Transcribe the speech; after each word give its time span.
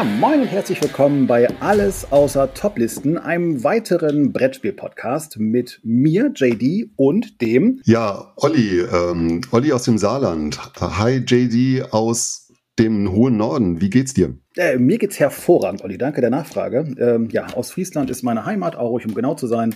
Ja, 0.00 0.06
moin 0.06 0.40
und 0.40 0.46
herzlich 0.46 0.80
willkommen 0.80 1.26
bei 1.26 1.46
Alles 1.60 2.10
außer 2.10 2.54
Toplisten, 2.54 3.18
einem 3.18 3.62
weiteren 3.64 4.32
Brettspiel-Podcast 4.32 5.38
mit 5.38 5.78
mir, 5.84 6.32
JD, 6.34 6.88
und 6.96 7.42
dem. 7.42 7.82
Ja, 7.84 8.32
Olli, 8.36 8.80
ähm, 8.80 9.42
Olli 9.50 9.74
aus 9.74 9.82
dem 9.82 9.98
Saarland. 9.98 10.58
Hi, 10.80 11.16
JD 11.18 11.92
aus 11.92 12.50
dem 12.78 13.12
hohen 13.12 13.36
Norden. 13.36 13.82
Wie 13.82 13.90
geht's 13.90 14.14
dir? 14.14 14.38
Äh, 14.56 14.78
mir 14.78 14.96
geht's 14.96 15.20
hervorragend, 15.20 15.84
Olli. 15.84 15.98
Danke 15.98 16.22
der 16.22 16.30
Nachfrage. 16.30 16.94
Ähm, 16.98 17.28
ja, 17.30 17.48
aus 17.48 17.70
Friesland 17.70 18.08
ist 18.08 18.22
meine 18.22 18.46
Heimat, 18.46 18.76
auch 18.76 18.88
ruhig, 18.88 19.04
um 19.04 19.14
genau 19.14 19.34
zu 19.34 19.48
sein. 19.48 19.74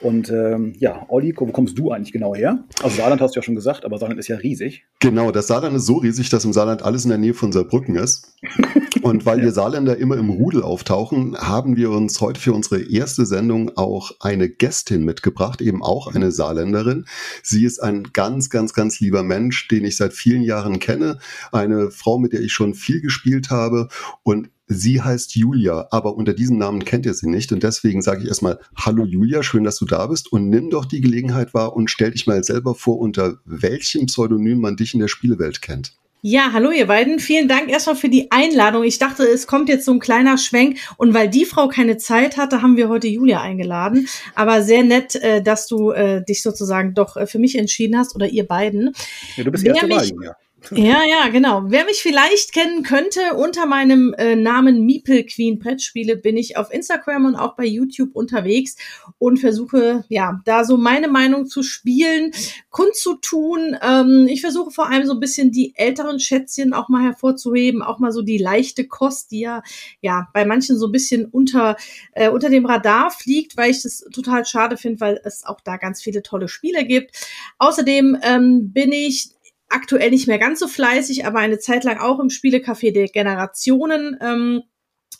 Und 0.00 0.30
ähm, 0.30 0.74
ja, 0.78 1.04
Olli, 1.08 1.34
wo 1.36 1.46
kommst 1.46 1.78
du 1.78 1.90
eigentlich 1.90 2.12
genau 2.12 2.34
her? 2.34 2.64
Also 2.82 2.96
Saarland 2.96 3.20
hast 3.20 3.34
du 3.34 3.40
ja 3.40 3.42
schon 3.42 3.54
gesagt, 3.54 3.84
aber 3.84 3.98
Saarland 3.98 4.18
ist 4.18 4.28
ja 4.28 4.36
riesig. 4.36 4.84
Genau, 5.00 5.30
das 5.30 5.46
Saarland 5.46 5.76
ist 5.76 5.86
so 5.86 5.98
riesig, 5.98 6.30
dass 6.30 6.44
im 6.44 6.52
Saarland 6.52 6.82
alles 6.82 7.04
in 7.04 7.10
der 7.10 7.18
Nähe 7.18 7.34
von 7.34 7.52
Saarbrücken 7.52 7.96
ist. 7.96 8.34
Und 9.02 9.26
weil 9.26 9.40
wir 9.40 9.52
Saarländer 9.52 9.96
immer 9.96 10.16
im 10.16 10.30
Rudel 10.30 10.62
auftauchen, 10.62 11.36
haben 11.36 11.76
wir 11.76 11.90
uns 11.90 12.20
heute 12.20 12.40
für 12.40 12.52
unsere 12.52 12.82
erste 12.82 13.26
Sendung 13.26 13.76
auch 13.76 14.12
eine 14.20 14.48
Gästin 14.48 15.04
mitgebracht, 15.04 15.60
eben 15.60 15.82
auch 15.82 16.14
eine 16.14 16.32
Saarländerin. 16.32 17.06
Sie 17.42 17.64
ist 17.64 17.82
ein 17.82 18.08
ganz, 18.12 18.50
ganz, 18.50 18.74
ganz 18.74 19.00
lieber 19.00 19.22
Mensch, 19.22 19.68
den 19.68 19.84
ich 19.84 19.96
seit 19.96 20.12
vielen 20.12 20.42
Jahren 20.42 20.80
kenne. 20.80 21.18
Eine 21.52 21.90
Frau, 21.90 22.18
mit 22.18 22.32
der 22.32 22.40
ich 22.40 22.52
schon 22.52 22.74
viel 22.74 23.00
gespielt 23.00 23.50
habe 23.50 23.88
und 24.22 24.50
Sie 24.72 25.02
heißt 25.02 25.34
Julia, 25.34 25.88
aber 25.90 26.14
unter 26.16 26.32
diesem 26.32 26.56
Namen 26.56 26.84
kennt 26.84 27.04
ihr 27.04 27.14
sie 27.14 27.28
nicht. 27.28 27.50
Und 27.50 27.64
deswegen 27.64 28.02
sage 28.02 28.22
ich 28.22 28.28
erstmal, 28.28 28.60
hallo 28.76 29.04
Julia, 29.04 29.42
schön, 29.42 29.64
dass 29.64 29.78
du 29.78 29.84
da 29.84 30.06
bist. 30.06 30.30
Und 30.30 30.48
nimm 30.48 30.70
doch 30.70 30.84
die 30.84 31.00
Gelegenheit 31.00 31.54
wahr 31.54 31.74
und 31.74 31.90
stell 31.90 32.12
dich 32.12 32.28
mal 32.28 32.44
selber 32.44 32.76
vor, 32.76 33.00
unter 33.00 33.38
welchem 33.44 34.06
Pseudonym 34.06 34.60
man 34.60 34.76
dich 34.76 34.94
in 34.94 35.00
der 35.00 35.08
Spielewelt 35.08 35.60
kennt. 35.60 35.94
Ja, 36.22 36.50
hallo 36.52 36.70
ihr 36.70 36.86
beiden. 36.86 37.18
Vielen 37.18 37.48
Dank 37.48 37.68
erstmal 37.68 37.96
für 37.96 38.08
die 38.08 38.30
Einladung. 38.30 38.84
Ich 38.84 39.00
dachte, 39.00 39.24
es 39.24 39.48
kommt 39.48 39.68
jetzt 39.68 39.86
so 39.86 39.92
ein 39.92 39.98
kleiner 39.98 40.38
Schwenk. 40.38 40.78
Und 40.98 41.14
weil 41.14 41.28
die 41.28 41.46
Frau 41.46 41.66
keine 41.66 41.96
Zeit 41.96 42.36
hatte, 42.36 42.62
haben 42.62 42.76
wir 42.76 42.88
heute 42.88 43.08
Julia 43.08 43.40
eingeladen. 43.40 44.06
Aber 44.36 44.62
sehr 44.62 44.84
nett, 44.84 45.16
äh, 45.16 45.42
dass 45.42 45.66
du 45.66 45.90
äh, 45.90 46.24
dich 46.24 46.42
sozusagen 46.42 46.94
doch 46.94 47.16
äh, 47.16 47.26
für 47.26 47.40
mich 47.40 47.58
entschieden 47.58 47.98
hast 47.98 48.14
oder 48.14 48.28
ihr 48.28 48.46
beiden. 48.46 48.92
Ja, 49.34 49.42
du 49.42 49.50
bist 49.50 49.64
Wer 49.64 49.74
erst 49.74 49.82
dabei, 49.82 50.04
Julia. 50.04 50.36
Ja, 50.70 51.02
ja, 51.04 51.28
genau. 51.28 51.64
Wer 51.66 51.84
mich 51.84 52.02
vielleicht 52.02 52.52
kennen 52.52 52.82
könnte, 52.82 53.34
unter 53.34 53.66
meinem 53.66 54.14
äh, 54.16 54.36
Namen 54.36 54.84
Meeple 54.84 55.24
Queen 55.24 55.58
Brettspiele 55.58 56.16
bin 56.16 56.36
ich 56.36 56.56
auf 56.56 56.72
Instagram 56.72 57.24
und 57.24 57.36
auch 57.36 57.56
bei 57.56 57.64
YouTube 57.64 58.14
unterwegs 58.14 58.76
und 59.18 59.38
versuche, 59.38 60.04
ja, 60.08 60.40
da 60.44 60.64
so 60.64 60.76
meine 60.76 61.08
Meinung 61.08 61.46
zu 61.46 61.62
spielen, 61.62 62.32
kundzutun. 62.70 63.76
Ähm, 63.82 64.26
ich 64.28 64.40
versuche 64.42 64.70
vor 64.70 64.88
allem 64.88 65.06
so 65.06 65.14
ein 65.14 65.20
bisschen 65.20 65.50
die 65.50 65.74
älteren 65.76 66.20
Schätzchen 66.20 66.72
auch 66.72 66.88
mal 66.88 67.02
hervorzuheben, 67.02 67.82
auch 67.82 67.98
mal 67.98 68.12
so 68.12 68.22
die 68.22 68.38
leichte 68.38 68.86
Kost, 68.86 69.30
die 69.30 69.40
ja, 69.40 69.62
ja 70.00 70.28
bei 70.32 70.44
manchen 70.44 70.78
so 70.78 70.86
ein 70.86 70.92
bisschen 70.92 71.24
unter, 71.24 71.76
äh, 72.12 72.28
unter 72.28 72.48
dem 72.48 72.66
Radar 72.66 73.10
fliegt, 73.10 73.56
weil 73.56 73.70
ich 73.70 73.82
das 73.82 74.04
total 74.12 74.44
schade 74.44 74.76
finde, 74.76 75.00
weil 75.00 75.20
es 75.24 75.44
auch 75.44 75.60
da 75.60 75.76
ganz 75.78 76.02
viele 76.02 76.22
tolle 76.22 76.48
Spiele 76.48 76.84
gibt. 76.84 77.16
Außerdem 77.58 78.18
ähm, 78.22 78.72
bin 78.72 78.92
ich 78.92 79.30
aktuell 79.70 80.10
nicht 80.10 80.26
mehr 80.26 80.38
ganz 80.38 80.60
so 80.60 80.68
fleißig, 80.68 81.26
aber 81.26 81.38
eine 81.38 81.58
Zeit 81.58 81.84
lang 81.84 81.98
auch 81.98 82.20
im 82.20 82.28
Spielecafé 82.28 82.92
der 82.92 83.08
Generationen 83.08 84.18
ähm, 84.20 84.62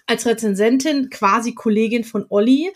als 0.07 0.27
Rezensentin, 0.27 1.09
quasi 1.11 1.55
Kollegin 1.55 2.05
von 2.05 2.27
Olli. 2.29 2.71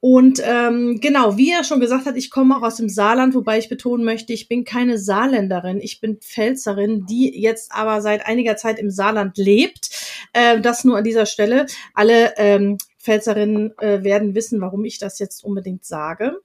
Und 0.00 0.40
ähm, 0.44 1.00
genau, 1.00 1.36
wie 1.36 1.50
er 1.50 1.64
schon 1.64 1.80
gesagt 1.80 2.06
hat, 2.06 2.16
ich 2.16 2.30
komme 2.30 2.56
auch 2.56 2.62
aus 2.62 2.76
dem 2.76 2.88
Saarland, 2.88 3.34
wobei 3.34 3.58
ich 3.58 3.68
betonen 3.68 4.04
möchte, 4.04 4.32
ich 4.32 4.48
bin 4.48 4.64
keine 4.64 4.96
Saarländerin, 4.96 5.80
ich 5.80 6.00
bin 6.00 6.18
Pfälzerin, 6.18 7.04
die 7.06 7.36
jetzt 7.36 7.72
aber 7.72 8.00
seit 8.00 8.24
einiger 8.24 8.56
Zeit 8.56 8.78
im 8.78 8.90
Saarland 8.90 9.36
lebt. 9.36 9.90
Äh, 10.32 10.60
das 10.60 10.84
nur 10.84 10.96
an 10.96 11.04
dieser 11.04 11.26
Stelle. 11.26 11.66
Alle 11.94 12.34
ähm, 12.36 12.78
Pfälzerinnen 13.00 13.76
äh, 13.78 14.04
werden 14.04 14.36
wissen, 14.36 14.60
warum 14.60 14.84
ich 14.84 14.98
das 14.98 15.18
jetzt 15.18 15.42
unbedingt 15.42 15.84
sage. 15.84 16.36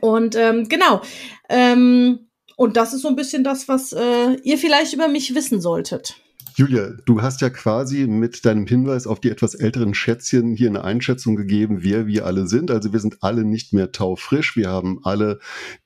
Und 0.00 0.34
ähm, 0.34 0.68
genau, 0.68 1.02
ähm, 1.50 2.27
und 2.58 2.76
das 2.76 2.92
ist 2.92 3.02
so 3.02 3.08
ein 3.08 3.14
bisschen 3.14 3.44
das, 3.44 3.68
was 3.68 3.92
äh, 3.92 4.34
ihr 4.42 4.58
vielleicht 4.58 4.92
über 4.92 5.06
mich 5.06 5.32
wissen 5.32 5.60
solltet. 5.60 6.16
Julia, 6.56 6.90
du 7.04 7.22
hast 7.22 7.40
ja 7.40 7.50
quasi 7.50 8.08
mit 8.08 8.44
deinem 8.44 8.66
Hinweis 8.66 9.06
auf 9.06 9.20
die 9.20 9.30
etwas 9.30 9.54
älteren 9.54 9.94
Schätzchen 9.94 10.56
hier 10.56 10.68
eine 10.68 10.82
Einschätzung 10.82 11.36
gegeben, 11.36 11.84
wer 11.84 12.08
wir 12.08 12.26
alle 12.26 12.48
sind. 12.48 12.72
Also 12.72 12.92
wir 12.92 12.98
sind 12.98 13.22
alle 13.22 13.44
nicht 13.44 13.72
mehr 13.72 13.92
taufrisch. 13.92 14.56
Wir 14.56 14.70
haben 14.70 14.98
alle 15.04 15.38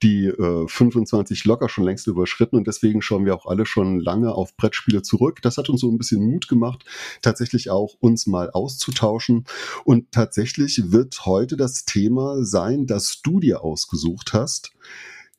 die 0.02 0.28
äh, 0.28 0.66
25 0.66 1.44
locker 1.44 1.68
schon 1.68 1.84
längst 1.84 2.06
überschritten 2.06 2.56
und 2.56 2.66
deswegen 2.66 3.02
schauen 3.02 3.26
wir 3.26 3.34
auch 3.34 3.44
alle 3.44 3.66
schon 3.66 4.00
lange 4.00 4.32
auf 4.32 4.56
Brettspiele 4.56 5.02
zurück. 5.02 5.42
Das 5.42 5.58
hat 5.58 5.68
uns 5.68 5.82
so 5.82 5.90
ein 5.90 5.98
bisschen 5.98 6.24
Mut 6.24 6.48
gemacht, 6.48 6.86
tatsächlich 7.20 7.68
auch 7.68 7.96
uns 8.00 8.26
mal 8.26 8.48
auszutauschen. 8.50 9.44
Und 9.84 10.10
tatsächlich 10.10 10.90
wird 10.90 11.26
heute 11.26 11.58
das 11.58 11.84
Thema 11.84 12.42
sein, 12.46 12.86
das 12.86 13.20
du 13.20 13.40
dir 13.40 13.62
ausgesucht 13.62 14.32
hast. 14.32 14.72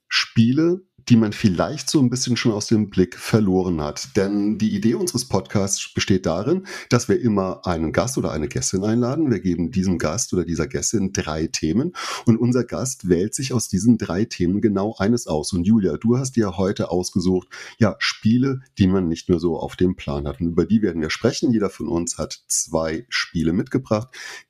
Spiele, 0.07 0.83
die 1.09 1.15
man 1.15 1.33
vielleicht 1.33 1.89
so 1.89 1.99
ein 1.99 2.09
bisschen 2.09 2.37
schon 2.37 2.51
aus 2.51 2.67
dem 2.67 2.89
Blick 2.89 3.17
verloren 3.17 3.81
hat. 3.81 4.15
Denn 4.15 4.57
die 4.57 4.75
Idee 4.75 4.95
unseres 4.95 5.25
Podcasts 5.25 5.93
besteht 5.93 6.25
darin, 6.25 6.65
dass 6.89 7.09
wir 7.09 7.19
immer 7.19 7.65
einen 7.65 7.91
Gast 7.91 8.17
oder 8.17 8.31
eine 8.31 8.47
Gästin 8.47 8.83
einladen. 8.83 9.31
Wir 9.31 9.39
geben 9.39 9.71
diesem 9.71 9.97
Gast 9.97 10.33
oder 10.33 10.45
dieser 10.45 10.67
Gästin 10.67 11.13
drei 11.13 11.47
Themen 11.47 11.93
und 12.25 12.37
unser 12.37 12.63
Gast 12.63 13.09
wählt 13.09 13.35
sich 13.35 13.53
aus 13.53 13.67
diesen 13.67 13.97
drei 13.97 14.25
Themen 14.25 14.61
genau 14.61 14.95
eines 14.97 15.27
aus. 15.27 15.53
Und 15.53 15.65
Julia, 15.65 15.97
du 15.97 16.17
hast 16.17 16.35
dir 16.35 16.57
heute 16.57 16.89
ausgesucht, 16.89 17.47
ja, 17.77 17.95
Spiele, 17.99 18.61
die 18.77 18.87
man 18.87 19.07
nicht 19.07 19.29
mehr 19.29 19.39
so 19.39 19.57
auf 19.57 19.75
dem 19.75 19.95
Plan 19.95 20.27
hat. 20.27 20.39
Und 20.39 20.47
über 20.47 20.65
die 20.65 20.81
werden 20.81 21.01
wir 21.01 21.09
sprechen. 21.09 21.51
Jeder 21.51 21.69
von 21.69 21.87
uns 21.87 22.17
hat 22.17 22.43
zwei 22.47 23.05
Spiele 23.09 23.53
mitgebracht, 23.53 24.09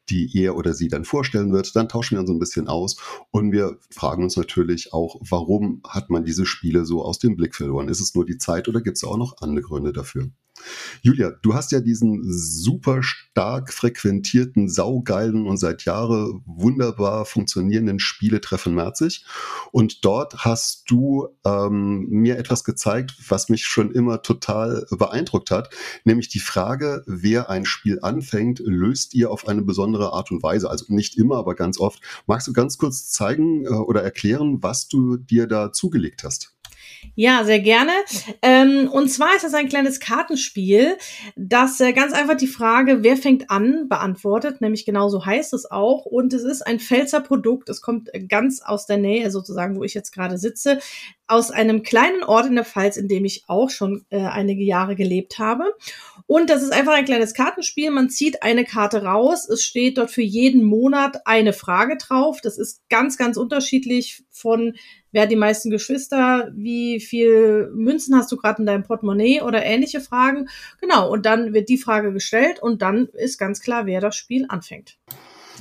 die 0.10 0.30
er 0.38 0.56
oder 0.56 0.74
sie 0.74 0.88
dann 0.88 1.06
vorstellen 1.06 1.54
wird. 1.54 1.76
Dann 1.76 1.90
tauschen 1.90 2.16
wir 2.16 2.22
uns 2.22 2.30
ein 2.30 2.40
bisschen 2.40 2.68
aus 2.68 2.98
und 3.32 3.52
wir 3.52 3.78
fragen 3.90 4.24
uns 4.24 4.36
natürlich 4.36 4.94
auch, 4.94 5.20
warum 5.22 5.82
hat 5.88 6.10
man 6.10 6.26
diese 6.26 6.46
Spiele 6.46 6.86
so 6.86 7.04
aus 7.04 7.20
dem 7.20 7.36
Blick 7.36 7.56
verloren? 7.56 7.88
Ist 7.88 8.02
es 8.02 8.16
nur 8.16 8.26
die 8.26 8.38
Zeit 8.38 8.68
oder 8.68 8.82
gibt 8.82 8.98
es 8.98 9.04
auch 9.04 9.18
noch 9.18 9.38
andere 9.42 9.64
Gründe 9.64 9.94
dafür? 9.94 10.30
Julia, 11.02 11.32
du 11.42 11.54
hast 11.54 11.72
ja 11.72 11.80
diesen 11.80 12.22
super 12.24 13.04
stark 13.04 13.74
frequentierten, 13.74 14.70
saugeilen 14.70 15.48
und 15.48 15.58
seit 15.58 15.86
Jahren 15.86 16.44
wunderbar 16.46 17.26
funktionierenden 17.26 18.00
Spieletreffen 18.00 18.74
Merzig. 18.74 19.26
Und 19.72 20.06
dort 20.06 20.46
hast 20.46 20.84
du 20.90 21.28
ähm, 21.46 22.08
mir 22.10 22.38
etwas 22.38 22.64
gezeigt, 22.64 23.16
was 23.28 23.50
mich 23.50 23.66
schon 23.66 23.92
immer 23.92 24.22
total 24.22 24.86
beeindruckt 24.92 25.52
hat, 25.52 25.70
nämlich 26.04 26.30
die 26.30 26.40
Frage, 26.40 27.04
wer 27.06 27.50
ein 27.50 27.66
Spiel 27.66 28.00
anfängt, 28.02 28.62
löst 28.64 29.14
ihr 29.14 29.32
auf 29.32 29.48
eine 29.48 29.62
besondere 29.62 30.14
Art 30.14 30.32
und 30.32 30.44
Weise. 30.44 30.70
Also 30.70 30.86
nicht 30.88 31.18
immer, 31.18 31.38
aber 31.38 31.56
ganz 31.56 31.80
oft. 31.80 32.02
Magst 32.28 32.48
du 32.48 32.54
ganz 32.54 32.78
kurz 32.78 33.10
zeigen 33.10 33.66
äh, 33.66 33.70
oder 33.70 34.04
erklären, 34.04 34.62
was 34.62 34.88
du 34.88 35.18
dir 35.18 35.48
da 35.48 35.72
zugelegt 35.72 36.24
hast? 36.24 36.54
Ja, 37.16 37.44
sehr 37.44 37.60
gerne. 37.60 37.92
Ähm, 38.42 38.90
und 38.92 39.10
zwar 39.10 39.36
ist 39.36 39.44
das 39.44 39.54
ein 39.54 39.70
kleines 39.70 40.00
Kartenspiel, 40.00 40.98
das 41.36 41.80
äh, 41.80 41.94
ganz 41.94 42.14
einfach 42.14 42.36
die 42.36 42.48
Frage, 42.48 43.04
wer 43.04 43.18
fängt 43.18 43.50
an, 43.50 43.88
beantwortet. 43.88 44.62
Nämlich 44.62 44.86
genauso 44.86 45.26
heißt 45.26 45.54
es 45.54 45.70
auch. 45.70 46.06
Und 46.06 46.34
es 46.34 46.44
ist 46.44 46.62
ein 46.62 46.80
Pfälzer 46.80 47.22
Produkt. 47.22 47.70
Es 47.70 47.82
kommt 47.82 48.10
ganz 48.28 48.62
aus 48.62 48.86
der 48.86 48.98
Nähe, 48.98 49.32
sozusagen, 49.32 49.76
wo 49.76 49.84
ich 49.84 49.94
jetzt 49.94 50.12
gerade 50.12 50.38
sitze, 50.38 50.80
aus 51.28 51.52
einem 51.52 51.84
kleinen 51.84 52.24
Ort 52.24 52.48
in 52.48 52.56
der 52.56 52.66
Pfalz, 52.66 52.98
in 52.98 53.08
dem 53.08 53.26
ich 53.26 53.46
auch 53.48 53.70
schon 53.70 54.06
äh, 54.10 54.20
einige 54.20 54.64
Jahre 54.64 54.96
gelebt 54.96 55.40
habe. 55.40 55.74
Und 56.28 56.50
das 56.50 56.64
ist 56.64 56.74
einfach 56.74 56.94
ein 56.94 57.06
kleines 57.06 57.34
Kartenspiel. 57.34 57.92
Man 57.92 58.10
zieht 58.10 58.44
eine 58.44 58.66
Karte 58.66 59.04
raus. 59.04 59.48
Es 59.48 59.64
steht 59.64 59.98
dort 59.98 60.12
für 60.12 60.22
jeden 60.22 60.64
Monat 60.64 61.26
eine 61.26 61.54
Frage 61.54 61.98
drauf. 61.98 62.40
Das 62.42 62.58
ist 62.58 62.82
ganz, 62.90 63.18
ganz 63.18 63.38
unterschiedlich 63.38 64.24
von 64.30 64.76
wer 65.14 65.24
hat 65.24 65.32
die 65.32 65.38
meisten 65.38 65.70
Geschwister, 65.70 66.52
wie 66.54 67.00
viel 67.00 67.72
Münzen 67.74 68.16
hast 68.18 68.32
du 68.32 68.36
gerade 68.36 68.62
in 68.62 68.66
deinem 68.66 68.84
Portemonnaie 68.84 69.42
oder 69.42 69.64
ähnliche 69.64 70.02
Fragen. 70.02 70.50
Genau, 70.82 71.10
und 71.10 71.26
dann 71.26 71.54
wird 71.54 71.70
die 71.70 71.78
Frage 71.78 72.12
gestellt 72.12 72.62
und 72.62 72.82
dann 72.82 73.08
ist 73.14 73.38
ganz 73.38 73.62
klar, 73.62 73.86
wer 73.86 74.02
das 74.02 74.18
Spiel 74.18 74.46
anfängt. 74.50 74.98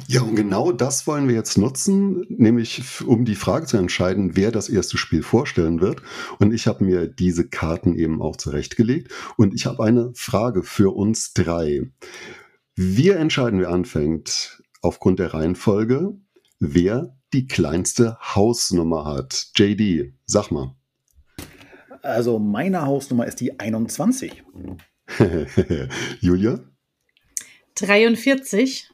Ja, 0.08 0.22
und 0.22 0.34
genau 0.34 0.72
das 0.72 1.06
wollen 1.06 1.28
wir 1.28 1.34
jetzt 1.34 1.58
nutzen, 1.58 2.24
nämlich 2.28 2.82
um 3.06 3.24
die 3.24 3.34
Frage 3.34 3.66
zu 3.66 3.76
entscheiden, 3.76 4.36
wer 4.36 4.50
das 4.50 4.68
erste 4.68 4.96
Spiel 4.96 5.22
vorstellen 5.22 5.80
wird. 5.80 6.02
Und 6.38 6.52
ich 6.52 6.66
habe 6.66 6.84
mir 6.84 7.06
diese 7.06 7.48
Karten 7.48 7.94
eben 7.94 8.22
auch 8.22 8.36
zurechtgelegt. 8.36 9.12
Und 9.36 9.54
ich 9.54 9.66
habe 9.66 9.84
eine 9.84 10.10
Frage 10.14 10.62
für 10.62 10.96
uns 10.96 11.34
drei. 11.34 11.90
Wir 12.74 13.16
entscheiden, 13.16 13.60
wer 13.60 13.68
anfängt, 13.68 14.62
aufgrund 14.80 15.18
der 15.18 15.34
Reihenfolge, 15.34 16.16
wer 16.58 17.14
die 17.32 17.46
kleinste 17.46 18.18
Hausnummer 18.20 19.04
hat. 19.04 19.48
JD, 19.56 20.12
sag 20.26 20.50
mal. 20.50 20.74
Also 22.02 22.38
meine 22.38 22.82
Hausnummer 22.82 23.26
ist 23.26 23.40
die 23.40 23.58
21. 23.58 24.42
Julia? 26.20 26.60
43. 27.76 28.90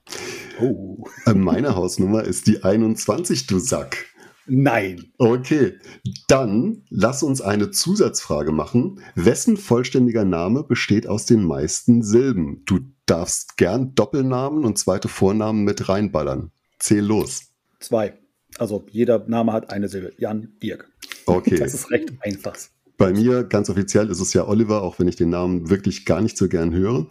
Oh. 0.60 1.04
Äh, 1.26 1.34
meine 1.34 1.74
Hausnummer 1.74 2.24
ist 2.24 2.46
die 2.46 2.62
21, 2.62 3.46
du 3.46 3.58
Sack. 3.58 4.06
Nein. 4.46 5.12
Okay, 5.18 5.74
dann 6.26 6.84
lass 6.88 7.22
uns 7.22 7.42
eine 7.42 7.70
Zusatzfrage 7.70 8.50
machen. 8.50 9.02
Wessen 9.14 9.58
vollständiger 9.58 10.24
Name 10.24 10.64
besteht 10.64 11.06
aus 11.06 11.26
den 11.26 11.44
meisten 11.44 12.02
Silben? 12.02 12.62
Du 12.64 12.80
darfst 13.04 13.58
gern 13.58 13.94
Doppelnamen 13.94 14.64
und 14.64 14.78
zweite 14.78 15.08
Vornamen 15.08 15.64
mit 15.64 15.88
reinballern. 15.88 16.50
Zähl 16.78 17.04
los. 17.04 17.52
Zwei. 17.80 18.18
Also 18.58 18.84
jeder 18.90 19.24
Name 19.28 19.52
hat 19.52 19.70
eine 19.70 19.88
Silbe. 19.88 20.12
Jan, 20.18 20.52
Dirk. 20.62 20.90
Okay. 21.26 21.58
Das 21.58 21.74
ist 21.74 21.90
recht 21.90 22.12
einfach. 22.20 22.56
Bei 22.96 23.12
mir, 23.12 23.44
ganz 23.44 23.70
offiziell, 23.70 24.10
ist 24.10 24.20
es 24.20 24.32
ja 24.32 24.46
Oliver, 24.46 24.82
auch 24.82 24.98
wenn 24.98 25.08
ich 25.08 25.16
den 25.16 25.30
Namen 25.30 25.70
wirklich 25.70 26.04
gar 26.04 26.20
nicht 26.20 26.36
so 26.36 26.48
gern 26.48 26.74
höre. 26.74 27.06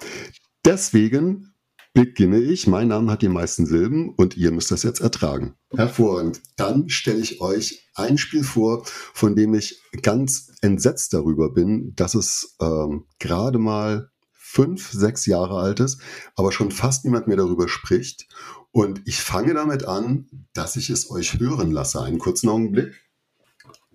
Deswegen 0.66 1.54
beginne 1.94 2.40
ich. 2.40 2.68
Mein 2.68 2.90
Name 2.90 3.12
hat 3.12 3.22
die 3.22 3.30
meisten 3.30 3.66
Silben 3.66 4.14
und 4.16 4.36
ihr 4.38 4.52
müsst 4.52 4.70
das 4.70 4.84
jetzt 4.84 5.00
ertragen. 5.00 5.56
Hervorragend. 5.76 6.42
Dann 6.58 6.90
stelle 6.90 7.20
ich 7.20 7.42
euch 7.42 7.90
ein 7.96 8.18
Spiel 8.18 8.44
vor, 8.44 8.84
von 8.86 9.36
dem 9.36 9.56
ich 9.56 9.82
ganz 10.04 10.52
entsetzt 10.62 11.14
darüber 11.14 11.54
bin, 11.54 11.94
dass 11.96 12.14
es 12.14 12.56
ähm, 12.62 13.06
gerade 13.18 13.58
mal 13.58 14.12
fünf, 14.58 14.92
sechs 14.92 15.28
Jahre 15.28 15.60
alt 15.60 15.80
ist, 15.82 16.02
aber 16.36 16.52
schon 16.52 16.72
fast 16.72 17.06
niemand 17.06 17.28
mehr 17.28 17.38
darüber 17.38 17.68
spricht. 17.68 18.28
Und 18.72 19.04
ich 19.06 19.22
fange 19.22 19.54
damit 19.54 19.86
an, 19.86 20.28
dass 20.54 20.76
ich 20.78 20.90
es 20.90 21.12
euch 21.12 21.40
hören 21.40 21.70
lasse. 21.70 22.02
Einen 22.02 22.18
kurzen 22.18 22.50
Augenblick. 22.50 23.00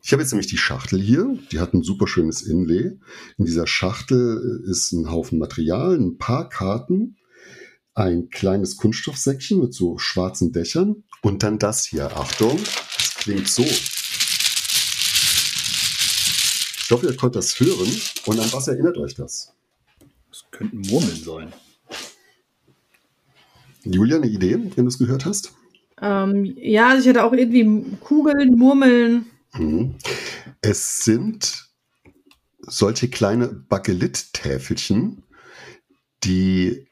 Ich 0.04 0.12
habe 0.12 0.22
jetzt 0.22 0.30
nämlich 0.30 0.46
die 0.46 0.58
Schachtel 0.58 1.00
hier. 1.00 1.36
Die 1.50 1.58
hat 1.58 1.74
ein 1.74 1.82
super 1.82 2.06
schönes 2.06 2.42
Inlay. 2.42 2.96
In 3.38 3.44
dieser 3.44 3.66
Schachtel 3.66 4.62
ist 4.64 4.92
ein 4.92 5.10
Haufen 5.10 5.40
Material, 5.40 5.96
ein 5.96 6.18
paar 6.18 6.48
Karten, 6.48 7.16
ein 7.94 8.30
kleines 8.30 8.76
Kunststoffsäckchen 8.76 9.58
mit 9.58 9.74
so 9.74 9.98
schwarzen 9.98 10.52
Dächern 10.52 11.02
und 11.22 11.42
dann 11.42 11.58
das 11.58 11.84
hier. 11.86 12.16
Achtung, 12.16 12.56
das 12.98 13.14
klingt 13.16 13.48
so. 13.48 13.64
Ich 16.84 16.90
hoffe, 16.92 17.06
ihr 17.06 17.16
könnt 17.16 17.34
das 17.34 17.58
hören. 17.58 17.90
Und 18.26 18.38
an 18.38 18.52
was 18.52 18.68
erinnert 18.68 18.96
euch 18.98 19.16
das? 19.16 19.51
Könnten 20.52 20.80
Murmeln 20.82 21.16
sein. 21.16 21.52
Julia, 23.84 24.16
eine 24.16 24.28
Idee, 24.28 24.54
wenn 24.54 24.84
du 24.84 24.88
es 24.88 24.98
gehört 24.98 25.24
hast? 25.26 25.54
Ähm, 26.00 26.44
ja, 26.56 26.90
also 26.90 27.02
ich 27.02 27.08
hatte 27.08 27.24
auch 27.24 27.32
irgendwie 27.32 27.96
Kugeln, 28.00 28.56
Murmeln. 28.56 29.26
Mhm. 29.54 29.96
Es 30.60 31.04
sind 31.04 31.68
solche 32.60 33.08
kleine 33.08 33.48
Bakelit-Täfelchen, 33.48 35.24
die 36.22 36.86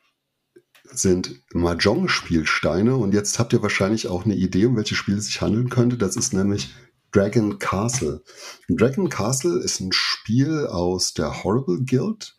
sind 0.85 1.43
Mahjong-Spielsteine 1.53 2.97
und 2.97 3.15
jetzt 3.15 3.39
habt 3.39 3.53
ihr 3.53 3.63
wahrscheinlich 3.63 4.09
auch 4.09 4.25
eine 4.25 4.35
Idee, 4.35 4.67
um 4.67 4.77
welches 4.77 4.99
Spiel 4.99 5.19
es 5.19 5.27
sich 5.27 5.41
handeln 5.41 5.71
könnte. 5.71 5.97
Das 5.97 6.17
ist 6.17 6.33
nämlich 6.33 6.75
Dragon 7.13 7.59
Castle. 7.59 8.23
Dragon 8.69 9.09
Castle 9.09 9.61
ist 9.61 9.81
ein 9.81 9.93
Spiel 9.93 10.67
aus 10.67 11.15
der 11.15 11.45
Horrible 11.45 11.85
Guild, 11.85 12.37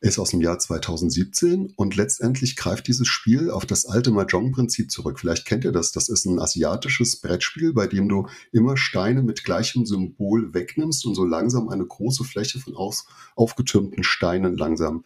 ist 0.00 0.18
aus 0.18 0.30
dem 0.30 0.40
Jahr 0.40 0.58
2017 0.58 1.72
und 1.76 1.96
letztendlich 1.96 2.56
greift 2.56 2.88
dieses 2.88 3.08
Spiel 3.08 3.50
auf 3.50 3.66
das 3.66 3.86
alte 3.86 4.10
Mahjong-Prinzip 4.10 4.90
zurück. 4.90 5.18
Vielleicht 5.18 5.46
kennt 5.46 5.64
ihr 5.64 5.72
das. 5.72 5.92
Das 5.92 6.08
ist 6.08 6.26
ein 6.26 6.38
asiatisches 6.38 7.16
Brettspiel, 7.20 7.72
bei 7.72 7.86
dem 7.86 8.08
du 8.08 8.28
immer 8.52 8.76
Steine 8.76 9.22
mit 9.22 9.44
gleichem 9.44 9.86
Symbol 9.86 10.52
wegnimmst 10.52 11.06
und 11.06 11.14
so 11.14 11.24
langsam 11.24 11.68
eine 11.68 11.86
große 11.86 12.24
Fläche 12.24 12.58
von 12.58 12.76
aus, 12.76 13.06
aufgetürmten 13.34 14.04
Steinen 14.04 14.56
langsam 14.56 15.04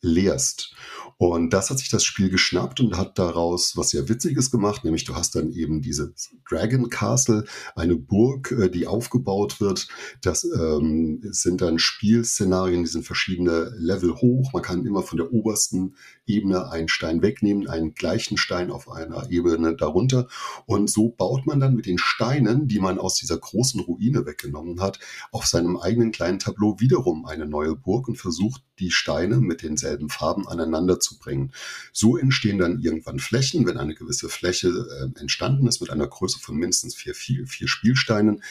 leerst. 0.00 0.74
Und 1.18 1.52
das 1.52 1.68
hat 1.68 1.80
sich 1.80 1.88
das 1.88 2.04
Spiel 2.04 2.30
geschnappt 2.30 2.78
und 2.78 2.96
hat 2.96 3.18
daraus 3.18 3.76
was 3.76 3.90
sehr 3.90 4.08
Witziges 4.08 4.52
gemacht, 4.52 4.84
nämlich 4.84 5.02
du 5.02 5.16
hast 5.16 5.34
dann 5.34 5.50
eben 5.50 5.82
diese 5.82 6.14
Dragon 6.48 6.88
Castle, 6.90 7.44
eine 7.74 7.96
Burg, 7.96 8.52
äh, 8.52 8.70
die 8.70 8.86
aufgebaut 8.86 9.60
wird. 9.60 9.88
Das 10.22 10.44
ähm, 10.44 11.20
sind 11.24 11.60
dann 11.60 11.80
Spielszenarien, 11.80 12.84
die 12.84 12.88
sind 12.88 13.04
verschiedene 13.04 13.72
Level 13.76 14.14
hoch. 14.14 14.52
Man 14.52 14.62
kann 14.62 14.86
immer 14.86 15.02
von 15.02 15.16
der 15.16 15.32
obersten 15.32 15.96
Ebene 16.24 16.70
einen 16.70 16.88
Stein 16.88 17.20
wegnehmen, 17.20 17.68
einen 17.68 17.94
gleichen 17.94 18.36
Stein 18.36 18.70
auf 18.70 18.88
einer 18.88 19.28
Ebene 19.28 19.74
darunter. 19.74 20.28
Und 20.66 20.88
so 20.88 21.08
baut 21.08 21.46
man 21.46 21.58
dann 21.58 21.74
mit 21.74 21.86
den 21.86 21.98
Steinen, 21.98 22.68
die 22.68 22.78
man 22.78 22.98
aus 22.98 23.16
dieser 23.16 23.38
großen 23.38 23.80
Ruine 23.80 24.24
weggenommen 24.24 24.80
hat, 24.80 25.00
auf 25.32 25.46
seinem 25.46 25.78
eigenen 25.78 26.12
kleinen 26.12 26.38
Tableau 26.38 26.76
wiederum 26.78 27.26
eine 27.26 27.46
neue 27.46 27.74
Burg 27.74 28.06
und 28.06 28.16
versucht, 28.16 28.62
die 28.78 28.92
Steine 28.92 29.38
mit 29.38 29.62
denselben 29.62 30.08
Farben 30.08 30.46
aneinander 30.46 31.00
zu 31.00 31.07
bringen. 31.16 31.52
So 31.92 32.16
entstehen 32.16 32.58
dann 32.58 32.80
irgendwann 32.82 33.20
Flächen, 33.20 33.66
wenn 33.66 33.78
eine 33.78 33.94
gewisse 33.94 34.28
Fläche 34.28 34.68
äh, 34.68 35.20
entstanden 35.20 35.66
ist 35.66 35.80
mit 35.80 35.90
einer 35.90 36.06
Größe 36.06 36.38
von 36.40 36.56
mindestens 36.56 36.94
vier, 36.94 37.14
vier, 37.14 37.46
vier 37.46 37.68
Spielsteinen, 37.68 38.42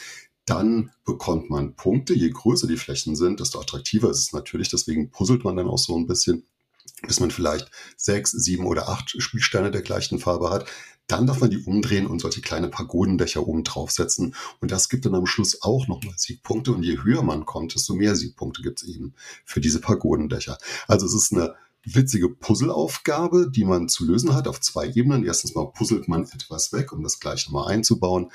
dann 0.48 0.92
bekommt 1.04 1.50
man 1.50 1.75
Punkte. 1.75 2.13
Je 2.13 2.30
größer 2.30 2.68
die 2.68 2.77
Flächen 2.77 3.15
sind, 3.15 3.42
desto 3.42 3.59
attraktiver 3.59 4.09
ist 4.09 4.19
es 4.19 4.33
natürlich. 4.33 4.69
Deswegen 4.69 5.12
puzzelt 5.12 5.44
man 5.44 5.57
dann 5.57 5.68
auch 5.68 5.77
so 5.77 5.98
ein 5.98 6.07
bisschen, 6.07 6.44
bis 7.06 7.19
man 7.19 7.31
vielleicht 7.31 7.69
sechs, 7.98 8.31
sieben 8.31 8.65
oder 8.65 8.88
acht 8.88 9.13
Spielsteine 9.21 9.71
der 9.71 9.81
gleichen 9.81 10.19
Farbe 10.19 10.50
hat. 10.50 10.68
Dann 11.07 11.27
darf 11.27 11.42
man 11.42 11.50
die 11.50 11.63
umdrehen 11.63 12.07
und 12.07 12.19
solche 12.19 12.42
kleine 12.42 12.69
Pagodendächer 12.69 13.45
oben 13.45 13.65
draufsetzen. 13.65 14.36
Und 14.62 14.71
das 14.71 14.88
gibt 14.88 15.06
dann 15.06 15.15
am 15.15 15.25
Schluss 15.25 15.62
auch 15.62 15.88
nochmal 15.88 16.15
Siegpunkte. 16.18 16.71
Und 16.71 16.83
je 16.83 16.98
höher 17.04 17.24
man 17.24 17.45
kommt, 17.45 17.75
desto 17.75 17.94
mehr 17.94 18.15
Siegpunkte 18.15 18.62
gibt 18.62 18.81
es 18.81 18.88
eben 18.88 19.13
für 19.44 19.59
diese 19.59 19.81
Pagodendächer. 19.81 20.57
Also 20.88 21.06
es 21.06 21.13
ist 21.13 21.33
eine 21.33 21.56
witzige 21.83 22.29
Puzzleaufgabe, 22.29 23.50
die 23.50 23.65
man 23.65 23.89
zu 23.89 24.06
lösen 24.06 24.33
hat 24.33 24.47
auf 24.47 24.59
zwei 24.62 24.88
Ebenen. 24.88 25.25
Erstens 25.25 25.56
mal 25.56 25.71
puzzelt 25.71 26.07
man 26.07 26.24
etwas 26.24 26.74
weg, 26.74 26.91
um 26.91 27.03
das 27.03 27.19
gleich 27.19 27.47
nochmal 27.47 27.71
einzubauen. 27.71 28.31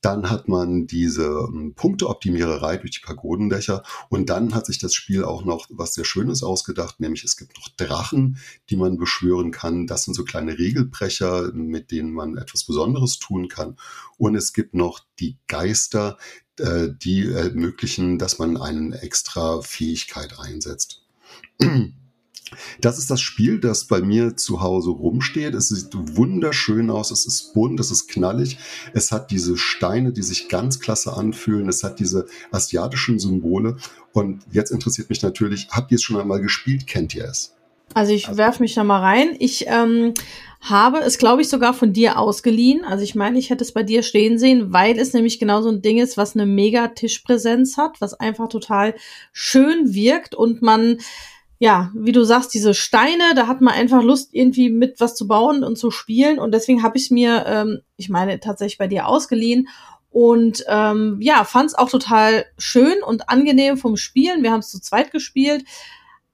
Dann 0.00 0.30
hat 0.30 0.48
man 0.48 0.86
diese 0.86 1.26
ähm, 1.26 1.74
Punkteoptimiererei 1.74 2.78
durch 2.78 2.92
die 2.92 3.04
Pagodendächer 3.04 3.82
und 4.08 4.30
dann 4.30 4.54
hat 4.54 4.64
sich 4.64 4.78
das 4.78 4.94
Spiel 4.94 5.24
auch 5.24 5.44
noch 5.44 5.66
was 5.68 5.92
sehr 5.92 6.06
Schönes 6.06 6.42
ausgedacht, 6.42 7.00
nämlich 7.00 7.22
es 7.22 7.36
gibt 7.36 7.58
noch 7.58 7.68
Drachen, 7.68 8.38
die 8.70 8.76
man 8.76 8.96
beschwören 8.96 9.50
kann. 9.50 9.86
Das 9.86 10.04
sind 10.04 10.14
so 10.14 10.24
kleine 10.24 10.58
Regelbrecher, 10.58 11.52
mit 11.52 11.90
denen 11.90 12.12
man 12.12 12.38
etwas 12.38 12.64
Besonderes 12.64 13.18
tun 13.18 13.48
kann. 13.48 13.76
Und 14.16 14.36
es 14.36 14.54
gibt 14.54 14.72
noch 14.72 15.00
die 15.18 15.36
Geister, 15.48 16.16
äh, 16.58 16.88
die 16.90 17.28
ermöglichen, 17.28 18.18
dass 18.18 18.38
man 18.38 18.56
eine 18.56 19.02
extra 19.02 19.60
Fähigkeit 19.60 20.38
einsetzt. 20.38 21.02
Das 22.80 22.98
ist 22.98 23.10
das 23.10 23.20
Spiel, 23.20 23.60
das 23.60 23.84
bei 23.84 24.00
mir 24.00 24.36
zu 24.36 24.60
Hause 24.60 24.90
rumsteht. 24.90 25.54
Es 25.54 25.68
sieht 25.68 25.92
wunderschön 25.92 26.90
aus, 26.90 27.10
es 27.10 27.26
ist 27.26 27.54
bunt, 27.54 27.78
es 27.78 27.90
ist 27.90 28.08
knallig. 28.08 28.58
Es 28.92 29.12
hat 29.12 29.30
diese 29.30 29.56
Steine, 29.56 30.12
die 30.12 30.22
sich 30.22 30.48
ganz 30.48 30.80
klasse 30.80 31.12
anfühlen. 31.12 31.68
Es 31.68 31.84
hat 31.84 32.00
diese 32.00 32.26
asiatischen 32.50 33.18
Symbole. 33.18 33.76
Und 34.12 34.42
jetzt 34.50 34.70
interessiert 34.70 35.10
mich 35.10 35.22
natürlich, 35.22 35.68
habt 35.70 35.92
ihr 35.92 35.96
es 35.96 36.02
schon 36.02 36.20
einmal 36.20 36.40
gespielt? 36.40 36.86
Kennt 36.86 37.14
ihr 37.14 37.24
es? 37.24 37.54
Also 37.92 38.12
ich 38.12 38.36
werf 38.36 38.60
mich 38.60 38.74
da 38.74 38.84
mal 38.84 39.00
rein. 39.00 39.34
Ich 39.40 39.66
ähm, 39.66 40.14
habe 40.60 40.98
es, 40.98 41.18
glaube 41.18 41.42
ich, 41.42 41.48
sogar 41.48 41.74
von 41.74 41.92
dir 41.92 42.18
ausgeliehen. 42.18 42.84
Also 42.84 43.02
ich 43.02 43.16
meine, 43.16 43.38
ich 43.38 43.50
hätte 43.50 43.64
es 43.64 43.72
bei 43.72 43.82
dir 43.82 44.02
stehen 44.02 44.38
sehen, 44.38 44.72
weil 44.72 44.96
es 44.98 45.12
nämlich 45.12 45.40
genau 45.40 45.60
so 45.62 45.70
ein 45.70 45.82
Ding 45.82 45.98
ist, 45.98 46.16
was 46.16 46.36
eine 46.36 46.46
mega 46.46 46.88
Tischpräsenz 46.88 47.76
hat, 47.76 48.00
was 48.00 48.14
einfach 48.14 48.48
total 48.48 48.94
schön 49.32 49.92
wirkt 49.92 50.36
und 50.36 50.62
man 50.62 50.98
ja, 51.62 51.92
wie 51.94 52.12
du 52.12 52.24
sagst, 52.24 52.54
diese 52.54 52.72
Steine, 52.72 53.34
da 53.36 53.46
hat 53.46 53.60
man 53.60 53.74
einfach 53.74 54.02
Lust, 54.02 54.30
irgendwie 54.32 54.70
mit 54.70 54.98
was 54.98 55.14
zu 55.14 55.28
bauen 55.28 55.62
und 55.62 55.76
zu 55.76 55.90
spielen. 55.90 56.38
Und 56.38 56.52
deswegen 56.52 56.82
habe 56.82 56.96
ich 56.96 57.10
mir, 57.10 57.44
ähm, 57.46 57.80
ich 57.98 58.08
meine, 58.08 58.40
tatsächlich 58.40 58.78
bei 58.78 58.86
dir 58.88 59.06
ausgeliehen. 59.06 59.68
Und 60.08 60.64
ähm, 60.68 61.18
ja, 61.20 61.44
fand 61.44 61.68
es 61.68 61.74
auch 61.74 61.90
total 61.90 62.46
schön 62.56 63.02
und 63.02 63.28
angenehm 63.28 63.76
vom 63.76 63.98
Spielen. 63.98 64.42
Wir 64.42 64.52
haben 64.52 64.60
es 64.60 64.70
zu 64.70 64.80
zweit 64.80 65.12
gespielt. 65.12 65.66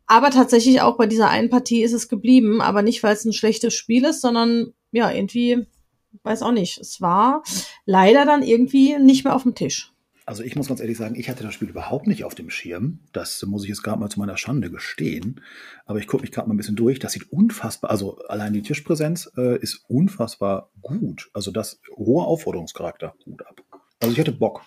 Aber 0.06 0.30
tatsächlich 0.30 0.80
auch 0.80 0.97
bei 0.97 1.06
dieser 1.06 1.28
einen 1.28 1.50
Partie 1.50 1.83
ist 1.83 1.92
es 1.92 2.09
geblieben. 2.09 2.62
Aber 2.62 2.83
nicht, 2.83 3.02
weil 3.02 3.14
es 3.14 3.25
ein 3.25 3.33
schlechtes 3.33 3.75
Spiel 3.75 4.04
ist, 4.04 4.21
sondern 4.21 4.75
ja, 4.92 5.11
irgendwie, 5.11 5.66
weiß 6.23 6.42
auch 6.42 6.52
nicht. 6.52 6.78
Es 6.78 7.00
war 7.00 7.42
leider 7.85 8.26
dann 8.26 8.45
irgendwie 8.45 8.97
nicht 9.00 9.25
mehr 9.25 9.35
auf 9.35 9.42
dem 9.42 9.56
Tisch. 9.56 9.92
Also 10.26 10.42
ich 10.42 10.56
muss 10.56 10.66
ganz 10.66 10.80
ehrlich 10.80 10.99
sagen, 10.99 11.14
ich 11.14 11.30
hatte 11.30 11.45
das 11.45 11.54
Spiel 11.54 11.68
überhaupt 11.68 12.09
nicht 12.09 12.25
auf 12.25 12.35
dem 12.35 12.50
Schirm. 12.50 12.99
Das 13.12 13.47
muss 13.47 13.62
ich 13.62 13.68
jetzt 13.68 13.85
gerade 13.85 14.00
mal 14.00 14.11
zu 14.11 14.18
meiner 14.18 14.37
Schande 14.37 14.73
gestehen. 14.73 15.40
Aber 15.87 16.00
ich 16.00 16.09
gucke 16.09 16.23
mich 16.23 16.33
gerade 16.33 16.49
mal 16.49 16.54
ein 16.54 16.56
bisschen 16.56 16.75
durch. 16.75 16.99
Das 16.99 17.12
sieht 17.12 17.30
unfassbar, 17.30 17.92
also 17.92 18.18
allein 18.26 18.52
die 18.52 18.62
Tischpräsenz 18.62 19.30
äh, 19.37 19.56
ist 19.61 19.85
unfassbar 19.87 20.71
gut. 20.83 21.30
Also 21.33 21.52
das 21.52 21.80
hohe 21.97 22.25
Aufforderungscharakter, 22.25 23.14
gut 23.25 23.47
ab. 23.47 23.62
Also 24.00 24.12
ich 24.12 24.18
hatte 24.18 24.33
Bock. 24.33 24.62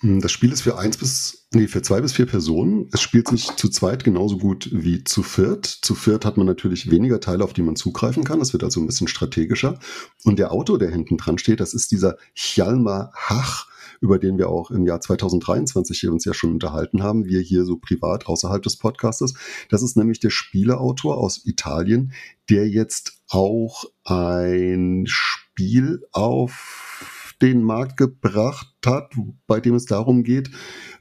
Hm, 0.00 0.20
das 0.20 0.32
Spiel 0.32 0.50
ist 0.50 0.62
für 0.62 0.76
eins 0.76 0.96
bis, 0.96 1.46
nee, 1.52 1.68
für 1.68 1.82
zwei 1.82 2.00
bis 2.00 2.12
vier 2.12 2.26
Personen. 2.26 2.88
Es 2.92 3.00
spielt 3.00 3.28
sich 3.28 3.54
zu 3.54 3.68
zweit 3.68 4.02
genauso 4.02 4.36
gut 4.36 4.68
wie 4.72 5.04
zu 5.04 5.22
viert. 5.22 5.64
Zu 5.64 5.94
viert 5.94 6.24
hat 6.24 6.36
man 6.36 6.46
natürlich 6.46 6.90
weniger 6.90 7.20
Teile, 7.20 7.44
auf 7.44 7.52
die 7.52 7.62
man 7.62 7.76
zugreifen 7.76 8.24
kann. 8.24 8.40
Es 8.40 8.52
wird 8.52 8.64
also 8.64 8.80
ein 8.80 8.86
bisschen 8.86 9.06
strategischer. 9.06 9.78
Und 10.24 10.40
der 10.40 10.50
Autor, 10.50 10.80
der 10.80 10.90
hinten 10.90 11.18
dran 11.18 11.38
steht, 11.38 11.60
das 11.60 11.72
ist 11.72 11.92
dieser 11.92 12.16
Hjalmar 12.34 13.12
Hach 13.14 13.71
über 14.02 14.18
den 14.18 14.36
wir 14.36 14.48
auch 14.48 14.70
im 14.70 14.84
Jahr 14.84 15.00
2023 15.00 15.98
hier 15.98 16.12
uns 16.12 16.24
ja 16.24 16.34
schon 16.34 16.50
unterhalten 16.50 17.02
haben, 17.02 17.24
wir 17.24 17.40
hier 17.40 17.64
so 17.64 17.76
privat 17.76 18.26
außerhalb 18.26 18.62
des 18.62 18.76
Podcastes. 18.76 19.34
Das 19.70 19.82
ist 19.82 19.96
nämlich 19.96 20.18
der 20.18 20.30
Spieleautor 20.30 21.16
aus 21.16 21.46
Italien, 21.46 22.12
der 22.50 22.68
jetzt 22.68 23.22
auch 23.28 23.84
ein 24.04 25.04
Spiel 25.06 26.04
auf 26.12 27.34
den 27.40 27.62
Markt 27.62 27.96
gebracht 27.96 28.71
tat, 28.82 29.12
bei 29.46 29.60
dem 29.60 29.74
es 29.74 29.86
darum 29.86 30.22
geht, 30.24 30.50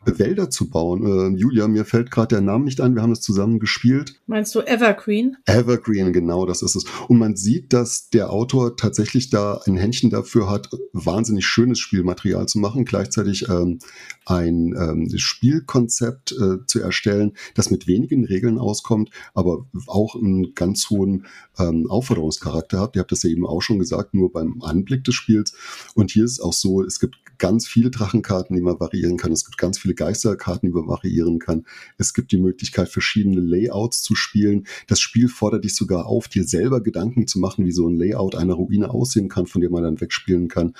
Wälder 0.05 0.49
zu 0.49 0.69
bauen. 0.69 1.35
Äh, 1.35 1.37
Julia, 1.37 1.67
mir 1.67 1.85
fällt 1.85 2.09
gerade 2.09 2.35
der 2.35 2.41
Name 2.41 2.65
nicht 2.65 2.81
ein, 2.81 2.95
wir 2.95 3.01
haben 3.01 3.11
es 3.11 3.21
zusammen 3.21 3.59
gespielt. 3.59 4.19
Meinst 4.25 4.55
du 4.55 4.61
Evergreen? 4.61 5.37
Evergreen, 5.45 6.11
genau, 6.11 6.45
das 6.45 6.61
ist 6.61 6.75
es. 6.75 6.85
Und 7.07 7.19
man 7.19 7.35
sieht, 7.35 7.73
dass 7.73 8.09
der 8.09 8.31
Autor 8.31 8.75
tatsächlich 8.77 9.29
da 9.29 9.61
ein 9.65 9.77
Händchen 9.77 10.09
dafür 10.09 10.49
hat, 10.49 10.69
wahnsinnig 10.93 11.45
schönes 11.45 11.79
Spielmaterial 11.79 12.47
zu 12.47 12.59
machen, 12.59 12.85
gleichzeitig 12.85 13.47
ähm, 13.49 13.79
ein 14.25 14.73
ähm, 14.75 15.09
Spielkonzept 15.15 16.31
äh, 16.31 16.65
zu 16.65 16.81
erstellen, 16.81 17.33
das 17.53 17.69
mit 17.69 17.87
wenigen 17.87 18.25
Regeln 18.25 18.57
auskommt, 18.57 19.11
aber 19.33 19.67
auch 19.87 20.15
einen 20.15 20.55
ganz 20.55 20.89
hohen 20.89 21.27
ähm, 21.59 21.87
Aufforderungscharakter 21.89 22.79
hat. 22.79 22.95
Ihr 22.95 23.01
habt 23.01 23.11
das 23.11 23.23
ja 23.23 23.29
eben 23.29 23.45
auch 23.45 23.61
schon 23.61 23.79
gesagt, 23.79 24.13
nur 24.13 24.31
beim 24.31 24.61
Anblick 24.61 25.03
des 25.03 25.15
Spiels. 25.15 25.53
Und 25.93 26.11
hier 26.11 26.25
ist 26.25 26.33
es 26.33 26.39
auch 26.39 26.53
so, 26.53 26.83
es 26.83 26.99
gibt 26.99 27.17
ganz 27.37 27.67
viele 27.71 27.89
Drachenkarten, 27.89 28.55
die 28.55 28.61
man 28.61 28.79
variieren 28.79 29.17
kann. 29.17 29.31
Es 29.31 29.45
gibt 29.45 29.57
ganz 29.57 29.79
viele 29.79 29.93
Geisterkarten, 29.95 30.69
die 30.69 30.73
man 30.73 30.87
variieren 30.87 31.39
kann. 31.39 31.65
Es 31.97 32.13
gibt 32.13 32.31
die 32.31 32.37
Möglichkeit, 32.37 32.89
verschiedene 32.89 33.39
Layouts 33.39 34.03
zu 34.03 34.15
spielen. 34.15 34.67
Das 34.87 34.99
Spiel 34.99 35.29
fordert 35.29 35.63
dich 35.63 35.75
sogar 35.75 36.05
auf, 36.05 36.27
dir 36.27 36.43
selber 36.43 36.81
Gedanken 36.81 37.27
zu 37.27 37.39
machen, 37.39 37.65
wie 37.65 37.71
so 37.71 37.87
ein 37.87 37.95
Layout 37.95 38.35
einer 38.35 38.55
Ruine 38.55 38.89
aussehen 38.89 39.29
kann, 39.29 39.47
von 39.47 39.61
der 39.61 39.69
man 39.69 39.83
dann 39.83 40.01
wegspielen 40.01 40.49
kann. 40.49 40.73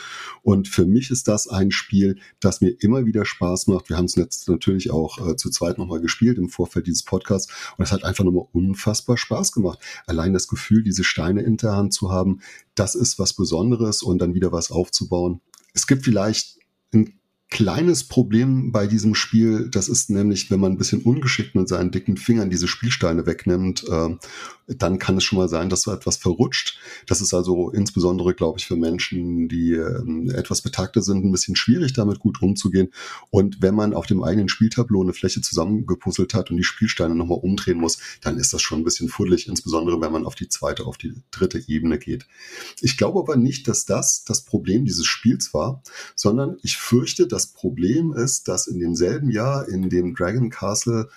Und 0.44 0.68
für 0.68 0.86
mich 0.86 1.12
ist 1.12 1.28
das 1.28 1.48
ein 1.48 1.72
Spiel, 1.72 2.18
das 2.40 2.62
mir 2.62 2.76
immer 2.80 3.06
wieder 3.06 3.26
Spaß 3.26 3.68
macht. 3.68 3.90
Wir 3.90 3.98
haben 3.98 4.06
es 4.06 4.16
jetzt 4.16 4.50
natürlich 4.50 4.92
auch 4.92 5.26
äh, 5.26 5.36
zu 5.36 5.50
zweit 5.50 5.78
nochmal 5.78 6.02
gespielt 6.02 6.38
im 6.38 6.50
Vorfeld 6.50 6.88
dieses 6.88 7.04
Podcasts. 7.04 7.52
Und 7.78 7.86
es 7.86 7.92
hat 7.92 8.04
einfach 8.04 8.24
nochmal 8.24 8.48
unfassbar 8.52 9.18
Spaß 9.18 9.54
gemacht. 9.54 9.80
Allein 10.06 10.34
das 10.34 10.48
Gefühl, 10.48 10.84
diese 10.84 11.04
Steine 11.04 11.42
in 11.42 11.58
der 11.58 11.76
Hand 11.76 11.94
zu 11.94 12.12
haben, 12.12 12.42
das 12.76 12.96
ist 12.96 13.18
was 13.20 13.34
Besonderes 13.34 14.04
und 14.04 14.20
dann 14.20 14.34
wieder 14.34 14.52
was 14.52 14.72
aufzubauen. 14.72 15.42
Es 15.74 15.88
gibt 15.88 16.04
vielleicht 16.04 16.61
ein 16.94 17.21
kleines 17.52 18.06
Problem 18.06 18.72
bei 18.72 18.88
diesem 18.88 19.14
Spiel. 19.14 19.70
Das 19.70 19.90
ist 19.90 20.10
nämlich, 20.10 20.50
wenn 20.50 20.62
man 20.62 20.72
ein 20.72 20.78
bisschen 20.78 21.02
ungeschickt 21.02 21.54
mit 21.54 21.68
seinen 21.68 21.92
dicken 21.92 22.16
Fingern 22.16 22.50
diese 22.50 22.68
Spielsteine 22.68 23.26
wegnimmt, 23.26 23.84
äh, 23.88 24.16
dann 24.68 25.00
kann 25.00 25.18
es 25.18 25.24
schon 25.24 25.38
mal 25.38 25.50
sein, 25.50 25.70
dass 25.70 25.82
so 25.82 25.92
etwas 25.92 26.18
verrutscht. 26.18 26.80
Das 27.08 27.22
ist 27.22 27.34
also 27.34 27.70
insbesondere, 27.72 28.34
glaube 28.34 28.60
ich, 28.60 28.66
für 28.66 28.78
Menschen, 28.78 29.50
die 29.50 29.74
äh, 29.74 30.34
etwas 30.34 30.62
betagter 30.62 31.02
sind, 31.02 31.26
ein 31.26 31.32
bisschen 31.32 31.56
schwierig, 31.56 31.94
damit 31.94 32.20
gut 32.20 32.42
umzugehen. 32.42 32.94
Und 33.30 33.62
wenn 33.62 33.76
man 33.76 33.94
auf 33.94 34.06
dem 34.06 34.24
eigenen 34.24 34.50
Spieltableau 34.50 35.02
eine 35.04 35.14
Fläche 35.14 35.42
zusammengepuzzelt 35.42 36.34
hat 36.34 36.52
und 36.52 36.58
die 36.58 36.64
Spielsteine 36.64 37.16
nochmal 37.16 37.40
umdrehen 37.40 37.78
muss, 37.78 37.98
dann 38.22 38.38
ist 38.38 38.54
das 38.54 38.62
schon 38.62 38.80
ein 38.80 38.84
bisschen 38.86 39.10
fuddelig, 39.10 39.48
insbesondere 39.48 40.00
wenn 40.00 40.12
man 40.12 40.26
auf 40.26 40.36
die 40.36 40.48
zweite, 40.48 40.86
auf 40.86 40.98
die 40.98 41.14
dritte 41.32 41.62
Ebene 41.68 42.00
geht. 42.00 42.26
Ich 42.80 42.98
glaube 42.98 43.20
aber 43.20 43.36
nicht, 43.36 43.68
dass 43.68 43.86
das 43.86 44.24
das 44.24 44.42
Problem 44.46 44.86
dieses 44.86 45.06
Spiels 45.06 45.54
war, 45.54 45.84
sondern 46.16 46.58
ich 46.64 46.78
fürchte, 46.78 47.28
dass 47.28 47.41
das 47.42 47.48
Problem 47.48 48.14
ist, 48.14 48.48
dass 48.48 48.68
in 48.68 48.80
demselben 48.80 49.32
Jahr, 49.32 49.68
in 49.68 49.90
dem 49.90 50.14
Dragon 50.14 50.52
Castle 50.52 51.10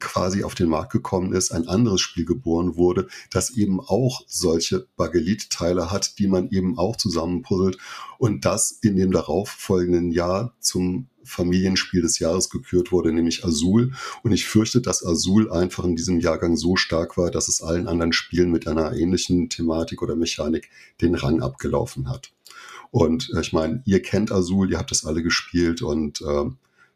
quasi 0.00 0.42
auf 0.42 0.56
den 0.56 0.68
Markt 0.68 0.92
gekommen 0.92 1.32
ist, 1.32 1.52
ein 1.52 1.68
anderes 1.68 2.00
Spiel 2.00 2.24
geboren 2.24 2.76
wurde, 2.76 3.06
das 3.30 3.50
eben 3.50 3.80
auch 3.80 4.22
solche 4.26 4.88
Bagelit-Teile 4.96 5.92
hat, 5.92 6.18
die 6.18 6.26
man 6.26 6.50
eben 6.50 6.78
auch 6.78 6.96
zusammenpuzzelt 6.96 7.78
und 8.18 8.44
das 8.44 8.72
in 8.82 8.96
dem 8.96 9.12
darauffolgenden 9.12 10.10
Jahr 10.10 10.52
zum 10.58 11.06
Familienspiel 11.22 12.02
des 12.02 12.18
Jahres 12.18 12.50
gekürt 12.50 12.90
wurde, 12.90 13.12
nämlich 13.12 13.44
Azul. 13.44 13.92
Und 14.24 14.32
ich 14.32 14.46
fürchte, 14.46 14.80
dass 14.80 15.06
Azul 15.06 15.52
einfach 15.52 15.84
in 15.84 15.94
diesem 15.94 16.18
Jahrgang 16.18 16.56
so 16.56 16.74
stark 16.74 17.16
war, 17.16 17.30
dass 17.30 17.46
es 17.46 17.62
allen 17.62 17.86
anderen 17.86 18.12
Spielen 18.12 18.50
mit 18.50 18.66
einer 18.66 18.94
ähnlichen 18.94 19.48
Thematik 19.48 20.02
oder 20.02 20.16
Mechanik 20.16 20.70
den 21.00 21.14
Rang 21.14 21.40
abgelaufen 21.40 22.08
hat. 22.08 22.32
Und 22.90 23.30
äh, 23.34 23.40
ich 23.40 23.52
meine, 23.52 23.82
ihr 23.84 24.02
kennt 24.02 24.32
Azul, 24.32 24.70
ihr 24.70 24.78
habt 24.78 24.90
das 24.90 25.04
alle 25.04 25.22
gespielt 25.22 25.82
und 25.82 26.20
äh, 26.20 26.50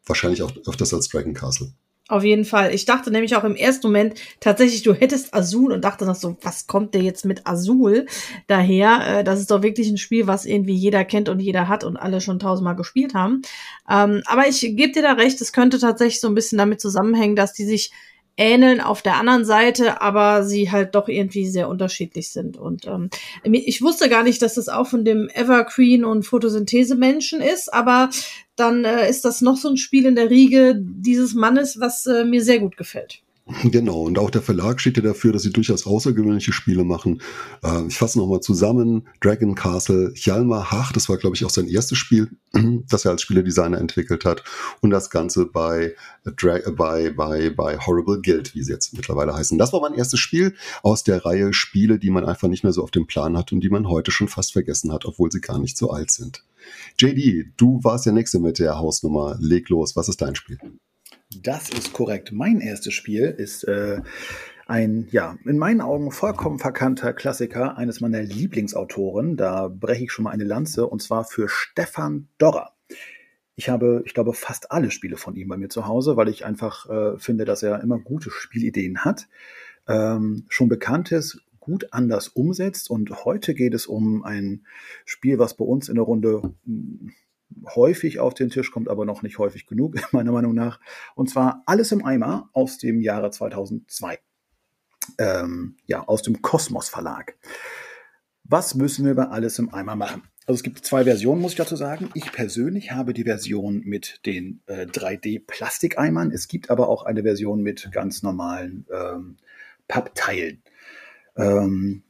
wahrscheinlich 0.06 0.42
auch 0.42 0.52
öfters 0.66 0.94
als 0.94 1.08
Dragon 1.08 1.34
Castle. 1.34 1.72
Auf 2.08 2.24
jeden 2.24 2.44
Fall. 2.44 2.74
Ich 2.74 2.84
dachte 2.84 3.10
nämlich 3.10 3.36
auch 3.36 3.44
im 3.44 3.54
ersten 3.54 3.86
Moment 3.86 4.20
tatsächlich, 4.40 4.82
du 4.82 4.92
hättest 4.92 5.32
Azul 5.32 5.72
und 5.72 5.82
dachte 5.82 6.04
noch 6.04 6.16
so, 6.16 6.36
was 6.42 6.66
kommt 6.66 6.94
der 6.94 7.00
jetzt 7.00 7.24
mit 7.24 7.46
Azul 7.46 8.06
daher? 8.48 9.20
Äh, 9.20 9.24
das 9.24 9.40
ist 9.40 9.50
doch 9.50 9.62
wirklich 9.62 9.88
ein 9.88 9.96
Spiel, 9.98 10.26
was 10.26 10.44
irgendwie 10.44 10.74
jeder 10.74 11.04
kennt 11.04 11.28
und 11.28 11.40
jeder 11.40 11.68
hat 11.68 11.84
und 11.84 11.96
alle 11.96 12.20
schon 12.20 12.38
tausendmal 12.38 12.76
gespielt 12.76 13.14
haben. 13.14 13.42
Ähm, 13.88 14.22
aber 14.26 14.48
ich 14.48 14.60
gebe 14.60 14.92
dir 14.92 15.02
da 15.02 15.12
recht, 15.12 15.40
es 15.40 15.52
könnte 15.52 15.78
tatsächlich 15.78 16.20
so 16.20 16.28
ein 16.28 16.34
bisschen 16.34 16.58
damit 16.58 16.80
zusammenhängen, 16.80 17.36
dass 17.36 17.52
die 17.52 17.64
sich 17.64 17.92
ähneln 18.36 18.80
auf 18.80 19.02
der 19.02 19.16
anderen 19.16 19.44
Seite, 19.44 20.00
aber 20.00 20.44
sie 20.44 20.70
halt 20.70 20.94
doch 20.94 21.08
irgendwie 21.08 21.46
sehr 21.48 21.68
unterschiedlich 21.68 22.30
sind. 22.30 22.56
Und 22.56 22.86
ähm, 22.86 23.10
ich 23.44 23.82
wusste 23.82 24.08
gar 24.08 24.22
nicht, 24.22 24.40
dass 24.42 24.54
das 24.54 24.68
auch 24.68 24.86
von 24.86 25.04
dem 25.04 25.28
Evergreen 25.32 26.04
und 26.04 26.24
Photosynthese-Menschen 26.24 27.40
ist, 27.40 27.72
aber 27.72 28.10
dann 28.56 28.84
äh, 28.84 29.08
ist 29.08 29.24
das 29.24 29.40
noch 29.40 29.56
so 29.56 29.68
ein 29.68 29.76
Spiel 29.76 30.06
in 30.06 30.14
der 30.14 30.30
Riege 30.30 30.74
dieses 30.78 31.34
Mannes, 31.34 31.78
was 31.80 32.06
äh, 32.06 32.24
mir 32.24 32.42
sehr 32.42 32.58
gut 32.58 32.76
gefällt. 32.76 33.22
Genau, 33.70 34.02
und 34.02 34.18
auch 34.18 34.30
der 34.30 34.42
Verlag 34.42 34.80
steht 34.80 34.96
ja 34.96 35.02
dafür, 35.02 35.32
dass 35.32 35.42
sie 35.42 35.52
durchaus 35.52 35.86
außergewöhnliche 35.86 36.52
Spiele 36.52 36.84
machen. 36.84 37.22
Äh, 37.62 37.86
ich 37.86 37.98
fasse 37.98 38.18
nochmal 38.18 38.40
zusammen. 38.40 39.08
Dragon 39.20 39.54
Castle, 39.54 40.12
Hjalmar 40.14 40.70
Hach, 40.70 40.92
das 40.92 41.08
war, 41.08 41.16
glaube 41.16 41.36
ich, 41.36 41.44
auch 41.44 41.50
sein 41.50 41.68
erstes 41.68 41.98
Spiel, 41.98 42.30
das 42.88 43.04
er 43.04 43.12
als 43.12 43.22
Spieledesigner 43.22 43.78
entwickelt 43.78 44.24
hat. 44.24 44.42
Und 44.80 44.90
das 44.90 45.10
Ganze 45.10 45.46
bei, 45.46 45.94
Dra 46.24 46.58
bei, 46.76 47.10
bei, 47.10 47.50
bei 47.50 47.78
Horrible 47.78 48.20
Guild, 48.20 48.54
wie 48.54 48.62
sie 48.62 48.72
jetzt 48.72 48.94
mittlerweile 48.94 49.34
heißen. 49.34 49.58
Das 49.58 49.72
war 49.72 49.80
mein 49.80 49.94
erstes 49.94 50.20
Spiel 50.20 50.54
aus 50.82 51.04
der 51.04 51.24
Reihe 51.24 51.52
Spiele, 51.52 51.98
die 51.98 52.10
man 52.10 52.24
einfach 52.24 52.48
nicht 52.48 52.64
mehr 52.64 52.72
so 52.72 52.82
auf 52.82 52.90
dem 52.90 53.06
Plan 53.06 53.36
hat 53.36 53.52
und 53.52 53.60
die 53.60 53.70
man 53.70 53.88
heute 53.88 54.10
schon 54.10 54.28
fast 54.28 54.52
vergessen 54.52 54.92
hat, 54.92 55.04
obwohl 55.04 55.30
sie 55.30 55.40
gar 55.40 55.58
nicht 55.58 55.76
so 55.76 55.90
alt 55.90 56.10
sind. 56.10 56.44
JD, 57.00 57.52
du 57.56 57.80
warst 57.82 58.06
der 58.06 58.12
Nächste 58.12 58.38
mit 58.38 58.58
der 58.58 58.78
Hausnummer. 58.78 59.36
Leg 59.40 59.68
los, 59.68 59.96
was 59.96 60.08
ist 60.08 60.22
dein 60.22 60.34
Spiel? 60.34 60.58
Das 61.40 61.70
ist 61.70 61.92
korrekt. 61.92 62.32
Mein 62.32 62.60
erstes 62.60 62.92
Spiel 62.92 63.24
ist 63.24 63.64
äh, 63.64 64.02
ein, 64.66 65.08
ja, 65.10 65.38
in 65.44 65.58
meinen 65.58 65.80
Augen 65.80 66.10
vollkommen 66.10 66.58
verkannter 66.58 67.12
Klassiker 67.12 67.78
eines 67.78 68.00
meiner 68.00 68.22
Lieblingsautoren. 68.22 69.36
Da 69.36 69.68
breche 69.68 70.04
ich 70.04 70.12
schon 70.12 70.24
mal 70.24 70.30
eine 70.30 70.44
Lanze 70.44 70.86
und 70.86 71.00
zwar 71.02 71.24
für 71.24 71.48
Stefan 71.48 72.28
Dorrer. 72.38 72.72
Ich 73.54 73.68
habe, 73.68 74.02
ich 74.04 74.14
glaube, 74.14 74.32
fast 74.32 74.72
alle 74.72 74.90
Spiele 74.90 75.16
von 75.16 75.36
ihm 75.36 75.48
bei 75.48 75.56
mir 75.56 75.68
zu 75.68 75.86
Hause, 75.86 76.16
weil 76.16 76.28
ich 76.28 76.44
einfach 76.44 76.88
äh, 76.88 77.18
finde, 77.18 77.44
dass 77.44 77.62
er 77.62 77.80
immer 77.82 77.98
gute 77.98 78.30
Spielideen 78.30 79.04
hat. 79.04 79.28
Ähm, 79.86 80.44
schon 80.48 80.68
bekanntes, 80.68 81.40
gut 81.60 81.92
anders 81.92 82.28
umsetzt. 82.28 82.90
Und 82.90 83.24
heute 83.24 83.54
geht 83.54 83.74
es 83.74 83.86
um 83.86 84.24
ein 84.24 84.66
Spiel, 85.04 85.38
was 85.38 85.54
bei 85.54 85.64
uns 85.64 85.88
in 85.88 85.94
der 85.94 86.04
Runde 86.04 86.54
häufig 87.74 88.18
auf 88.18 88.34
den 88.34 88.50
Tisch 88.50 88.70
kommt, 88.70 88.88
aber 88.88 89.04
noch 89.04 89.22
nicht 89.22 89.38
häufig 89.38 89.66
genug, 89.66 89.96
meiner 90.12 90.32
Meinung 90.32 90.54
nach. 90.54 90.80
Und 91.14 91.30
zwar 91.30 91.62
Alles 91.66 91.92
im 91.92 92.04
Eimer 92.04 92.50
aus 92.52 92.78
dem 92.78 93.00
Jahre 93.00 93.30
2002. 93.30 94.18
Ähm, 95.18 95.76
ja, 95.86 96.06
aus 96.06 96.22
dem 96.22 96.42
Kosmos 96.42 96.88
Verlag. 96.88 97.36
Was 98.44 98.74
müssen 98.74 99.04
wir 99.04 99.14
bei 99.14 99.28
Alles 99.28 99.58
im 99.58 99.72
Eimer 99.72 99.96
machen? 99.96 100.22
Also 100.46 100.58
es 100.58 100.62
gibt 100.64 100.84
zwei 100.84 101.04
Versionen, 101.04 101.40
muss 101.40 101.52
ich 101.52 101.58
dazu 101.58 101.76
sagen. 101.76 102.10
Ich 102.14 102.32
persönlich 102.32 102.90
habe 102.90 103.14
die 103.14 103.24
Version 103.24 103.82
mit 103.84 104.20
den 104.26 104.60
äh, 104.66 104.86
3D-Plastikeimern. 104.86 106.32
Es 106.32 106.48
gibt 106.48 106.70
aber 106.70 106.88
auch 106.88 107.04
eine 107.04 107.22
Version 107.22 107.62
mit 107.62 107.90
ganz 107.92 108.22
normalen 108.22 108.86
ähm, 108.92 109.36
Pappteilen. 109.86 110.62
Ähm, 111.36 112.02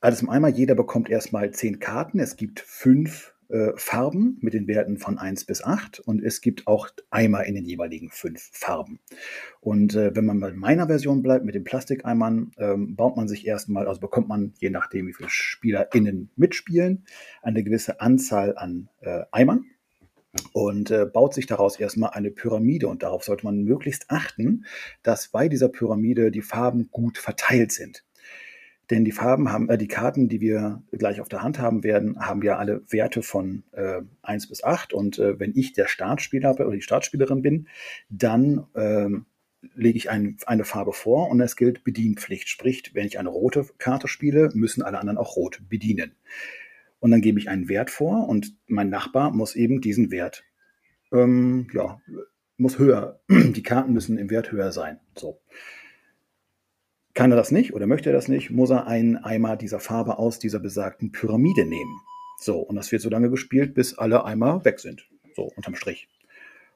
alles 0.00 0.22
im 0.22 0.30
Eimer, 0.30 0.48
jeder 0.48 0.74
bekommt 0.74 1.10
erstmal 1.10 1.50
zehn 1.52 1.78
Karten. 1.78 2.18
Es 2.18 2.36
gibt 2.36 2.60
fünf 2.60 3.31
äh, 3.52 3.72
Farben 3.76 4.38
mit 4.40 4.54
den 4.54 4.66
Werten 4.66 4.98
von 4.98 5.18
1 5.18 5.44
bis 5.44 5.62
8 5.62 6.00
und 6.00 6.22
es 6.22 6.40
gibt 6.40 6.66
auch 6.66 6.88
Eimer 7.10 7.44
in 7.44 7.54
den 7.54 7.64
jeweiligen 7.64 8.10
fünf 8.10 8.50
Farben. 8.52 8.98
Und 9.60 9.94
äh, 9.94 10.16
wenn 10.16 10.24
man 10.24 10.40
bei 10.40 10.52
meiner 10.52 10.86
Version 10.86 11.22
bleibt 11.22 11.44
mit 11.44 11.54
den 11.54 11.64
Plastikeimern, 11.64 12.52
ähm, 12.58 12.96
baut 12.96 13.16
man 13.16 13.28
sich 13.28 13.46
erstmal, 13.46 13.86
also 13.86 14.00
bekommt 14.00 14.28
man, 14.28 14.54
je 14.58 14.70
nachdem 14.70 15.06
wie 15.06 15.12
viele 15.12 15.28
SpielerInnen 15.30 16.30
mitspielen, 16.36 17.04
eine 17.42 17.62
gewisse 17.62 18.00
Anzahl 18.00 18.56
an 18.56 18.88
äh, 19.00 19.24
Eimern 19.30 19.66
und 20.52 20.90
äh, 20.90 21.06
baut 21.06 21.34
sich 21.34 21.46
daraus 21.46 21.78
erstmal 21.78 22.10
eine 22.10 22.30
Pyramide. 22.30 22.88
Und 22.88 23.02
darauf 23.02 23.24
sollte 23.24 23.44
man 23.44 23.62
möglichst 23.62 24.10
achten, 24.10 24.64
dass 25.02 25.28
bei 25.28 25.48
dieser 25.48 25.68
Pyramide 25.68 26.30
die 26.30 26.42
Farben 26.42 26.88
gut 26.90 27.18
verteilt 27.18 27.72
sind. 27.72 28.04
Denn 28.92 29.06
die 29.06 29.12
Farben 29.12 29.50
haben, 29.50 29.70
äh, 29.70 29.78
die 29.78 29.88
Karten, 29.88 30.28
die 30.28 30.42
wir 30.42 30.82
gleich 30.92 31.22
auf 31.22 31.28
der 31.30 31.42
Hand 31.42 31.58
haben 31.58 31.82
werden, 31.82 32.20
haben 32.20 32.42
ja 32.42 32.58
alle 32.58 32.82
Werte 32.90 33.22
von 33.22 33.62
äh, 33.72 34.02
1 34.20 34.50
bis 34.50 34.62
8. 34.62 34.92
Und 34.92 35.18
äh, 35.18 35.40
wenn 35.40 35.56
ich 35.56 35.72
der 35.72 35.86
Startspieler 35.86 36.50
oder 36.50 36.70
die 36.72 36.82
Startspielerin 36.82 37.40
bin, 37.40 37.68
dann 38.10 38.66
ähm, 38.74 39.24
lege 39.74 39.96
ich 39.96 40.10
ein, 40.10 40.36
eine 40.44 40.64
Farbe 40.64 40.92
vor 40.92 41.30
und 41.30 41.40
es 41.40 41.56
gilt 41.56 41.84
Bedienpflicht. 41.84 42.50
Sprich, 42.50 42.90
wenn 42.92 43.06
ich 43.06 43.18
eine 43.18 43.30
rote 43.30 43.66
Karte 43.78 44.08
spiele, 44.08 44.50
müssen 44.52 44.82
alle 44.82 44.98
anderen 44.98 45.16
auch 45.16 45.36
rot 45.36 45.62
bedienen. 45.70 46.12
Und 47.00 47.12
dann 47.12 47.22
gebe 47.22 47.38
ich 47.38 47.48
einen 47.48 47.70
Wert 47.70 47.88
vor 47.88 48.28
und 48.28 48.54
mein 48.66 48.90
Nachbar 48.90 49.30
muss 49.30 49.56
eben 49.56 49.80
diesen 49.80 50.10
Wert, 50.10 50.44
ähm, 51.12 51.66
ja, 51.72 51.98
muss 52.58 52.78
höher, 52.78 53.22
die 53.30 53.62
Karten 53.62 53.94
müssen 53.94 54.18
im 54.18 54.28
Wert 54.28 54.52
höher 54.52 54.70
sein. 54.70 55.00
So. 55.16 55.40
Kann 57.14 57.30
er 57.30 57.36
das 57.36 57.50
nicht 57.50 57.74
oder 57.74 57.86
möchte 57.86 58.10
er 58.10 58.14
das 58.14 58.28
nicht, 58.28 58.50
muss 58.50 58.70
er 58.70 58.86
einen 58.86 59.16
Eimer 59.16 59.56
dieser 59.56 59.80
Farbe 59.80 60.18
aus 60.18 60.38
dieser 60.38 60.60
besagten 60.60 61.12
Pyramide 61.12 61.66
nehmen. 61.66 62.00
So, 62.38 62.58
und 62.58 62.76
das 62.76 62.90
wird 62.90 63.02
so 63.02 63.10
lange 63.10 63.30
gespielt, 63.30 63.74
bis 63.74 63.98
alle 63.98 64.24
Eimer 64.24 64.64
weg 64.64 64.80
sind. 64.80 65.06
so 65.34 65.50
unterm 65.56 65.74
Strich. 65.74 66.08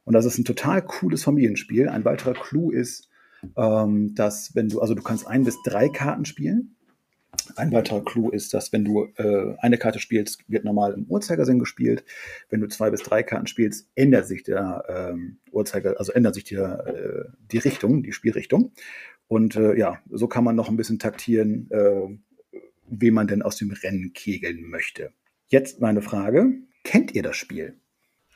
Und 0.05 0.13
das 0.15 0.25
ist 0.25 0.39
ein 0.39 0.45
total 0.45 0.83
cooles 0.83 1.25
Familienspiel. 1.25 1.89
Ein 1.89 2.05
weiterer 2.05 2.35
Clou 2.35 2.71
ist, 2.71 3.11
ähm, 3.57 4.15
dass 4.15 4.55
wenn 4.55 4.69
du, 4.69 4.81
also 4.81 4.95
du 4.95 5.03
kannst 5.03 5.27
ein 5.27 5.45
bis 5.45 5.57
drei 5.65 5.89
Karten 5.89 6.25
spielen. 6.25 6.77
Ein 7.57 7.73
weiterer 7.73 8.03
Clou 8.03 8.31
ist, 8.31 8.55
dass 8.55 8.73
wenn 8.73 8.85
du 8.85 9.09
äh, 9.17 9.57
eine 9.59 9.79
Karte 9.79 9.99
spielst, 9.99 10.49
wird 10.49 10.65
normal 10.65 10.95
im 10.95 11.05
Uhrzeigersinn 11.05 11.59
gespielt. 11.59 12.05
Wenn 12.49 12.61
du 12.61 12.69
zwei 12.69 12.91
bis 12.91 13.03
drei 13.03 13.23
Karten 13.23 13.47
spielst, 13.47 13.91
ändert 13.95 14.27
sich 14.27 14.43
der 14.43 14.85
ähm, 14.89 15.39
Uhrzeiger, 15.51 15.97
also 15.99 16.13
ändert 16.13 16.35
sich 16.35 16.45
die, 16.45 16.55
äh, 16.55 17.25
die 17.53 17.59
Richtung, 17.59 18.03
die 18.03 18.13
Spielrichtung. 18.13 18.73
Und 19.29 19.57
äh, 19.57 19.77
ja, 19.77 19.99
so 20.11 20.29
kann 20.29 20.45
man 20.45 20.57
noch 20.57 20.69
ein 20.69 20.77
bisschen 20.77 20.99
taktieren, 20.99 21.69
äh, 21.71 22.59
wie 22.89 23.11
man 23.11 23.27
denn 23.27 23.43
aus 23.43 23.57
dem 23.57 23.73
Rennen 23.73 24.13
kegeln 24.13 24.69
möchte. 24.69 25.13
Jetzt 25.49 25.81
meine 25.81 26.03
Frage: 26.03 26.53
Kennt 26.85 27.15
ihr 27.15 27.23
das 27.23 27.37
Spiel? 27.37 27.81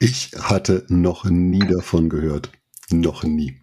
Ich 0.01 0.33
hatte 0.37 0.87
noch 0.89 1.25
nie 1.27 1.61
davon 1.61 2.09
gehört. 2.09 2.51
Noch 2.91 3.23
nie. 3.23 3.61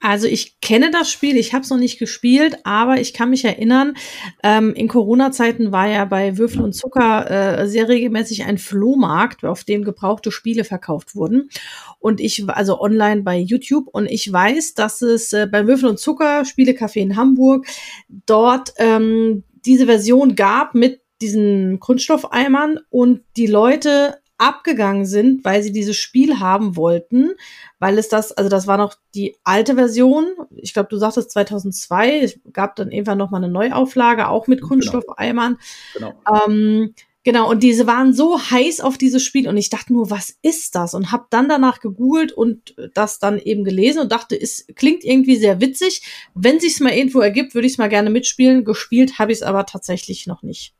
Also 0.00 0.26
ich 0.26 0.60
kenne 0.60 0.90
das 0.90 1.10
Spiel, 1.10 1.36
ich 1.36 1.52
habe 1.52 1.62
es 1.62 1.70
noch 1.70 1.78
nicht 1.78 1.98
gespielt, 1.98 2.56
aber 2.64 3.00
ich 3.00 3.12
kann 3.12 3.28
mich 3.28 3.44
erinnern, 3.44 3.94
ähm, 4.42 4.72
in 4.72 4.88
Corona-Zeiten 4.88 5.72
war 5.72 5.88
ja 5.88 6.06
bei 6.06 6.38
Würfel 6.38 6.62
und 6.62 6.72
Zucker 6.72 7.30
äh, 7.60 7.68
sehr 7.68 7.88
regelmäßig 7.88 8.44
ein 8.44 8.56
Flohmarkt, 8.56 9.44
auf 9.44 9.62
dem 9.64 9.84
gebrauchte 9.84 10.32
Spiele 10.32 10.64
verkauft 10.64 11.14
wurden. 11.14 11.50
Und 11.98 12.20
ich, 12.20 12.48
also 12.48 12.80
online 12.80 13.22
bei 13.22 13.38
YouTube, 13.38 13.88
und 13.92 14.06
ich 14.10 14.32
weiß, 14.32 14.72
dass 14.72 15.02
es 15.02 15.34
äh, 15.34 15.46
bei 15.46 15.66
Würfel 15.66 15.90
und 15.90 15.98
Zucker, 15.98 16.42
Spielecafé 16.42 17.00
in 17.00 17.16
Hamburg, 17.16 17.66
dort 18.08 18.72
ähm, 18.78 19.44
diese 19.66 19.84
Version 19.84 20.34
gab 20.34 20.74
mit 20.74 21.02
diesen 21.20 21.78
Kunststoffeimern 21.80 22.80
und 22.88 23.20
die 23.36 23.46
Leute 23.46 24.19
abgegangen 24.40 25.04
sind, 25.04 25.44
weil 25.44 25.62
sie 25.62 25.70
dieses 25.70 25.96
Spiel 25.96 26.40
haben 26.40 26.74
wollten, 26.74 27.32
weil 27.78 27.98
es 27.98 28.08
das, 28.08 28.32
also 28.32 28.48
das 28.48 28.66
war 28.66 28.78
noch 28.78 28.94
die 29.14 29.36
alte 29.44 29.74
Version. 29.74 30.32
Ich 30.56 30.72
glaube, 30.72 30.88
du 30.88 30.96
sagtest 30.96 31.30
2002. 31.32 32.20
Es 32.20 32.40
gab 32.52 32.74
dann 32.76 32.90
irgendwann 32.90 33.18
noch 33.18 33.30
mal 33.30 33.36
eine 33.36 33.52
Neuauflage, 33.52 34.28
auch 34.28 34.46
mit 34.46 34.60
genau. 34.60 34.68
Kunststoffeimern. 34.68 35.58
Genau. 35.94 36.14
Ähm, 36.46 36.94
genau. 37.22 37.50
Und 37.50 37.62
diese 37.62 37.86
waren 37.86 38.14
so 38.14 38.40
heiß 38.40 38.80
auf 38.80 38.96
dieses 38.96 39.22
Spiel 39.22 39.46
und 39.46 39.58
ich 39.58 39.68
dachte 39.68 39.92
nur, 39.92 40.10
was 40.10 40.34
ist 40.40 40.74
das? 40.74 40.94
Und 40.94 41.12
habe 41.12 41.26
dann 41.28 41.48
danach 41.48 41.80
gegoogelt 41.80 42.32
und 42.32 42.74
das 42.94 43.18
dann 43.18 43.38
eben 43.38 43.62
gelesen 43.62 44.00
und 44.00 44.10
dachte, 44.10 44.40
es 44.40 44.66
klingt 44.74 45.04
irgendwie 45.04 45.36
sehr 45.36 45.60
witzig. 45.60 46.02
Wenn 46.34 46.60
sich's 46.60 46.80
mal 46.80 46.94
irgendwo 46.94 47.20
ergibt, 47.20 47.54
würde 47.54 47.66
ich 47.66 47.74
es 47.74 47.78
mal 47.78 47.88
gerne 47.90 48.08
mitspielen. 48.08 48.64
Gespielt 48.64 49.18
habe 49.18 49.32
ich 49.32 49.38
es 49.38 49.42
aber 49.42 49.66
tatsächlich 49.66 50.26
noch 50.26 50.42
nicht. 50.42 50.74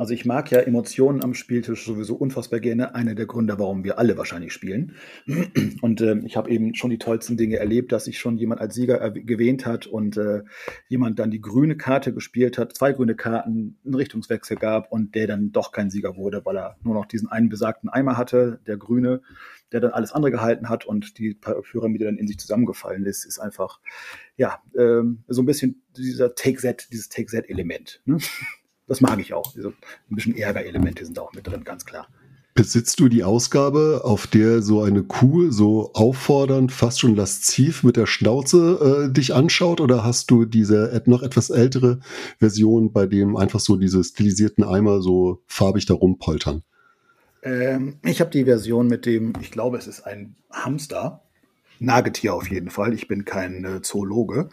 Also 0.00 0.14
ich 0.14 0.24
mag 0.24 0.50
ja 0.50 0.60
Emotionen 0.60 1.22
am 1.22 1.34
Spieltisch 1.34 1.84
sowieso 1.84 2.14
unfassbar 2.14 2.58
gerne. 2.58 2.94
Einer 2.94 3.14
der 3.14 3.26
Gründe, 3.26 3.58
warum 3.58 3.84
wir 3.84 3.98
alle 3.98 4.16
wahrscheinlich 4.16 4.54
spielen. 4.54 4.94
Und 5.82 6.00
äh, 6.00 6.16
ich 6.24 6.38
habe 6.38 6.48
eben 6.48 6.74
schon 6.74 6.88
die 6.88 6.96
tollsten 6.96 7.36
Dinge 7.36 7.58
erlebt, 7.58 7.92
dass 7.92 8.06
sich 8.06 8.18
schon 8.18 8.38
jemand 8.38 8.62
als 8.62 8.74
Sieger 8.74 9.10
gewähnt 9.10 9.66
hat 9.66 9.86
und 9.86 10.16
äh, 10.16 10.42
jemand 10.88 11.18
dann 11.18 11.30
die 11.30 11.42
grüne 11.42 11.76
Karte 11.76 12.14
gespielt 12.14 12.56
hat, 12.56 12.74
zwei 12.74 12.92
grüne 12.92 13.14
Karten, 13.14 13.78
einen 13.84 13.94
Richtungswechsel 13.94 14.56
gab 14.56 14.90
und 14.90 15.14
der 15.14 15.26
dann 15.26 15.52
doch 15.52 15.70
kein 15.70 15.90
Sieger 15.90 16.16
wurde, 16.16 16.46
weil 16.46 16.56
er 16.56 16.76
nur 16.82 16.94
noch 16.94 17.04
diesen 17.04 17.28
einen 17.28 17.50
besagten 17.50 17.90
Eimer 17.90 18.16
hatte, 18.16 18.60
der 18.66 18.78
grüne, 18.78 19.20
der 19.70 19.80
dann 19.80 19.92
alles 19.92 20.12
andere 20.12 20.32
gehalten 20.32 20.70
hat 20.70 20.86
und 20.86 21.18
die 21.18 21.34
Pyramide 21.34 22.06
dann 22.06 22.16
in 22.16 22.26
sich 22.26 22.38
zusammengefallen 22.38 23.04
ist, 23.04 23.26
ist 23.26 23.38
einfach, 23.38 23.80
ja, 24.38 24.62
ähm, 24.78 25.24
so 25.28 25.42
ein 25.42 25.46
bisschen 25.46 25.82
dieser 25.94 26.34
Take-Set, 26.34 26.88
dieses 26.90 27.10
Take-Set-Element. 27.10 28.00
Ne? 28.06 28.16
das 28.90 29.00
mag 29.00 29.20
ich 29.20 29.32
auch. 29.32 29.54
Also 29.56 29.68
ein 29.68 30.14
bisschen 30.16 30.36
Ärgerelemente 30.36 31.04
sind 31.04 31.18
auch 31.20 31.32
mit 31.32 31.46
drin, 31.46 31.62
ganz 31.62 31.86
klar. 31.86 32.08
Besitzt 32.54 32.98
du 32.98 33.08
die 33.08 33.22
Ausgabe, 33.22 34.00
auf 34.02 34.26
der 34.26 34.62
so 34.62 34.82
eine 34.82 35.04
Kuh 35.04 35.52
so 35.52 35.92
auffordernd, 35.94 36.72
fast 36.72 36.98
schon 36.98 37.14
lasziv 37.14 37.84
mit 37.84 37.96
der 37.96 38.06
Schnauze 38.06 39.06
äh, 39.08 39.12
dich 39.12 39.32
anschaut? 39.32 39.80
Oder 39.80 40.02
hast 40.02 40.32
du 40.32 40.44
diese 40.44 41.00
noch 41.06 41.22
etwas 41.22 41.50
ältere 41.50 42.00
Version, 42.40 42.92
bei 42.92 43.06
dem 43.06 43.36
einfach 43.36 43.60
so 43.60 43.76
diese 43.76 44.02
stilisierten 44.02 44.64
Eimer 44.64 45.00
so 45.00 45.40
farbig 45.46 45.86
da 45.86 45.94
rumpoltern? 45.94 46.64
Ähm, 47.44 48.00
ich 48.04 48.20
habe 48.20 48.32
die 48.32 48.44
Version 48.44 48.88
mit 48.88 49.06
dem, 49.06 49.34
ich 49.40 49.52
glaube, 49.52 49.78
es 49.78 49.86
ist 49.86 50.00
ein 50.00 50.34
Hamster. 50.50 51.22
Nagetier 51.78 52.34
auf 52.34 52.50
jeden 52.50 52.70
Fall. 52.70 52.92
Ich 52.92 53.06
bin 53.06 53.24
kein 53.24 53.64
äh, 53.64 53.82
Zoologe. 53.82 54.48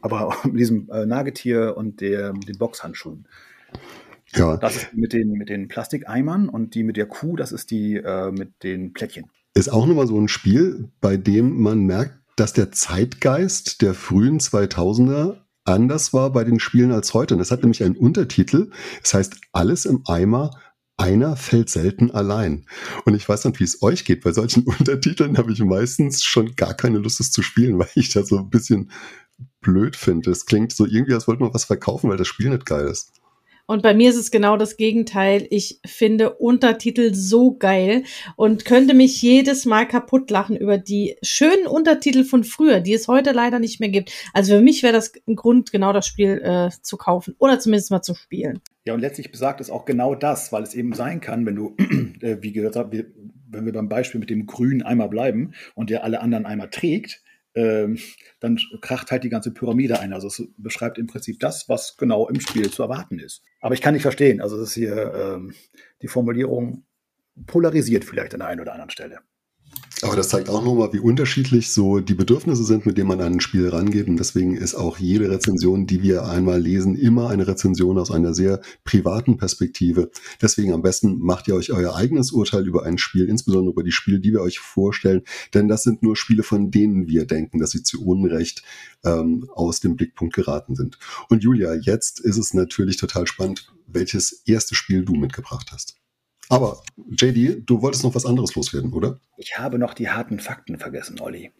Aber 0.00 0.36
mit 0.44 0.60
diesem 0.60 0.88
äh, 0.90 1.06
Nagetier 1.06 1.76
und 1.76 2.00
der, 2.00 2.32
den 2.32 2.56
Boxhandschuhen. 2.56 3.26
Ja. 4.34 4.56
Das 4.56 4.76
ist 4.76 4.94
mit 4.94 5.12
den, 5.12 5.32
mit 5.32 5.48
den 5.48 5.68
Plastikeimern 5.68 6.48
und 6.48 6.74
die 6.74 6.84
mit 6.84 6.96
der 6.96 7.06
Kuh, 7.06 7.36
das 7.36 7.52
ist 7.52 7.70
die 7.70 7.96
äh, 7.96 8.30
mit 8.30 8.62
den 8.62 8.92
Plättchen. 8.92 9.30
Ist 9.54 9.72
auch 9.72 9.86
nochmal 9.86 10.06
so 10.06 10.20
ein 10.20 10.28
Spiel, 10.28 10.90
bei 11.00 11.16
dem 11.16 11.60
man 11.60 11.84
merkt, 11.84 12.18
dass 12.36 12.52
der 12.52 12.70
Zeitgeist 12.70 13.82
der 13.82 13.94
frühen 13.94 14.38
2000er 14.38 15.38
anders 15.64 16.12
war 16.12 16.32
bei 16.32 16.44
den 16.44 16.60
Spielen 16.60 16.92
als 16.92 17.12
heute. 17.14 17.34
Und 17.34 17.38
das 17.38 17.50
hat 17.50 17.62
nämlich 17.62 17.82
einen 17.82 17.96
Untertitel. 17.96 18.70
Das 19.02 19.14
heißt, 19.14 19.36
alles 19.52 19.84
im 19.84 20.02
Eimer, 20.06 20.52
einer 20.96 21.36
fällt 21.36 21.70
selten 21.70 22.10
allein. 22.10 22.66
Und 23.04 23.14
ich 23.14 23.28
weiß 23.28 23.44
nicht, 23.44 23.58
wie 23.58 23.64
es 23.64 23.82
euch 23.82 24.04
geht. 24.04 24.22
Bei 24.22 24.32
solchen 24.32 24.64
Untertiteln 24.78 25.38
habe 25.38 25.52
ich 25.52 25.60
meistens 25.60 26.22
schon 26.22 26.54
gar 26.56 26.74
keine 26.74 26.98
Lust, 26.98 27.20
es 27.20 27.30
zu 27.30 27.42
spielen, 27.42 27.78
weil 27.78 27.90
ich 27.94 28.10
das 28.10 28.28
so 28.28 28.38
ein 28.38 28.50
bisschen 28.50 28.90
blöd 29.60 29.96
finde. 29.96 30.30
Es 30.30 30.46
klingt 30.46 30.72
so 30.72 30.86
irgendwie, 30.86 31.14
als 31.14 31.26
wollte 31.26 31.42
man 31.42 31.54
was 31.54 31.64
verkaufen, 31.64 32.10
weil 32.10 32.16
das 32.16 32.28
Spiel 32.28 32.50
nicht 32.50 32.66
geil 32.66 32.86
ist. 32.86 33.19
Und 33.66 33.82
bei 33.82 33.94
mir 33.94 34.10
ist 34.10 34.16
es 34.16 34.30
genau 34.30 34.56
das 34.56 34.76
Gegenteil. 34.76 35.46
Ich 35.50 35.80
finde 35.86 36.34
Untertitel 36.34 37.14
so 37.14 37.56
geil 37.56 38.04
und 38.36 38.64
könnte 38.64 38.94
mich 38.94 39.22
jedes 39.22 39.64
Mal 39.64 39.86
kaputt 39.86 40.30
lachen 40.30 40.56
über 40.56 40.78
die 40.78 41.16
schönen 41.22 41.66
Untertitel 41.66 42.24
von 42.24 42.44
früher, 42.44 42.80
die 42.80 42.94
es 42.94 43.08
heute 43.08 43.32
leider 43.32 43.58
nicht 43.58 43.80
mehr 43.80 43.88
gibt. 43.88 44.12
Also 44.32 44.56
für 44.56 44.62
mich 44.62 44.82
wäre 44.82 44.92
das 44.92 45.12
ein 45.26 45.36
Grund, 45.36 45.72
genau 45.72 45.92
das 45.92 46.06
Spiel 46.06 46.40
äh, 46.42 46.70
zu 46.82 46.96
kaufen 46.96 47.34
oder 47.38 47.58
zumindest 47.58 47.90
mal 47.90 48.02
zu 48.02 48.14
spielen. 48.14 48.60
Ja, 48.84 48.94
und 48.94 49.00
letztlich 49.00 49.30
besagt 49.30 49.60
es 49.60 49.70
auch 49.70 49.84
genau 49.84 50.14
das, 50.14 50.52
weil 50.52 50.62
es 50.62 50.74
eben 50.74 50.94
sein 50.94 51.20
kann, 51.20 51.46
wenn 51.46 51.54
du, 51.54 51.76
äh, 52.20 52.38
wie 52.40 52.52
gesagt, 52.52 52.92
wenn 52.92 53.64
wir 53.66 53.72
beim 53.72 53.88
Beispiel 53.88 54.20
mit 54.20 54.30
dem 54.30 54.46
grünen 54.46 54.82
Eimer 54.82 55.08
bleiben 55.08 55.52
und 55.74 55.90
der 55.90 56.04
alle 56.04 56.20
anderen 56.20 56.46
Eimer 56.46 56.70
trägt, 56.70 57.22
ähm, 57.54 57.98
dann 58.38 58.58
kracht 58.80 59.10
halt 59.10 59.24
die 59.24 59.28
ganze 59.28 59.52
Pyramide 59.52 60.00
ein. 60.00 60.12
Also 60.12 60.28
es 60.28 60.42
beschreibt 60.56 60.98
im 60.98 61.06
Prinzip 61.06 61.40
das, 61.40 61.68
was 61.68 61.96
genau 61.96 62.28
im 62.28 62.40
Spiel 62.40 62.70
zu 62.70 62.82
erwarten 62.82 63.18
ist. 63.18 63.42
Aber 63.60 63.74
ich 63.74 63.80
kann 63.80 63.94
nicht 63.94 64.02
verstehen. 64.02 64.40
Also 64.40 64.56
es 64.56 64.70
ist 64.70 64.74
hier 64.74 65.12
ähm, 65.14 65.54
die 66.02 66.08
Formulierung 66.08 66.84
polarisiert 67.46 68.04
vielleicht 68.04 68.34
an 68.34 68.40
der 68.40 68.48
einen 68.48 68.60
oder 68.60 68.72
anderen 68.72 68.90
Stelle. 68.90 69.20
Aber 70.02 70.16
das 70.16 70.30
zeigt 70.30 70.48
auch 70.48 70.64
nochmal, 70.64 70.92
wie 70.94 70.98
unterschiedlich 70.98 71.72
so 71.72 72.00
die 72.00 72.14
Bedürfnisse 72.14 72.64
sind, 72.64 72.86
mit 72.86 72.96
denen 72.96 73.08
man 73.08 73.20
an 73.20 73.34
ein 73.34 73.40
Spiel 73.40 73.68
rangeht. 73.68 74.08
Und 74.08 74.16
deswegen 74.16 74.56
ist 74.56 74.74
auch 74.74 74.98
jede 74.98 75.30
Rezension, 75.30 75.86
die 75.86 76.02
wir 76.02 76.24
einmal 76.24 76.60
lesen, 76.60 76.96
immer 76.96 77.28
eine 77.28 77.46
Rezension 77.46 77.98
aus 77.98 78.10
einer 78.10 78.32
sehr 78.32 78.62
privaten 78.84 79.36
Perspektive. 79.36 80.10
Deswegen 80.40 80.72
am 80.72 80.80
besten 80.80 81.18
macht 81.18 81.48
ihr 81.48 81.54
euch 81.54 81.72
euer 81.72 81.96
eigenes 81.96 82.32
Urteil 82.32 82.66
über 82.66 82.84
ein 82.84 82.96
Spiel, 82.96 83.28
insbesondere 83.28 83.72
über 83.72 83.82
die 83.82 83.92
Spiele, 83.92 84.20
die 84.20 84.32
wir 84.32 84.40
euch 84.40 84.58
vorstellen. 84.58 85.22
Denn 85.52 85.68
das 85.68 85.82
sind 85.82 86.02
nur 86.02 86.16
Spiele, 86.16 86.42
von 86.42 86.70
denen 86.70 87.06
wir 87.06 87.26
denken, 87.26 87.58
dass 87.58 87.72
sie 87.72 87.82
zu 87.82 88.02
Unrecht 88.02 88.62
ähm, 89.04 89.50
aus 89.54 89.80
dem 89.80 89.96
Blickpunkt 89.96 90.34
geraten 90.34 90.76
sind. 90.76 90.98
Und 91.28 91.42
Julia, 91.42 91.74
jetzt 91.74 92.20
ist 92.20 92.38
es 92.38 92.54
natürlich 92.54 92.96
total 92.96 93.26
spannend, 93.26 93.70
welches 93.86 94.42
erste 94.46 94.74
Spiel 94.74 95.04
du 95.04 95.14
mitgebracht 95.14 95.68
hast. 95.72 95.99
Aber 96.50 96.82
JD, 97.08 97.62
du 97.64 97.80
wolltest 97.80 98.02
noch 98.02 98.16
was 98.16 98.26
anderes 98.26 98.56
loswerden, 98.56 98.92
oder? 98.92 99.20
Ich 99.36 99.56
habe 99.56 99.78
noch 99.78 99.94
die 99.94 100.10
harten 100.10 100.40
Fakten 100.40 100.78
vergessen, 100.78 101.20
Olli. 101.20 101.52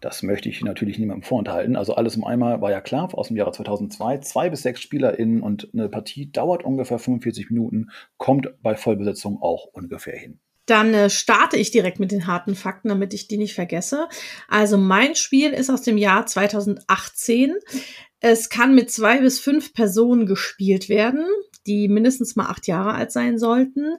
Das 0.00 0.22
möchte 0.22 0.48
ich 0.48 0.62
natürlich 0.62 0.96
niemandem 0.96 1.24
vorenthalten. 1.24 1.74
Also 1.74 1.96
alles 1.96 2.14
im 2.14 2.24
Eimer 2.24 2.60
war 2.60 2.70
ja 2.70 2.80
klar 2.80 3.12
aus 3.18 3.28
dem 3.28 3.36
Jahre 3.36 3.50
2002. 3.50 4.18
Zwei 4.18 4.48
bis 4.48 4.62
sechs 4.62 4.80
SpielerInnen 4.80 5.42
und 5.42 5.68
eine 5.74 5.88
Partie 5.88 6.30
dauert 6.30 6.64
ungefähr 6.64 7.00
45 7.00 7.50
Minuten, 7.50 7.88
kommt 8.16 8.48
bei 8.62 8.76
Vollbesetzung 8.76 9.42
auch 9.42 9.64
ungefähr 9.72 10.16
hin. 10.16 10.38
Dann 10.68 10.94
äh, 10.94 11.10
starte 11.10 11.56
ich 11.56 11.70
direkt 11.70 11.98
mit 11.98 12.12
den 12.12 12.26
harten 12.26 12.54
Fakten, 12.54 12.88
damit 12.88 13.14
ich 13.14 13.28
die 13.28 13.38
nicht 13.38 13.54
vergesse. 13.54 14.08
Also 14.48 14.78
mein 14.78 15.16
Spiel 15.16 15.50
ist 15.50 15.70
aus 15.70 15.82
dem 15.82 15.98
Jahr 15.98 16.26
2018. 16.26 17.54
Es 18.20 18.48
kann 18.48 18.74
mit 18.74 18.90
zwei 18.90 19.18
bis 19.18 19.38
fünf 19.38 19.72
Personen 19.72 20.26
gespielt 20.26 20.88
werden 20.88 21.24
die 21.68 21.86
mindestens 21.86 22.34
mal 22.34 22.46
acht 22.46 22.66
Jahre 22.66 22.94
alt 22.94 23.12
sein 23.12 23.38
sollten. 23.38 23.96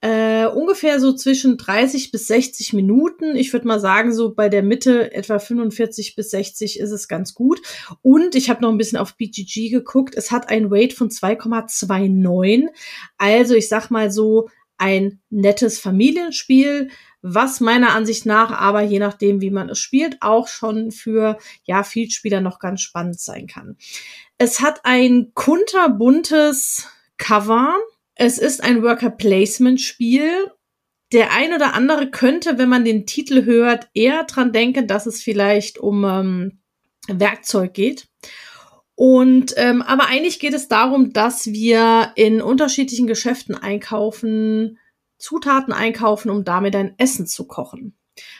Äh, 0.00 0.48
ungefähr 0.48 1.00
so 1.00 1.14
zwischen 1.14 1.56
30 1.56 2.10
bis 2.10 2.26
60 2.26 2.74
Minuten. 2.74 3.36
Ich 3.36 3.54
würde 3.54 3.66
mal 3.66 3.80
sagen, 3.80 4.12
so 4.12 4.34
bei 4.34 4.50
der 4.50 4.62
Mitte 4.62 5.14
etwa 5.14 5.38
45 5.38 6.14
bis 6.14 6.30
60 6.30 6.78
ist 6.78 6.90
es 6.90 7.08
ganz 7.08 7.32
gut. 7.32 7.62
Und 8.02 8.34
ich 8.34 8.50
habe 8.50 8.60
noch 8.60 8.70
ein 8.70 8.76
bisschen 8.76 8.98
auf 8.98 9.16
BGG 9.16 9.70
geguckt. 9.70 10.14
Es 10.14 10.30
hat 10.30 10.50
ein 10.50 10.70
Weight 10.70 10.92
von 10.92 11.08
2,29. 11.08 12.66
Also 13.16 13.54
ich 13.54 13.70
sag 13.70 13.90
mal 13.90 14.10
so 14.10 14.50
ein 14.76 15.20
nettes 15.30 15.78
Familienspiel, 15.78 16.90
was 17.22 17.60
meiner 17.60 17.94
Ansicht 17.94 18.26
nach 18.26 18.50
aber 18.50 18.82
je 18.82 18.98
nachdem, 18.98 19.40
wie 19.40 19.50
man 19.50 19.68
es 19.70 19.78
spielt, 19.78 20.20
auch 20.20 20.48
schon 20.48 20.90
für 20.90 21.38
ja 21.64 21.82
Vielspieler 21.82 22.40
noch 22.40 22.58
ganz 22.58 22.80
spannend 22.80 23.18
sein 23.18 23.46
kann. 23.46 23.76
Es 24.36 24.60
hat 24.60 24.80
ein 24.84 25.32
kunterbuntes 25.34 26.88
Cover. 27.16 27.76
Es 28.14 28.38
ist 28.38 28.62
ein 28.62 28.82
Worker 28.82 29.10
Placement 29.10 29.80
Spiel 29.80 30.50
der 31.14 31.32
ein 31.32 31.54
oder 31.54 31.74
andere 31.74 32.10
könnte, 32.10 32.58
wenn 32.58 32.68
man 32.68 32.84
den 32.84 33.06
Titel 33.06 33.44
hört, 33.44 33.88
eher 33.94 34.24
dran 34.24 34.52
denken, 34.52 34.88
dass 34.88 35.06
es 35.06 35.22
vielleicht 35.22 35.78
um 35.78 36.04
ähm, 36.04 36.58
Werkzeug 37.06 37.72
geht. 37.72 38.08
Und 38.96 39.54
ähm, 39.56 39.82
aber 39.82 40.06
eigentlich 40.06 40.38
geht 40.38 40.54
es 40.54 40.68
darum, 40.68 41.12
dass 41.12 41.46
wir 41.46 42.12
in 42.14 42.40
unterschiedlichen 42.40 43.06
Geschäften 43.06 43.56
einkaufen, 43.56 44.78
Zutaten 45.18 45.72
einkaufen, 45.72 46.30
um 46.30 46.44
damit 46.44 46.76
ein 46.76 46.94
Essen 46.98 47.26
zu 47.26 47.46
kochen. 47.46 47.94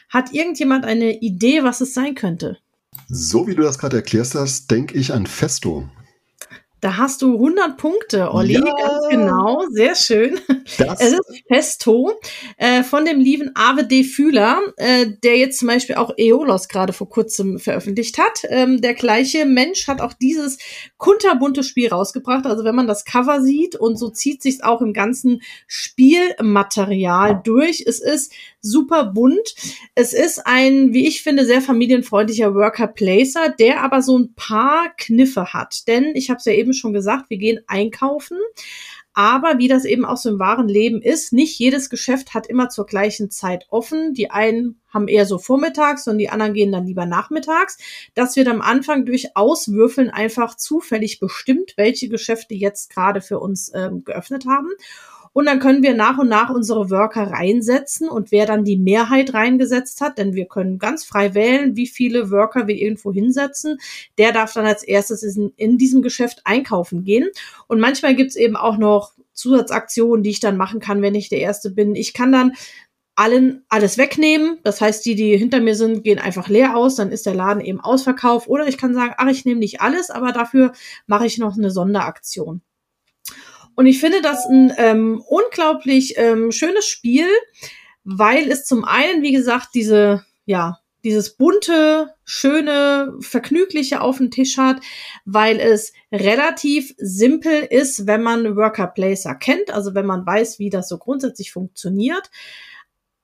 Hat 0.09 0.33
irgendjemand 0.33 0.85
eine 0.85 1.19
Idee, 1.19 1.64
was 1.64 1.81
es 1.81 1.95
sein 1.95 2.14
könnte? 2.14 2.59
So 3.09 3.47
wie 3.47 3.55
du 3.55 3.62
das 3.62 3.79
gerade 3.79 3.97
erklärst 3.97 4.35
hast, 4.37 4.71
denke 4.71 4.97
ich 4.97 5.12
an 5.12 5.27
Festo. 5.27 5.88
Da 6.85 6.99
hast 6.99 7.23
du 7.23 7.33
100 7.33 7.79
Punkte, 7.79 8.31
Olli, 8.31 8.53
ja. 8.53 8.61
ganz 8.61 9.09
genau, 9.09 9.64
sehr 9.70 9.94
schön. 9.94 10.38
Das 10.77 11.01
es 11.01 11.12
ist 11.12 11.47
Pesto 11.49 12.12
äh, 12.59 12.83
von 12.83 13.07
dem 13.07 13.20
lieben 13.20 13.53
Ave 13.55 13.85
D. 13.85 14.05
Fühler, 14.05 14.61
äh, 14.77 15.07
der 15.23 15.38
jetzt 15.38 15.61
zum 15.61 15.68
Beispiel 15.68 15.94
auch 15.94 16.12
Eolos 16.18 16.68
gerade 16.68 16.92
vor 16.92 17.09
kurzem 17.09 17.59
veröffentlicht 17.59 18.18
hat. 18.18 18.42
Ähm, 18.51 18.83
der 18.83 18.92
gleiche 18.92 19.47
Mensch 19.47 19.88
hat 19.88 20.03
auch 20.03 20.12
dieses 20.12 20.59
kunterbunte 20.99 21.62
Spiel 21.62 21.88
rausgebracht. 21.88 22.44
Also 22.44 22.64
wenn 22.64 22.75
man 22.75 22.87
das 22.87 23.07
Cover 23.07 23.40
sieht 23.40 23.77
und 23.77 23.99
so 23.99 24.11
zieht 24.11 24.42
sich 24.42 24.62
auch 24.62 24.83
im 24.83 24.92
ganzen 24.92 25.40
Spielmaterial 25.66 27.40
durch. 27.42 27.83
Es 27.87 27.99
ist 27.99 28.31
super 28.64 29.05
bunt. 29.05 29.55
Es 29.94 30.12
ist 30.12 30.46
ein, 30.46 30.92
wie 30.92 31.07
ich 31.07 31.22
finde, 31.22 31.44
sehr 31.44 31.61
familienfreundlicher 31.61 32.55
Worker 32.55 32.88
Placer, 32.88 33.50
der 33.50 33.83
aber 33.83 34.03
so 34.03 34.18
ein 34.18 34.35
paar 34.35 34.94
Kniffe 34.96 35.53
hat. 35.53 35.87
Denn 35.87 36.12
ich 36.14 36.31
habe 36.31 36.38
es 36.38 36.44
ja 36.44 36.53
eben 36.53 36.72
schon 36.72 36.92
gesagt, 36.92 37.31
wir 37.31 37.38
gehen 37.38 37.61
einkaufen. 37.66 38.38
Aber 39.16 39.59
wie 39.59 39.68
das 39.68 39.85
eben 39.85 40.05
auch 40.05 40.16
so 40.16 40.29
im 40.29 40.40
wahren 40.40 40.66
Leben 40.66 41.00
ist, 41.00 41.33
nicht 41.33 41.57
jedes 41.57 41.88
Geschäft 41.88 42.35
hat 42.35 42.48
immer 42.48 42.68
zur 42.68 42.85
gleichen 42.85 43.31
Zeit 43.31 43.66
offen. 43.70 44.12
Die 44.12 44.33
einen 44.33 44.81
haben 44.92 45.07
eher 45.07 45.24
so 45.24 45.38
vormittags 45.38 46.09
und 46.09 46.18
die 46.18 46.31
anderen 46.31 46.53
gehen 46.53 46.72
dann 46.72 46.87
lieber 46.87 47.07
nachmittags. 47.07 47.79
Das 48.14 48.35
wird 48.35 48.48
am 48.48 48.61
Anfang 48.61 49.07
durch 49.07 49.37
Auswürfeln 49.37 50.11
einfach 50.11 50.57
zufällig 50.57 51.20
bestimmt, 51.20 51.74
welche 51.77 52.09
Geschäfte 52.09 52.55
jetzt 52.55 52.90
gerade 52.90 53.20
für 53.20 53.38
uns 53.38 53.70
ähm, 53.72 54.03
geöffnet 54.03 54.46
haben. 54.46 54.70
Und 55.35 55.47
dann 55.47 55.59
können 55.59 55.83
wir 55.83 55.94
nach 55.94 56.16
und 56.16 56.29
nach 56.29 56.49
unsere 56.49 56.90
Worker 56.90 57.33
reinsetzen 57.33 58.09
und 58.09 58.31
wer 58.31 58.47
dann 58.47 58.64
die 58.64 58.79
Mehrheit 58.79 59.35
reingesetzt 59.35 60.01
hat, 60.01 60.16
denn 60.16 60.35
wir 60.35 60.47
können 60.47 60.79
ganz 60.79 61.05
frei 61.05 61.35
wählen, 61.35 61.77
wie 61.77 61.88
viele 61.88 62.31
Worker 62.31 62.68
wir 62.68 62.77
irgendwo 62.77 63.12
hinsetzen, 63.12 63.79
der 64.16 64.33
darf 64.33 64.53
dann 64.53 64.64
als 64.64 64.85
erstes 64.85 65.25
in, 65.25 65.53
in 65.57 65.77
diesem 65.77 66.03
Geschäft 66.03 66.42
einkaufen 66.44 67.03
gehen. 67.03 67.29
Und 67.66 67.81
manchmal 67.81 68.14
gibt's 68.14 68.37
eben 68.37 68.55
auch 68.55 68.79
noch 68.79 69.12
Zusatzaktionen, 69.33 70.23
die 70.23 70.31
ich 70.31 70.40
dann 70.40 70.57
machen 70.57 70.79
kann, 70.79 71.03
wenn 71.03 71.16
ich 71.16 71.29
der 71.29 71.40
Erste 71.40 71.70
bin. 71.70 71.97
Ich 71.97 72.14
kann 72.14 72.31
dann 72.31 72.53
allen 73.16 73.64
alles 73.68 73.99
wegnehmen. 73.99 74.59
Das 74.62 74.81
heißt, 74.81 75.05
die, 75.05 75.16
die 75.16 75.37
hinter 75.37 75.61
mir 75.61 75.75
sind, 75.75 76.05
gehen 76.05 76.20
einfach 76.20 76.49
leer 76.49 76.77
aus. 76.77 76.94
Dann 76.94 77.11
ist 77.11 77.27
der 77.27 77.35
Laden 77.35 77.61
eben 77.61 77.81
ausverkauft. 77.81 78.49
Oder 78.49 78.68
ich 78.68 78.79
kann 78.79 78.94
sagen, 78.94 79.14
ach, 79.16 79.29
ich 79.29 79.44
nehme 79.44 79.59
nicht 79.59 79.81
alles, 79.81 80.11
aber 80.11 80.31
dafür 80.31 80.73
mache 81.09 81.27
ich 81.27 81.38
noch 81.38 81.57
eine 81.57 81.73
Sonderaktion. 81.73 82.62
Und 83.77 83.87
ich 83.87 84.01
finde 84.01 84.23
das 84.23 84.47
ein 84.47 84.73
ähm, 84.77 85.23
unglaublich 85.29 86.15
ähm, 86.17 86.53
schönes 86.53 86.87
Spiel, 86.87 87.27
weil 88.05 88.51
es 88.51 88.65
zum 88.65 88.85
einen, 88.85 89.23
wie 89.23 89.33
gesagt, 89.33 89.69
diese, 89.75 90.25
ja, 90.45 90.79
dieses 91.05 91.37
bunte, 91.37 92.15
schöne, 92.25 93.15
vergnügliche 93.21 94.01
auf 94.01 94.17
dem 94.17 94.31
Tisch 94.31 94.57
hat, 94.57 94.81
weil 95.27 95.61
es 95.61 95.93
relativ 96.11 96.95
simpel 96.97 97.63
ist, 97.63 98.07
wenn 98.07 98.23
man 98.23 98.57
Worker 98.57 98.87
Placer 98.87 99.35
kennt, 99.35 99.71
also 99.71 99.95
wenn 99.95 100.07
man 100.07 100.25
weiß, 100.25 100.59
wie 100.59 100.71
das 100.71 100.89
so 100.89 100.97
grundsätzlich 100.97 101.53
funktioniert. 101.53 102.31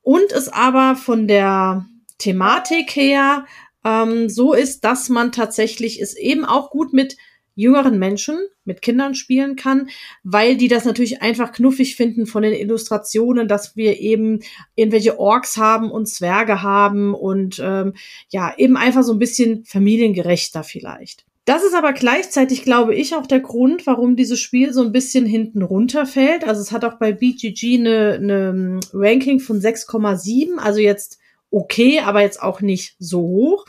Und 0.02 0.30
es 0.32 0.48
aber 0.48 0.96
von 0.96 1.26
der 1.26 1.86
Thematik 2.18 2.94
her 2.94 3.46
ähm, 3.84 4.28
so 4.28 4.52
ist, 4.52 4.84
dass 4.84 5.08
man 5.08 5.32
tatsächlich 5.32 6.00
es 6.00 6.14
eben 6.16 6.44
auch 6.44 6.70
gut 6.70 6.92
mit 6.92 7.16
jüngeren 7.54 7.98
Menschen 7.98 8.38
mit 8.70 8.82
Kindern 8.82 9.16
spielen 9.16 9.56
kann, 9.56 9.90
weil 10.22 10.56
die 10.56 10.68
das 10.68 10.84
natürlich 10.84 11.22
einfach 11.22 11.50
knuffig 11.50 11.96
finden 11.96 12.24
von 12.24 12.44
den 12.44 12.52
Illustrationen, 12.52 13.48
dass 13.48 13.74
wir 13.74 13.98
eben 13.98 14.40
irgendwelche 14.76 15.18
Orks 15.18 15.56
haben 15.56 15.90
und 15.90 16.06
Zwerge 16.08 16.62
haben 16.62 17.14
und 17.14 17.60
ähm, 17.62 17.94
ja, 18.28 18.54
eben 18.56 18.76
einfach 18.76 19.02
so 19.02 19.12
ein 19.12 19.18
bisschen 19.18 19.64
familiengerechter 19.64 20.62
vielleicht. 20.62 21.24
Das 21.46 21.64
ist 21.64 21.74
aber 21.74 21.92
gleichzeitig, 21.92 22.62
glaube 22.62 22.94
ich, 22.94 23.16
auch 23.16 23.26
der 23.26 23.40
Grund, 23.40 23.88
warum 23.88 24.14
dieses 24.14 24.38
Spiel 24.38 24.72
so 24.72 24.82
ein 24.84 24.92
bisschen 24.92 25.26
hinten 25.26 25.62
runterfällt. 25.62 26.44
Also 26.44 26.60
es 26.60 26.70
hat 26.70 26.84
auch 26.84 26.98
bei 27.00 27.10
BGG 27.10 27.78
eine, 27.78 28.12
eine 28.12 28.48
ähm, 28.50 28.80
Ranking 28.92 29.40
von 29.40 29.58
6,7, 29.58 30.58
also 30.58 30.78
jetzt 30.78 31.18
okay, 31.50 31.98
aber 31.98 32.20
jetzt 32.20 32.40
auch 32.40 32.60
nicht 32.60 32.94
so 33.00 33.18
hoch 33.18 33.66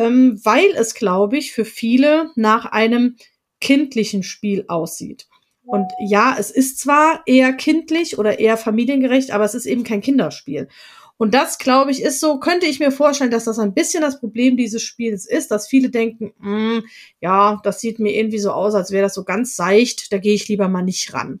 ähm, 0.00 0.40
weil 0.42 0.70
es, 0.76 0.94
glaube 0.94 1.36
ich, 1.36 1.52
für 1.52 1.66
viele 1.66 2.30
nach 2.34 2.64
einem 2.64 3.16
kindlichen 3.60 4.22
Spiel 4.22 4.64
aussieht. 4.68 5.26
Und 5.64 5.86
ja, 6.04 6.36
es 6.38 6.50
ist 6.50 6.78
zwar 6.78 7.22
eher 7.26 7.52
kindlich 7.52 8.18
oder 8.18 8.38
eher 8.38 8.56
familiengerecht, 8.56 9.30
aber 9.30 9.44
es 9.44 9.54
ist 9.54 9.66
eben 9.66 9.84
kein 9.84 10.00
Kinderspiel. 10.00 10.68
Und 11.16 11.34
das, 11.34 11.58
glaube 11.58 11.90
ich, 11.90 12.02
ist 12.02 12.18
so, 12.18 12.40
könnte 12.40 12.64
ich 12.64 12.80
mir 12.80 12.90
vorstellen, 12.90 13.30
dass 13.30 13.44
das 13.44 13.58
ein 13.58 13.74
bisschen 13.74 14.00
das 14.00 14.18
Problem 14.20 14.56
dieses 14.56 14.82
Spiels 14.82 15.26
ist, 15.26 15.50
dass 15.50 15.68
viele 15.68 15.90
denken, 15.90 16.32
mm, 16.38 16.82
ja, 17.20 17.60
das 17.62 17.80
sieht 17.80 17.98
mir 17.98 18.14
irgendwie 18.14 18.38
so 18.38 18.52
aus, 18.52 18.74
als 18.74 18.90
wäre 18.90 19.02
das 19.02 19.14
so 19.14 19.24
ganz 19.24 19.54
seicht, 19.54 20.12
da 20.12 20.18
gehe 20.18 20.32
ich 20.32 20.48
lieber 20.48 20.68
mal 20.68 20.82
nicht 20.82 21.12
ran. 21.12 21.40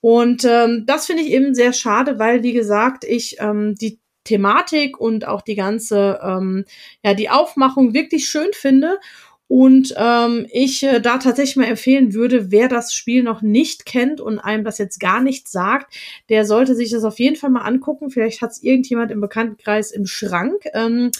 Und 0.00 0.44
ähm, 0.44 0.84
das 0.86 1.06
finde 1.06 1.22
ich 1.22 1.30
eben 1.30 1.54
sehr 1.54 1.72
schade, 1.72 2.18
weil, 2.18 2.42
wie 2.42 2.52
gesagt, 2.52 3.04
ich 3.04 3.36
ähm, 3.40 3.74
die 3.76 3.98
Thematik 4.24 5.00
und 5.00 5.26
auch 5.26 5.40
die 5.40 5.56
ganze, 5.56 6.20
ähm, 6.22 6.66
ja, 7.02 7.14
die 7.14 7.30
Aufmachung 7.30 7.94
wirklich 7.94 8.28
schön 8.28 8.50
finde. 8.52 9.00
Und 9.48 9.94
ähm, 9.96 10.46
ich 10.52 10.82
äh, 10.82 11.00
da 11.00 11.16
tatsächlich 11.16 11.56
mal 11.56 11.64
empfehlen 11.64 12.12
würde, 12.12 12.50
wer 12.50 12.68
das 12.68 12.92
Spiel 12.92 13.22
noch 13.22 13.40
nicht 13.40 13.86
kennt 13.86 14.20
und 14.20 14.38
einem 14.38 14.62
das 14.62 14.76
jetzt 14.76 15.00
gar 15.00 15.22
nicht 15.22 15.48
sagt, 15.48 15.94
der 16.28 16.44
sollte 16.44 16.74
sich 16.74 16.90
das 16.90 17.02
auf 17.02 17.18
jeden 17.18 17.36
Fall 17.36 17.48
mal 17.48 17.62
angucken. 17.62 18.10
Vielleicht 18.10 18.42
hat 18.42 18.50
es 18.50 18.62
irgendjemand 18.62 19.10
im 19.10 19.22
Bekanntenkreis 19.22 19.90
im 19.90 20.06
Schrank. 20.06 20.64
Ähm, 20.74 21.10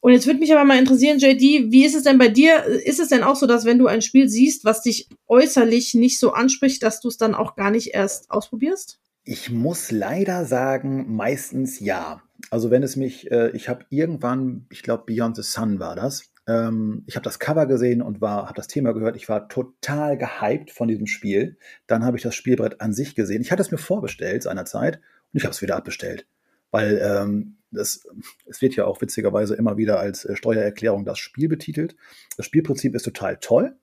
und 0.00 0.12
jetzt 0.12 0.26
würde 0.26 0.40
mich 0.40 0.52
aber 0.52 0.64
mal 0.64 0.78
interessieren, 0.78 1.18
JD, 1.18 1.70
wie 1.70 1.84
ist 1.84 1.94
es 1.94 2.04
denn 2.04 2.16
bei 2.16 2.28
dir? 2.28 2.64
Ist 2.64 3.00
es 3.00 3.08
denn 3.08 3.22
auch 3.22 3.36
so, 3.36 3.46
dass 3.46 3.66
wenn 3.66 3.78
du 3.78 3.86
ein 3.86 4.00
Spiel 4.00 4.30
siehst, 4.30 4.64
was 4.64 4.82
dich 4.82 5.10
äußerlich 5.28 5.92
nicht 5.92 6.18
so 6.18 6.32
anspricht, 6.32 6.82
dass 6.82 7.00
du 7.00 7.08
es 7.08 7.18
dann 7.18 7.34
auch 7.34 7.54
gar 7.54 7.70
nicht 7.70 7.88
erst 7.88 8.30
ausprobierst? 8.30 8.98
Ich 9.24 9.50
muss 9.50 9.90
leider 9.90 10.46
sagen, 10.46 11.14
meistens 11.14 11.78
ja. 11.78 12.22
Also 12.48 12.70
wenn 12.70 12.82
es 12.82 12.96
mich, 12.96 13.30
äh, 13.30 13.50
ich 13.50 13.68
habe 13.68 13.84
irgendwann, 13.90 14.64
ich 14.70 14.82
glaube 14.82 15.04
Beyond 15.06 15.36
the 15.36 15.42
Sun 15.42 15.78
war 15.78 15.94
das. 15.94 16.29
Ähm, 16.46 17.04
ich 17.06 17.16
habe 17.16 17.24
das 17.24 17.38
Cover 17.38 17.66
gesehen 17.66 18.02
und 18.02 18.20
war, 18.20 18.44
habe 18.44 18.54
das 18.54 18.68
Thema 18.68 18.92
gehört. 18.92 19.16
Ich 19.16 19.28
war 19.28 19.48
total 19.48 20.16
gehypt 20.16 20.70
von 20.70 20.88
diesem 20.88 21.06
Spiel. 21.06 21.56
Dann 21.86 22.04
habe 22.04 22.16
ich 22.16 22.22
das 22.22 22.34
Spielbrett 22.34 22.80
an 22.80 22.92
sich 22.92 23.14
gesehen. 23.14 23.42
Ich 23.42 23.52
hatte 23.52 23.62
es 23.62 23.70
mir 23.70 23.78
vorbestellt 23.78 24.42
seinerzeit 24.42 24.96
und 24.96 25.38
ich 25.38 25.44
habe 25.44 25.52
es 25.52 25.62
wieder 25.62 25.76
abbestellt, 25.76 26.26
weil 26.70 27.00
ähm, 27.02 27.56
das, 27.70 28.06
es 28.46 28.60
wird 28.62 28.74
ja 28.74 28.84
auch 28.84 29.00
witzigerweise 29.00 29.54
immer 29.54 29.76
wieder 29.76 30.00
als 30.00 30.24
äh, 30.24 30.36
Steuererklärung 30.36 31.04
das 31.04 31.18
Spiel 31.18 31.48
betitelt. 31.48 31.96
Das 32.36 32.46
Spielprinzip 32.46 32.94
ist 32.94 33.04
total 33.04 33.36
toll. 33.36 33.76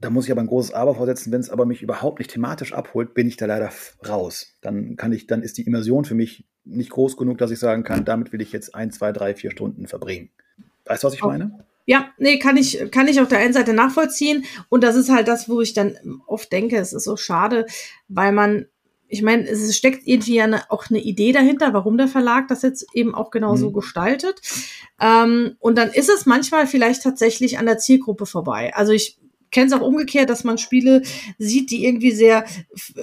Da 0.00 0.10
muss 0.10 0.26
ich 0.26 0.32
aber 0.32 0.42
ein 0.42 0.48
großes 0.48 0.74
Aber 0.74 0.94
vorsetzen, 0.94 1.32
wenn 1.32 1.40
es 1.40 1.50
aber 1.50 1.66
mich 1.66 1.82
überhaupt 1.82 2.18
nicht 2.18 2.30
thematisch 2.30 2.72
abholt, 2.72 3.14
bin 3.14 3.26
ich 3.26 3.36
da 3.36 3.46
leider 3.46 3.70
raus. 4.06 4.58
Dann 4.60 4.96
kann 4.96 5.12
ich, 5.12 5.26
dann 5.26 5.42
ist 5.42 5.56
die 5.56 5.62
Immersion 5.62 6.04
für 6.04 6.14
mich 6.14 6.46
nicht 6.64 6.90
groß 6.90 7.16
genug, 7.16 7.38
dass 7.38 7.50
ich 7.50 7.58
sagen 7.58 7.84
kann, 7.84 8.04
damit 8.04 8.32
will 8.32 8.40
ich 8.40 8.52
jetzt 8.52 8.74
ein, 8.74 8.90
zwei, 8.90 9.12
drei, 9.12 9.34
vier 9.34 9.50
Stunden 9.50 9.86
verbringen. 9.86 10.30
Weißt 10.86 11.02
du, 11.02 11.06
was 11.08 11.14
ich 11.14 11.22
meine? 11.22 11.64
Ja, 11.86 12.10
nee, 12.18 12.38
kann 12.38 12.56
ich, 12.56 12.90
kann 12.90 13.08
ich 13.08 13.20
auf 13.20 13.28
der 13.28 13.38
einen 13.38 13.52
Seite 13.52 13.74
nachvollziehen. 13.74 14.44
Und 14.68 14.82
das 14.82 14.96
ist 14.96 15.10
halt 15.10 15.28
das, 15.28 15.48
wo 15.48 15.60
ich 15.60 15.74
dann 15.74 15.96
oft 16.26 16.50
denke, 16.50 16.76
es 16.78 16.92
ist 16.92 17.04
so 17.04 17.16
schade, 17.16 17.66
weil 18.08 18.32
man, 18.32 18.66
ich 19.08 19.22
meine, 19.22 19.46
es 19.46 19.76
steckt 19.76 20.06
irgendwie 20.06 20.40
eine, 20.40 20.70
auch 20.70 20.88
eine 20.88 21.00
Idee 21.00 21.32
dahinter, 21.32 21.74
warum 21.74 21.98
der 21.98 22.08
Verlag 22.08 22.48
das 22.48 22.62
jetzt 22.62 22.86
eben 22.94 23.14
auch 23.14 23.30
genau 23.30 23.56
so 23.56 23.68
mhm. 23.68 23.74
gestaltet. 23.74 24.40
Ähm, 24.98 25.56
und 25.58 25.76
dann 25.76 25.90
ist 25.90 26.08
es 26.08 26.24
manchmal 26.24 26.66
vielleicht 26.66 27.02
tatsächlich 27.02 27.58
an 27.58 27.66
der 27.66 27.78
Zielgruppe 27.78 28.24
vorbei. 28.24 28.72
Also 28.74 28.92
ich 28.92 29.18
kenne 29.50 29.66
es 29.66 29.72
auch 29.72 29.82
umgekehrt, 29.82 30.30
dass 30.30 30.42
man 30.42 30.58
Spiele 30.58 31.02
sieht, 31.38 31.70
die 31.70 31.84
irgendwie 31.84 32.10
sehr 32.10 32.44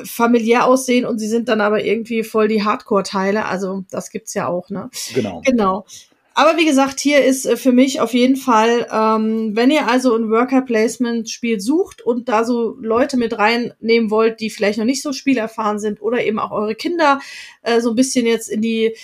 familiär 0.04 0.66
aussehen 0.66 1.06
und 1.06 1.18
sie 1.18 1.28
sind 1.28 1.48
dann 1.48 1.62
aber 1.62 1.84
irgendwie 1.84 2.24
voll 2.24 2.48
die 2.48 2.64
Hardcore-Teile. 2.64 3.46
Also 3.46 3.86
das 3.90 4.10
gibt's 4.10 4.34
ja 4.34 4.48
auch, 4.48 4.70
ne? 4.70 4.90
Genau. 5.14 5.42
Genau. 5.46 5.86
Aber 6.34 6.58
wie 6.58 6.66
gesagt, 6.66 7.00
hier 7.00 7.24
ist 7.24 7.46
äh, 7.46 7.58
für 7.58 7.72
mich 7.72 8.00
auf 8.00 8.14
jeden 8.14 8.38
Fall, 8.38 8.88
ähm, 8.92 9.56
wenn 9.56 9.72
ihr 9.72 9.88
also 9.88 10.16
ein 10.16 10.30
Worker 10.30 10.62
Placement 10.62 11.30
Spiel 11.30 11.60
sucht 11.60 12.02
und 12.02 12.30
da 12.30 12.46
so 12.46 12.78
Leute 12.80 13.18
mit 13.18 13.38
reinnehmen 13.38 14.10
wollt, 14.10 14.40
die 14.40 14.50
vielleicht 14.50 14.80
noch 14.80 14.86
nicht 14.86 15.02
so 15.02 15.12
spielerfahren 15.12 15.80
sind 15.80 16.02
oder 16.02 16.24
eben 16.24 16.40
auch 16.40 16.52
eure 16.52 16.76
Kinder 16.76 17.20
äh, 17.64 17.82
so 17.82 17.90
ein 17.90 17.96
bisschen 17.96 18.26
jetzt 18.26 18.50
in 18.50 18.62
die 18.62 18.96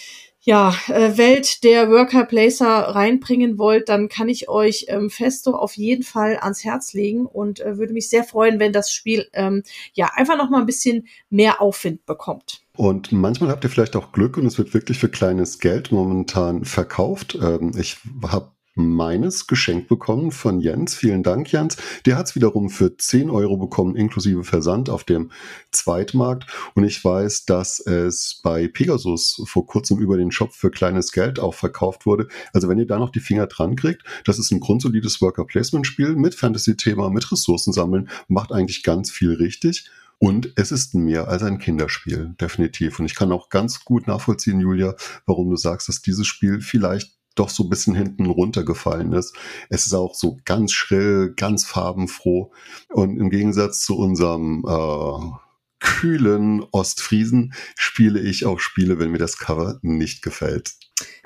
ja, 0.48 0.74
äh, 0.88 1.18
Welt 1.18 1.66
der 1.66 1.92
Worker 1.92 2.24
Placer 2.24 2.66
reinbringen 2.66 3.58
wollt, 3.58 3.90
dann 3.90 4.08
kann 4.08 4.30
ich 4.30 4.48
euch 4.48 4.86
ähm, 4.88 5.10
Festo 5.10 5.52
auf 5.52 5.76
jeden 5.76 6.04
Fall 6.04 6.38
ans 6.42 6.64
Herz 6.64 6.94
legen 6.94 7.26
und 7.26 7.60
äh, 7.60 7.78
würde 7.78 7.92
mich 7.92 8.08
sehr 8.10 8.24
freuen, 8.24 8.58
wenn 8.58 8.72
das 8.72 8.90
Spiel 8.90 9.28
ähm, 9.34 9.64
ja 9.92 10.10
einfach 10.16 10.38
noch 10.38 10.50
mal 10.50 10.62
ein 10.62 10.66
bisschen 10.66 11.10
mehr 11.30 11.62
Aufwind 11.62 12.06
bekommt. 12.06 12.62
Und 12.78 13.12
manchmal 13.12 13.50
habt 13.50 13.64
ihr 13.64 13.72
vielleicht 13.72 13.96
auch 13.96 14.12
Glück 14.12 14.38
und 14.38 14.46
es 14.46 14.60
wird 14.60 14.74
wirklich 14.76 15.00
für 15.00 15.10
kleines 15.10 15.58
Geld 15.58 15.92
momentan 15.92 16.64
verkauft. 16.64 17.38
Ähm, 17.42 17.72
ich 17.76 17.98
habe 18.24 18.52
meines 18.76 19.48
geschenkt 19.48 19.88
bekommen 19.88 20.32
von 20.32 20.60
Jens. 20.60 20.96
Vielen 20.96 21.24
Dank, 21.24 21.52
Jens. 21.52 21.78
Der 22.06 22.18
hat 22.18 22.28
es 22.28 22.36
wiederum 22.36 22.70
für 22.70 22.96
10 22.96 23.32
Euro 23.32 23.58
bekommen, 23.58 23.96
inklusive 23.96 24.44
Versand 24.44 24.92
auf 24.92 25.04
dem 25.04 25.32
Zweitmarkt. 25.72 26.46
Und 26.76 26.84
ich 26.84 27.04
weiß, 27.04 27.46
dass 27.46 27.80
es 27.80 28.40
bei 28.44 28.68
Pegasus 28.68 29.42
vor 29.46 29.66
kurzem 29.66 29.98
über 29.98 30.16
den 30.16 30.32
Shop 30.32 30.54
für 30.54 30.70
kleines 30.70 31.12
Geld 31.12 31.40
auch 31.40 31.56
verkauft 31.56 32.06
wurde. 32.06 32.28
Also 32.54 32.70
wenn 32.70 32.78
ihr 32.78 32.86
da 32.86 33.00
noch 33.00 33.10
die 33.10 33.20
Finger 33.20 33.48
dran 33.48 33.76
kriegt, 33.76 34.04
das 34.26 34.38
ist 34.38 34.52
ein 34.52 34.60
grundsolides 34.60 35.20
Worker-Placement-Spiel 35.20 36.16
mit 36.16 36.36
Fantasy-Thema, 36.36 37.10
mit 37.10 37.32
Ressourcen 37.32 37.74
sammeln, 37.74 38.10
macht 38.28 38.52
eigentlich 38.52 38.84
ganz 38.84 39.10
viel 39.10 39.34
richtig. 39.34 39.90
Und 40.20 40.54
es 40.56 40.72
ist 40.72 40.96
mehr 40.96 41.28
als 41.28 41.44
ein 41.44 41.60
Kinderspiel, 41.60 42.36
definitiv. 42.42 43.00
Und 43.00 43.06
ich 43.06 43.16
kann 43.16 43.32
auch 43.32 43.50
ganz 43.50 43.86
gut 43.86 44.08
nachvollziehen, 44.08 44.60
Julia, 44.60 44.96
warum 45.26 45.50
du 45.50 45.56
sagst, 45.56 45.90
dass 45.90 46.02
dieses 46.02 46.26
Spiel 46.26 46.62
vielleicht 46.62 47.18
doch 47.36 47.50
so 47.50 47.64
ein 47.64 47.70
bisschen 47.70 47.94
hinten 47.94 48.26
runtergefallen 48.26 49.14
ist. 49.14 49.36
Es 49.70 49.86
ist 49.86 49.94
auch 49.94 50.16
so 50.16 50.40
ganz 50.44 50.72
schrill, 50.74 51.34
ganz 51.36 51.66
farbenfroh. 51.66 52.52
Und 52.90 53.18
im 53.20 53.30
Gegensatz 53.30 53.82
zu 53.82 53.96
unserem 53.98 54.66
äh, 54.68 55.38
kühlen 55.80 56.64
Ostfriesen 56.72 57.54
spiele 57.78 58.20
ich 58.20 58.46
auch 58.46 58.60
Spiele, 58.60 58.98
wenn 59.00 59.12
mir 59.12 59.20
das 59.20 59.38
Cover 59.38 59.78
nicht 59.84 60.24
gefällt. 60.24 60.74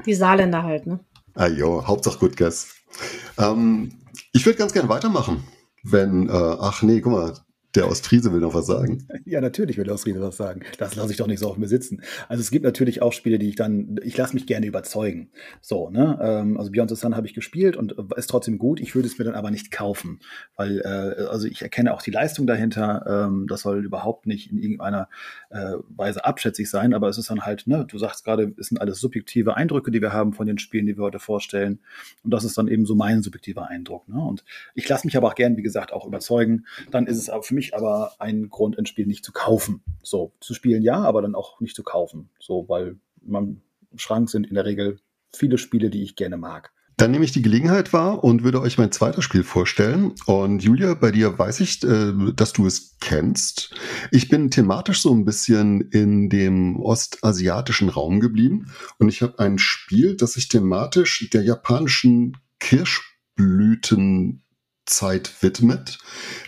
Die 0.06 0.14
Saarländer 0.14 0.64
halt, 0.64 0.86
ne? 0.86 1.00
Ah 1.34 1.48
jo, 1.48 1.88
Hauptsache 1.88 2.20
gut, 2.20 2.36
Guess. 2.36 2.76
Ähm, 3.38 3.94
ich 4.34 4.46
würde 4.46 4.60
ganz 4.60 4.74
gerne 4.74 4.90
weitermachen. 4.90 5.44
Wenn, 5.84 6.28
äh, 6.28 6.32
ach 6.32 6.82
nee, 6.82 7.00
guck 7.00 7.14
mal, 7.14 7.34
der 7.76 7.88
Ostfriese 7.88 8.34
will 8.34 8.40
noch 8.40 8.54
was 8.54 8.66
sagen. 8.66 9.08
Ja, 9.26 9.42
natürlich 9.42 9.78
will 9.78 9.86
der 9.86 9.94
Ostfriese 9.94 10.22
was 10.22 10.38
sagen. 10.38 10.62
Das 10.78 10.96
lasse 10.96 11.12
ich 11.12 11.18
doch 11.18 11.28
nicht 11.28 11.40
so 11.40 11.48
auf 11.48 11.58
mir 11.58 11.68
sitzen. 11.68 12.02
Also 12.28 12.42
es 12.42 12.52
gibt 12.52 12.66
natürlich 12.66 13.02
auch 13.02 13.14
Spiele, 13.14 13.40
die 13.40 13.50
ich 13.50 13.56
dann, 13.56 14.00
ich 14.04 14.18
lasse 14.18 14.34
mich 14.34 14.46
gerne 14.46 14.66
überzeugen. 14.66 15.30
So, 15.62 15.90
ne? 15.90 16.20
Ähm, 16.22 16.58
also 16.58 16.72
Beyond 16.72 16.90
the 16.90 16.96
Sun 16.96 17.16
habe 17.16 17.28
ich 17.28 17.34
gespielt 17.34 17.78
und 17.78 17.96
ist 18.16 18.30
trotzdem 18.30 18.58
gut. 18.58 18.80
Ich 18.80 18.96
würde 18.96 19.08
es 19.08 19.18
mir 19.18 19.26
dann 19.26 19.36
aber 19.36 19.52
nicht 19.52 19.72
kaufen, 19.72 20.20
weil 20.56 20.80
äh, 20.82 21.24
also 21.26 21.48
ich 21.48 21.62
erkenne 21.62 21.94
auch 21.94 22.02
die 22.02 22.12
Leistung 22.12 22.48
dahinter. 22.48 23.28
Ähm, 23.28 23.48
das 23.48 23.62
soll 23.62 23.86
überhaupt 23.86 24.28
nicht 24.28 24.52
in 24.52 24.58
irgendeiner 24.58 25.08
äh, 25.50 25.74
Weise 25.90 26.26
abschätzig 26.26 26.70
sein, 26.70 26.94
aber 26.94 27.10
es 27.10 27.18
ist 27.18 27.30
dann 27.30 27.42
halt, 27.42 27.68
ne? 27.68 27.86
Du 27.88 27.98
sagst 27.98 28.24
gerade, 28.24 28.54
es 28.58 28.68
sind 28.68 28.80
alles 28.80 29.00
subjektive 29.00 29.56
Eindrücke, 29.56 29.92
die 29.92 30.02
wir 30.02 30.14
haben 30.14 30.34
von 30.34 30.48
den 30.48 30.58
Spielen, 30.58 30.86
die 30.86 30.98
wir 30.98 31.04
heute 31.04 31.20
vorstellen. 31.20 31.80
Und 32.24 32.32
das 32.32 32.44
ist 32.44 32.58
dann 32.58 32.68
eben 32.68 32.86
so 32.86 32.96
mein 32.96 33.22
subjektiver 33.22 33.68
Eindruck. 33.68 34.08
Ne? 34.08 34.22
Und 34.22 34.44
ich 34.76 34.88
lasse 34.88 35.06
mich 35.08 35.18
aber 35.18 35.28
auch 35.28 35.36
gern, 35.36 35.58
wie 35.58 35.62
gesagt, 35.62 35.94
auch 35.94 36.06
überzeugen. 36.06 36.66
Dann 36.90 37.08
ist 37.08 37.18
es 37.18 37.30
aber 37.30 37.44
für 37.44 37.56
mich 37.56 37.61
mich 37.62 37.76
aber 37.76 38.14
ein 38.18 38.50
Grund, 38.50 38.78
ein 38.80 38.88
Spiel 38.88 39.06
nicht 39.06 39.24
zu 39.24 39.32
kaufen. 39.32 39.84
So, 40.02 40.34
zu 40.40 40.54
spielen 40.54 40.82
ja, 40.82 41.02
aber 41.02 41.22
dann 41.22 41.36
auch 41.36 41.60
nicht 41.62 41.76
zu 41.76 41.84
kaufen. 41.84 42.30
So, 42.40 42.68
weil 42.68 42.98
im 43.26 43.62
Schrank 43.96 44.30
sind 44.30 44.48
in 44.48 44.56
der 44.56 44.66
Regel 44.66 45.00
viele 45.34 45.58
Spiele, 45.60 45.90
die 45.92 46.02
ich 46.02 46.16
gerne 46.16 46.38
mag. 46.38 46.72
Dann 46.98 47.12
nehme 47.12 47.24
ich 47.26 47.32
die 47.32 47.42
Gelegenheit 47.42 47.94
wahr 47.94 48.24
und 48.24 48.44
würde 48.44 48.62
euch 48.62 48.78
mein 48.78 48.92
zweites 48.92 49.24
Spiel 49.24 49.44
vorstellen. 49.44 50.14
Und 50.26 50.64
Julia, 50.64 50.94
bei 50.94 51.12
dir 51.12 51.38
weiß 51.38 51.60
ich, 51.62 51.84
äh, 51.84 52.14
dass 52.36 52.54
du 52.54 52.66
es 52.68 52.98
kennst. 53.00 53.74
Ich 54.12 54.28
bin 54.28 54.52
thematisch 54.52 55.02
so 55.02 55.14
ein 55.14 55.26
bisschen 55.26 55.82
in 55.82 56.30
dem 56.30 56.80
ostasiatischen 56.80 57.90
Raum 57.90 58.20
geblieben 58.20 58.72
und 59.00 59.10
ich 59.10 59.22
habe 59.22 59.40
ein 59.40 59.58
Spiel, 59.58 60.16
das 60.16 60.34
sich 60.34 60.48
thematisch 60.48 61.30
der 61.32 61.44
japanischen 61.44 62.38
Kirschblüten 62.60 64.44
Zeit 64.92 65.42
widmet. 65.42 65.98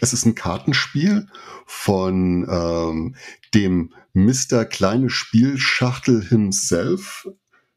Es 0.02 0.14
ist 0.14 0.26
ein 0.26 0.36
Kartenspiel 0.36 1.28
von 1.66 2.48
ähm, 2.50 3.16
dem 3.54 3.94
Mr. 4.14 4.66
Kleine 4.66 5.10
Spielschachtel 5.10 6.24
himself. 6.24 7.28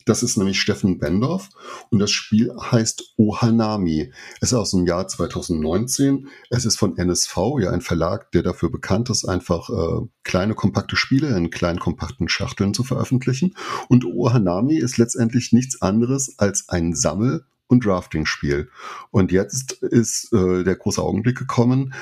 Das 0.05 0.23
ist 0.23 0.37
nämlich 0.37 0.61
Steffen 0.61 0.99
Bendorf 0.99 1.49
und 1.91 1.99
das 1.99 2.13
Spiel 2.13 2.55
heißt 2.57 3.15
Ohanami. 3.17 4.13
Es 4.41 4.53
ist 4.53 4.59
aus 4.59 4.71
dem 4.71 4.87
Jahr 4.87 5.09
2019. 5.09 6.29
Es 6.49 6.65
ist 6.65 6.79
von 6.79 6.97
NSV, 6.97 7.37
ja 7.61 7.71
ein 7.71 7.81
Verlag, 7.81 8.31
der 8.31 8.45
dafür 8.45 8.71
bekannt 8.71 9.11
ist, 9.11 9.25
einfach 9.25 9.69
äh, 9.69 10.07
kleine 10.23 10.55
kompakte 10.55 10.95
Spiele 10.95 11.37
in 11.37 11.51
kleinen 11.51 11.81
kompakten 11.81 12.29
Schachteln 12.29 12.73
zu 12.73 12.85
veröffentlichen. 12.85 13.57
Und 13.89 14.05
Ohanami 14.05 14.77
ist 14.77 14.97
letztendlich 14.97 15.53
nichts 15.53 15.83
anderes 15.83 16.39
als 16.39 16.69
ein 16.69 16.95
Sammel- 16.95 17.45
und 17.69 17.85
Drafting-Spiel. 17.85 18.71
Und 19.11 19.33
jetzt 19.33 19.73
ist 19.83 20.33
äh, 20.33 20.65
der 20.65 20.77
große 20.77 21.03
Augenblick 21.03 21.37
gekommen, 21.39 21.95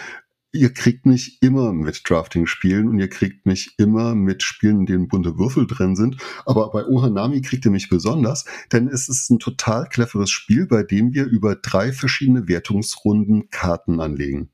ihr 0.55 0.73
kriegt 0.73 1.05
mich 1.05 1.43
immer 1.43 1.73
mit 1.73 2.09
Drafting-Spielen 2.09 2.89
und 2.89 2.99
ihr 2.99 3.09
kriegt 3.09 3.45
mich 3.45 3.75
immer 3.77 4.15
mit 4.15 4.43
Spielen, 4.43 4.81
in 4.81 4.87
denen 4.87 5.09
bunte 5.09 5.37
Würfel 5.37 5.67
drin 5.67 5.97
sind. 5.97 6.17
Aber 6.47 6.71
bei 6.71 6.87
Ohanami 6.87 7.43
kriegt 7.43 7.65
ihr 7.65 7.73
mich 7.73 7.89
besonders, 7.89 8.45
denn 8.73 8.89
es 8.89 9.09
ist 9.09 9.31
ein 9.31 9.41
total 9.41 9.89
cleveres 9.89 10.31
Spiel, 10.31 10.67
bei 10.67 10.85
dem 10.85 11.13
wir 11.13 11.25
über 11.25 11.57
drei 11.57 11.93
verschiedene 11.93 12.47
Wertungsrunden 12.47 13.51
Karten 13.51 14.01
anlegen. 14.01 14.51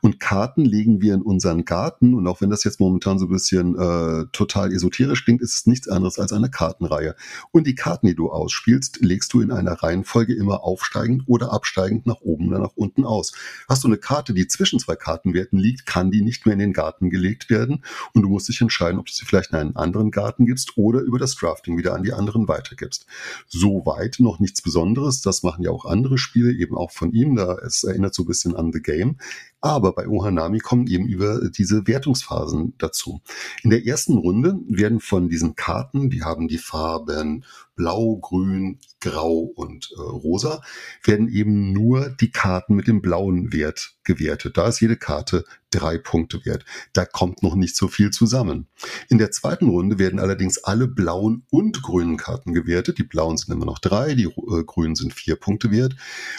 Und 0.00 0.20
Karten 0.20 0.64
legen 0.64 1.02
wir 1.02 1.14
in 1.14 1.22
unseren 1.22 1.64
Garten 1.66 2.14
und 2.14 2.26
auch 2.26 2.40
wenn 2.40 2.50
das 2.50 2.64
jetzt 2.64 2.80
momentan 2.80 3.18
so 3.18 3.26
ein 3.26 3.32
bisschen 3.32 3.78
äh, 3.78 4.24
total 4.32 4.72
esoterisch 4.72 5.24
klingt, 5.24 5.42
ist 5.42 5.54
es 5.54 5.66
nichts 5.66 5.88
anderes 5.88 6.18
als 6.18 6.32
eine 6.32 6.50
Kartenreihe. 6.50 7.14
Und 7.50 7.66
die 7.66 7.74
Karten, 7.74 8.06
die 8.06 8.14
du 8.14 8.30
ausspielst, 8.30 9.00
legst 9.02 9.32
du 9.34 9.42
in 9.42 9.52
einer 9.52 9.72
Reihenfolge 9.72 10.34
immer 10.34 10.64
aufsteigend 10.64 11.24
oder 11.26 11.52
absteigend 11.52 12.06
nach 12.06 12.22
oben 12.22 12.48
oder 12.48 12.58
nach 12.58 12.72
unten 12.74 13.04
aus. 13.04 13.32
Hast 13.68 13.84
du 13.84 13.88
eine 13.88 13.98
Karte, 13.98 14.32
die 14.32 14.46
zwischen 14.46 14.78
zwei 14.78 14.96
Karten 14.96 15.34
Werten 15.42 15.58
liegt, 15.58 15.86
kann 15.86 16.10
die 16.10 16.22
nicht 16.22 16.46
mehr 16.46 16.52
in 16.52 16.58
den 16.60 16.72
Garten 16.72 17.10
gelegt 17.10 17.50
werden. 17.50 17.84
Und 18.14 18.22
du 18.22 18.28
musst 18.28 18.48
dich 18.48 18.60
entscheiden, 18.60 18.98
ob 18.98 19.06
du 19.06 19.12
sie 19.12 19.24
vielleicht 19.24 19.50
in 19.50 19.58
einen 19.58 19.76
anderen 19.76 20.10
Garten 20.10 20.46
gibst 20.46 20.76
oder 20.76 21.00
über 21.00 21.18
das 21.18 21.34
Drafting 21.34 21.76
wieder 21.76 21.94
an 21.94 22.02
die 22.02 22.12
anderen 22.12 22.48
weitergibst. 22.48 23.06
Soweit 23.48 24.16
noch 24.18 24.38
nichts 24.38 24.62
Besonderes. 24.62 25.20
Das 25.20 25.42
machen 25.42 25.64
ja 25.64 25.70
auch 25.70 25.84
andere 25.84 26.18
Spiele, 26.18 26.52
eben 26.52 26.76
auch 26.76 26.90
von 26.90 27.12
ihm. 27.12 27.36
Da 27.36 27.56
es 27.58 27.84
erinnert 27.84 28.14
so 28.14 28.22
ein 28.22 28.26
bisschen 28.26 28.54
an 28.56 28.72
The 28.72 28.80
Game. 28.80 29.16
Aber 29.62 29.92
bei 29.92 30.08
Ohanami 30.08 30.58
kommen 30.58 30.88
eben 30.88 31.06
über 31.06 31.48
diese 31.48 31.86
Wertungsphasen 31.86 32.74
dazu. 32.78 33.22
In 33.62 33.70
der 33.70 33.86
ersten 33.86 34.18
Runde 34.18 34.58
werden 34.68 34.98
von 34.98 35.28
diesen 35.28 35.54
Karten, 35.54 36.10
die 36.10 36.24
haben 36.24 36.48
die 36.48 36.58
Farben 36.58 37.44
Blau, 37.76 38.16
Grün, 38.16 38.80
Grau 39.00 39.52
und 39.54 39.92
äh, 39.96 40.00
Rosa, 40.00 40.62
werden 41.04 41.28
eben 41.28 41.72
nur 41.72 42.10
die 42.10 42.32
Karten 42.32 42.74
mit 42.74 42.88
dem 42.88 43.00
blauen 43.02 43.52
Wert 43.52 43.94
gewertet. 44.02 44.56
Da 44.56 44.66
ist 44.66 44.80
jede 44.80 44.96
Karte 44.96 45.44
drei 45.74 45.98
Punkte 45.98 46.44
wert. 46.44 46.64
Da 46.92 47.04
kommt 47.04 47.42
noch 47.42 47.54
nicht 47.54 47.76
so 47.76 47.88
viel 47.88 48.10
zusammen. 48.10 48.66
In 49.08 49.18
der 49.18 49.30
zweiten 49.30 49.68
Runde 49.68 49.98
werden 49.98 50.20
allerdings 50.20 50.58
alle 50.58 50.86
blauen 50.86 51.44
und 51.50 51.82
grünen 51.82 52.16
Karten 52.16 52.54
gewertet. 52.54 52.98
Die 52.98 53.04
blauen 53.04 53.36
sind 53.36 53.52
immer 53.52 53.64
noch 53.64 53.78
drei, 53.78 54.14
die 54.14 54.24
äh, 54.24 54.64
grünen 54.64 54.94
sind 54.94 55.14
vier 55.14 55.36
Punkte 55.36 55.70
wert. 55.70 55.94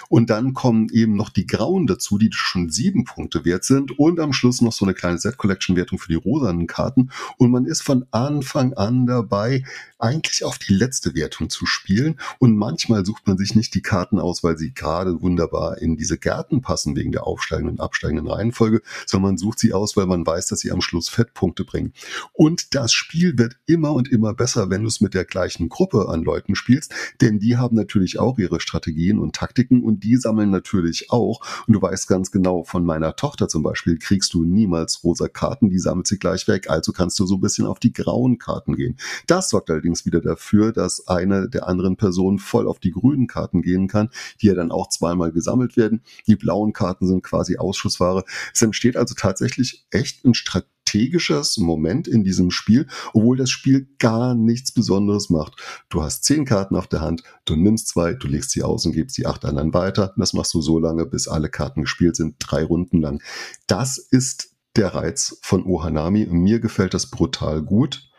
Und 0.09 0.29
dann 0.29 0.53
kommen 0.53 0.89
eben 0.91 1.15
noch 1.15 1.29
die 1.29 1.47
grauen 1.47 1.87
dazu, 1.87 2.17
die 2.17 2.29
schon 2.31 2.69
sieben 2.69 3.03
Punkte 3.05 3.45
wert 3.45 3.63
sind. 3.63 3.97
Und 3.99 4.19
am 4.19 4.33
Schluss 4.33 4.61
noch 4.61 4.73
so 4.73 4.85
eine 4.85 4.93
kleine 4.93 5.17
Set-Collection-Wertung 5.17 5.99
für 5.99 6.09
die 6.09 6.15
rosanen 6.15 6.67
Karten. 6.67 7.09
Und 7.37 7.51
man 7.51 7.65
ist 7.65 7.81
von 7.81 8.05
Anfang 8.11 8.73
an 8.73 9.05
dabei, 9.05 9.63
eigentlich 9.99 10.43
auf 10.43 10.57
die 10.57 10.73
letzte 10.73 11.15
Wertung 11.15 11.49
zu 11.49 11.65
spielen. 11.65 12.19
Und 12.39 12.57
manchmal 12.57 13.05
sucht 13.05 13.27
man 13.27 13.37
sich 13.37 13.55
nicht 13.55 13.73
die 13.73 13.81
Karten 13.81 14.19
aus, 14.19 14.43
weil 14.43 14.57
sie 14.57 14.73
gerade 14.73 15.21
wunderbar 15.21 15.77
in 15.77 15.95
diese 15.95 16.17
Gärten 16.17 16.61
passen, 16.61 16.95
wegen 16.95 17.11
der 17.11 17.25
aufsteigenden 17.25 17.77
und 17.77 17.81
absteigenden 17.81 18.27
Reihenfolge, 18.27 18.81
sondern 19.05 19.22
man 19.23 19.37
sucht 19.37 19.59
sie 19.59 19.73
aus, 19.73 19.97
weil 19.97 20.05
man 20.05 20.25
weiß, 20.25 20.47
dass 20.47 20.59
sie 20.59 20.71
am 20.71 20.81
Schluss 20.81 21.09
Fettpunkte 21.09 21.65
bringen. 21.65 21.93
Und 22.33 22.75
das 22.75 22.93
Spiel 22.93 23.37
wird 23.37 23.57
immer 23.65 23.93
und 23.93 24.11
immer 24.11 24.33
besser, 24.33 24.69
wenn 24.69 24.81
du 24.83 24.87
es 24.87 25.01
mit 25.01 25.13
der 25.13 25.25
gleichen 25.25 25.69
Gruppe 25.69 26.09
an 26.09 26.23
Leuten 26.23 26.55
spielst, 26.55 26.93
denn 27.21 27.39
die 27.39 27.57
haben 27.57 27.75
natürlich 27.75 28.19
auch 28.19 28.37
ihre 28.37 28.59
Strategien 28.59 29.19
und 29.19 29.35
Taktiken 29.35 29.83
und 29.83 30.03
die 30.03 30.17
sammeln 30.17 30.49
natürlich 30.49 31.11
auch. 31.11 31.41
Und 31.67 31.73
du 31.73 31.81
weißt 31.81 32.07
ganz 32.07 32.31
genau, 32.31 32.63
von 32.63 32.85
meiner 32.85 33.15
Tochter 33.15 33.47
zum 33.47 33.63
Beispiel 33.63 33.97
kriegst 33.97 34.33
du 34.33 34.43
niemals 34.43 35.03
rosa 35.03 35.27
Karten, 35.27 35.69
die 35.69 35.79
sammelt 35.79 36.07
sie 36.07 36.19
gleich 36.19 36.47
weg, 36.47 36.69
also 36.69 36.91
kannst 36.91 37.19
du 37.19 37.25
so 37.25 37.35
ein 37.35 37.41
bisschen 37.41 37.65
auf 37.65 37.79
die 37.79 37.93
grauen 37.93 38.37
Karten 38.37 38.75
gehen. 38.75 38.97
Das 39.27 39.49
sorgt 39.49 39.69
allerdings 39.69 40.05
wieder 40.05 40.21
dafür, 40.21 40.71
dass 40.71 41.07
eine 41.07 41.49
der 41.49 41.67
anderen 41.67 41.95
Personen 41.95 42.39
voll 42.39 42.67
auf 42.67 42.79
die 42.79 42.91
grünen 42.91 43.27
Karten 43.27 43.61
gehen 43.61 43.87
kann, 43.87 44.09
die 44.41 44.47
ja 44.47 44.53
dann 44.53 44.71
auch 44.71 44.89
zweimal 44.89 45.31
gesammelt 45.31 45.77
werden. 45.77 46.01
Die 46.27 46.35
blauen 46.35 46.73
Karten 46.73 47.07
sind 47.07 47.23
quasi 47.23 47.57
Ausschussware. 47.57 48.23
Es 48.53 48.61
entsteht 48.61 48.97
also 48.97 49.12
also 49.13 49.15
tatsächlich 49.15 49.85
echt 49.91 50.25
ein 50.25 50.33
strategisches 50.33 51.57
Moment 51.57 52.07
in 52.07 52.23
diesem 52.23 52.51
Spiel, 52.51 52.87
obwohl 53.13 53.37
das 53.37 53.49
Spiel 53.49 53.87
gar 53.99 54.35
nichts 54.35 54.71
Besonderes 54.71 55.29
macht. 55.29 55.55
Du 55.89 56.01
hast 56.01 56.23
zehn 56.23 56.45
Karten 56.45 56.75
auf 56.75 56.87
der 56.87 57.01
Hand, 57.01 57.23
du 57.45 57.55
nimmst 57.55 57.87
zwei, 57.89 58.13
du 58.13 58.27
legst 58.27 58.51
sie 58.51 58.63
aus 58.63 58.85
und 58.85 58.93
gibst 58.93 59.17
die 59.17 59.25
acht 59.25 59.45
anderen 59.45 59.73
weiter. 59.73 60.13
Das 60.17 60.33
machst 60.33 60.53
du 60.53 60.61
so 60.61 60.79
lange, 60.79 61.05
bis 61.05 61.27
alle 61.27 61.49
Karten 61.49 61.81
gespielt 61.81 62.15
sind, 62.15 62.35
drei 62.39 62.63
Runden 62.63 63.01
lang. 63.01 63.21
Das 63.67 63.97
ist 63.97 64.55
der 64.75 64.93
Reiz 64.95 65.37
von 65.41 65.65
Ohanami. 65.65 66.25
Mir 66.25 66.59
gefällt 66.59 66.93
das 66.93 67.09
brutal 67.09 67.61
gut. 67.61 68.09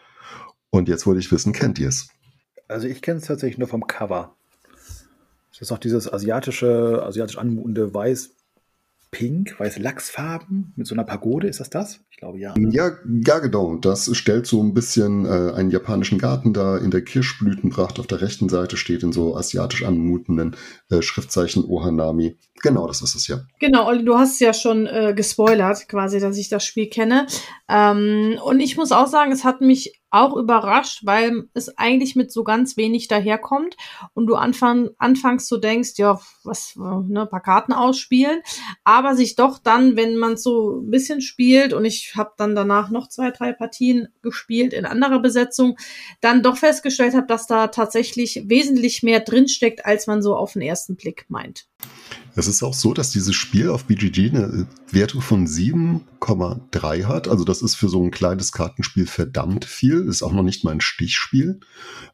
Und 0.71 0.89
jetzt 0.89 1.07
wollte 1.07 1.21
ich 1.21 1.31
wissen, 1.31 1.53
kennt 1.53 1.79
ihr 1.79 1.89
es? 1.89 2.09
Also 2.69 2.87
ich 2.89 3.03
kenne 3.03 3.19
es 3.19 3.27
tatsächlich 3.27 3.59
nur 3.59 3.69
vom 3.69 3.87
Cover. 3.87 4.37
Das 5.51 5.61
ist 5.61 5.71
auch 5.71 5.79
dieses 5.79 6.13
asiatische, 6.13 7.03
asiatisch 7.05 7.39
anmutende 7.39 7.95
Weiß, 7.95 8.34
Pink, 9.15 9.55
weiß 9.61 9.79
Lachsfarben 9.79 10.73
mit 10.75 10.89
so 10.89 10.95
einer 10.97 11.05
Pagode, 11.05 11.47
ist 11.47 11.61
das 11.61 11.71
das? 11.71 12.01
Ich 12.11 12.17
glaube 12.17 12.41
ja. 12.41 12.53
Ne? 12.59 12.71
Ja, 12.73 12.91
ja, 13.25 13.39
genau. 13.39 13.77
Das 13.77 14.11
stellt 14.17 14.45
so 14.47 14.61
ein 14.61 14.75
bisschen 14.75 15.25
äh, 15.25 15.53
einen 15.55 15.71
japanischen 15.71 16.19
Garten 16.19 16.53
da 16.53 16.77
in 16.77 16.91
der 16.91 17.03
Kirschblütenpracht. 17.03 18.01
Auf 18.01 18.09
der 18.09 18.21
rechten 18.21 18.49
Seite 18.49 18.77
steht 18.77 19.05
in 19.05 19.13
so 19.13 19.37
asiatisch 19.37 19.85
anmutenden 19.85 20.57
äh, 20.91 21.01
Schriftzeichen 21.01 21.65
Ohanami. 21.65 22.37
Genau, 22.61 22.89
das 22.89 23.03
ist 23.03 23.15
es 23.15 23.29
ja. 23.29 23.43
Genau, 23.61 23.87
Olli, 23.87 24.05
du 24.05 24.19
hast 24.19 24.41
ja 24.41 24.53
schon 24.53 24.87
äh, 24.87 25.15
gespoilert, 25.15 25.89
quasi, 25.89 26.19
dass 26.19 26.37
ich 26.37 26.49
das 26.49 26.65
Spiel 26.65 26.89
kenne. 26.89 27.29
Ähm, 27.69 28.37
und 28.45 28.59
ich 28.59 28.77
muss 28.77 28.91
auch 28.91 29.07
sagen, 29.07 29.31
es 29.31 29.45
hat 29.45 29.61
mich 29.61 30.03
auch 30.15 30.37
überrascht, 30.37 31.01
weil 31.05 31.49
es 31.55 31.77
eigentlich 31.77 32.15
mit 32.15 32.31
so 32.33 32.45
ganz 32.45 32.77
wenig 32.77 33.09
daherkommt 33.09 33.77
und 34.15 34.27
du 34.27 34.37
anfang, 34.37 34.91
anfangs 34.99 35.49
so 35.49 35.57
denkst, 35.57 35.95
ja, 35.97 36.21
was, 36.45 36.75
ne, 36.77 37.27
paar 37.27 37.43
Karten 37.43 37.73
ausspielen, 37.73 38.41
aber 38.85 39.17
sich 39.17 39.35
doch 39.35 39.59
dann, 39.59 39.97
wenn 39.97 40.17
man 40.17 40.37
so 40.37 40.79
ein 40.81 40.91
bisschen 40.91 41.21
spielt 41.21 41.73
und 41.73 41.85
ich 41.85 42.15
habe 42.17 42.33
dann 42.37 42.55
danach 42.55 42.91
noch 42.91 43.09
zwei, 43.09 43.31
drei 43.31 43.53
Partien 43.53 44.09
gespielt 44.23 44.73
in 44.73 44.87
anderer 44.87 45.19
Besetzung, 45.19 45.77
dann 46.21 46.43
doch 46.43 46.57
festgestellt 46.57 47.15
habe, 47.15 47.27
dass 47.27 47.47
da 47.47 47.69
tatsächlich 47.69 48.45
wesentlich 48.47 49.03
mehr 49.03 49.21
drinsteckt, 49.21 49.85
als 49.85 50.07
man 50.07 50.23
so 50.23 50.37
auf 50.37 50.53
den 50.53 50.63
ersten 50.63 50.97
Blick 50.97 51.27
meint. 51.29 51.67
Es 52.37 52.49
ist 52.49 52.63
auch 52.63 52.75
so, 52.75 52.95
dass 52.95 53.11
dieses 53.11 53.35
Spiel 53.35 53.69
auf 53.69 53.85
BGG 53.85 54.31
eine 54.31 54.67
Wertung 54.91 55.21
von 55.21 55.47
7,3 55.47 57.05
hat. 57.05 57.29
Also 57.29 57.45
das 57.45 57.63
ist 57.63 57.77
für 57.77 57.89
so 57.89 58.03
ein 58.03 58.11
kleines 58.11 58.51
Kartenspiel 58.51 59.07
verdammt 59.07 59.65
viel. 59.65 60.09
Ist 60.09 60.23
auch 60.23 60.33
noch 60.33 60.43
nicht 60.43 60.65
mal 60.65 60.73
ein 60.73 60.81
Stichspiel. 60.81 61.61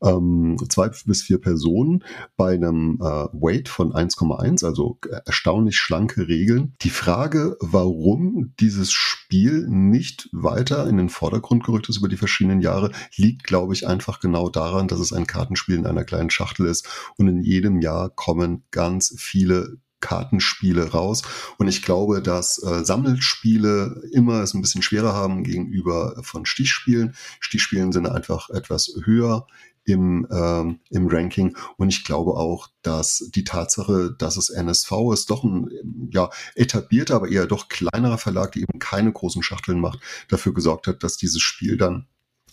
Ähm, 0.02 0.58
zwei 0.68 0.88
bis 0.88 1.22
vier 1.22 1.40
Personen 1.40 2.04
bei 2.36 2.52
einem 2.54 2.98
äh, 3.00 3.04
Weight 3.04 3.68
von 3.68 3.92
1,1, 3.92 4.64
also 4.64 4.98
erstaunlich 5.24 5.78
schlanke 5.78 6.28
Regeln. 6.28 6.74
Die 6.82 6.90
Frage, 6.90 7.56
warum 7.60 8.52
dieses 8.60 8.92
Spiel 8.92 9.66
nicht 9.68 10.28
weiter 10.32 10.86
in 10.86 10.96
den 10.96 11.08
Vordergrund 11.08 11.64
gerückt 11.64 11.88
ist 11.88 11.98
über 11.98 12.08
die 12.08 12.16
verschiedenen 12.16 12.60
Jahre, 12.60 12.92
liegt, 13.16 13.44
glaube 13.44 13.72
ich, 13.72 13.86
einfach 13.86 14.20
genau 14.20 14.50
daran, 14.50 14.88
dass 14.88 15.00
es 15.00 15.12
ein 15.12 15.26
Kartenspiel 15.26 15.76
in 15.76 15.86
einer 15.86 16.04
kleinen 16.04 16.30
Schachtel 16.30 16.66
ist 16.66 16.86
und 17.16 17.28
in 17.28 17.42
jedem 17.42 17.80
Jahr 17.80 18.10
kommen 18.10 18.64
ganz 18.70 19.14
viele 19.16 19.59
Kartenspiele 20.00 20.90
raus. 20.90 21.22
Und 21.58 21.68
ich 21.68 21.82
glaube, 21.82 22.22
dass 22.22 22.62
äh, 22.62 22.84
Sammelspiele 22.84 24.02
immer 24.12 24.42
es 24.42 24.54
ein 24.54 24.62
bisschen 24.62 24.82
schwerer 24.82 25.12
haben 25.12 25.44
gegenüber 25.44 26.20
von 26.22 26.46
Stichspielen. 26.46 27.14
Stichspielen 27.38 27.92
sind 27.92 28.06
einfach 28.06 28.50
etwas 28.50 28.92
höher 29.04 29.46
im, 29.84 30.26
ähm, 30.30 30.80
im 30.90 31.08
Ranking. 31.08 31.56
Und 31.76 31.88
ich 31.88 32.04
glaube 32.04 32.32
auch, 32.32 32.68
dass 32.82 33.30
die 33.34 33.44
Tatsache, 33.44 34.14
dass 34.18 34.36
es 34.36 34.50
NSV 34.50 34.92
ist, 35.12 35.30
doch 35.30 35.44
ein 35.44 35.68
ja, 36.12 36.30
etablierter, 36.54 37.16
aber 37.16 37.28
eher 37.28 37.46
doch 37.46 37.68
kleinerer 37.68 38.18
Verlag, 38.18 38.52
der 38.52 38.62
eben 38.62 38.78
keine 38.78 39.12
großen 39.12 39.42
Schachteln 39.42 39.80
macht, 39.80 40.00
dafür 40.28 40.54
gesorgt 40.54 40.86
hat, 40.86 41.02
dass 41.02 41.16
dieses 41.16 41.42
Spiel 41.42 41.76
dann 41.76 42.06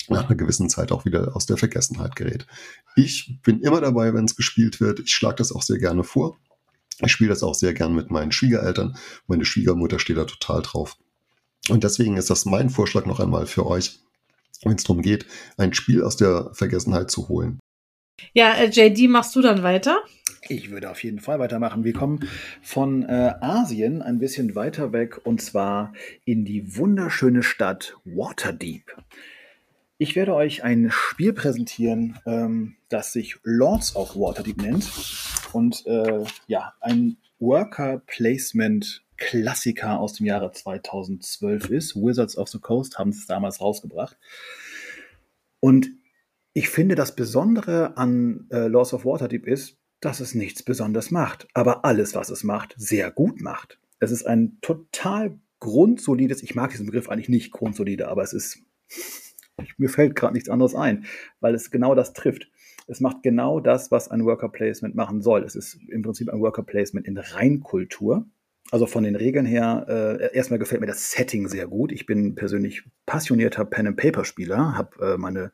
nach 0.09 0.27
einer 0.27 0.35
gewissen 0.35 0.69
Zeit 0.69 0.91
auch 0.91 1.03
wieder 1.03 1.35
aus 1.35 1.45
der 1.45 1.57
Vergessenheit 1.57 2.15
gerät. 2.15 2.47
Ich 2.95 3.39
bin 3.43 3.59
immer 3.59 3.81
dabei, 3.81 4.13
wenn 4.13 4.25
es 4.25 4.35
gespielt 4.35 4.79
wird. 4.79 4.99
Ich 4.99 5.11
schlage 5.13 5.35
das 5.37 5.51
auch 5.51 5.61
sehr 5.61 5.79
gerne 5.79 6.03
vor. 6.03 6.37
Ich 7.01 7.11
spiele 7.11 7.29
das 7.29 7.43
auch 7.43 7.53
sehr 7.53 7.73
gern 7.73 7.93
mit 7.93 8.09
meinen 8.09 8.31
Schwiegereltern. 8.31 8.97
Meine 9.27 9.45
Schwiegermutter 9.45 9.99
steht 9.99 10.17
da 10.17 10.25
total 10.25 10.61
drauf. 10.61 10.97
Und 11.69 11.83
deswegen 11.83 12.17
ist 12.17 12.29
das 12.29 12.45
mein 12.45 12.69
Vorschlag 12.69 13.05
noch 13.05 13.19
einmal 13.19 13.45
für 13.45 13.65
euch, 13.67 13.99
wenn 14.63 14.75
es 14.75 14.83
darum 14.83 15.01
geht, 15.01 15.25
ein 15.57 15.73
Spiel 15.73 16.03
aus 16.03 16.17
der 16.17 16.49
Vergessenheit 16.53 17.11
zu 17.11 17.27
holen. 17.27 17.59
Ja, 18.33 18.53
äh, 18.55 18.69
JD, 18.69 19.09
machst 19.09 19.35
du 19.35 19.41
dann 19.41 19.61
weiter? 19.61 20.01
Ich 20.49 20.71
würde 20.71 20.89
auf 20.89 21.03
jeden 21.03 21.19
Fall 21.19 21.39
weitermachen. 21.39 21.83
Wir 21.83 21.93
kommen 21.93 22.21
von 22.61 23.03
äh, 23.03 23.33
Asien 23.41 24.01
ein 24.01 24.17
bisschen 24.17 24.55
weiter 24.55 24.93
weg 24.93 25.19
und 25.23 25.41
zwar 25.41 25.93
in 26.25 26.45
die 26.45 26.77
wunderschöne 26.77 27.43
Stadt 27.43 27.97
Waterdeep. 28.05 28.95
Ich 29.99 30.15
werde 30.15 30.33
euch 30.35 30.63
ein 30.63 30.89
Spiel 30.91 31.33
präsentieren, 31.33 32.17
ähm, 32.25 32.75
das 32.89 33.13
sich 33.13 33.37
Lords 33.43 33.95
of 33.95 34.15
Waterdeep 34.15 34.61
nennt 34.61 34.85
und 35.53 35.85
äh, 35.85 36.23
ja, 36.47 36.73
ein 36.81 37.17
Worker 37.39 38.01
Placement 38.05 39.03
Klassiker 39.17 39.99
aus 39.99 40.13
dem 40.13 40.25
Jahre 40.25 40.51
2012 40.51 41.69
ist. 41.69 41.95
Wizards 41.95 42.37
of 42.37 42.49
the 42.49 42.59
Coast 42.59 42.99
haben 42.99 43.09
es 43.09 43.25
damals 43.25 43.59
rausgebracht. 43.59 44.17
Und 45.59 45.89
ich 46.53 46.69
finde, 46.69 46.95
das 46.95 47.15
Besondere 47.15 47.97
an 47.97 48.47
äh, 48.51 48.67
Lords 48.67 48.93
of 48.93 49.05
Waterdeep 49.05 49.47
ist, 49.47 49.77
dass 49.99 50.19
es 50.19 50.35
nichts 50.35 50.61
Besonderes 50.63 51.11
macht, 51.11 51.47
aber 51.53 51.83
alles, 51.83 52.13
was 52.13 52.29
es 52.29 52.43
macht, 52.43 52.75
sehr 52.77 53.09
gut 53.11 53.41
macht. 53.41 53.79
Es 53.99 54.11
ist 54.11 54.27
ein 54.27 54.59
total 54.61 55.39
grundsolides, 55.59 56.43
ich 56.43 56.53
mag 56.53 56.69
diesen 56.69 56.85
Begriff 56.85 57.09
eigentlich 57.09 57.29
nicht 57.29 57.51
grundsolide, 57.51 58.07
aber 58.07 58.21
es 58.21 58.33
ist 58.33 58.59
mir 59.77 59.89
fällt 59.89 60.15
gerade 60.15 60.33
nichts 60.33 60.49
anderes 60.49 60.75
ein, 60.75 61.05
weil 61.39 61.55
es 61.55 61.71
genau 61.71 61.95
das 61.95 62.13
trifft. 62.13 62.49
Es 62.87 63.01
macht 63.01 63.21
genau 63.21 63.59
das, 63.59 63.91
was 63.91 64.09
ein 64.09 64.25
Worker 64.25 64.49
Placement 64.49 64.95
machen 64.95 65.21
soll. 65.21 65.43
Es 65.43 65.55
ist 65.55 65.77
im 65.89 66.01
Prinzip 66.01 66.29
ein 66.29 66.39
Worker 66.39 66.63
Placement 66.63 67.05
in 67.05 67.17
Reinkultur. 67.17 68.25
Also 68.71 68.85
von 68.85 69.03
den 69.03 69.15
Regeln 69.15 69.45
her, 69.45 69.85
äh, 69.87 70.35
erstmal 70.35 70.59
gefällt 70.59 70.81
mir 70.81 70.87
das 70.87 71.11
Setting 71.11 71.47
sehr 71.47 71.67
gut. 71.67 71.91
Ich 71.91 72.05
bin 72.05 72.35
persönlich 72.35 72.83
passionierter 73.05 73.65
Pen-and-Paper-Spieler, 73.65 74.77
habe 74.77 75.13
äh, 75.13 75.17
meine 75.17 75.51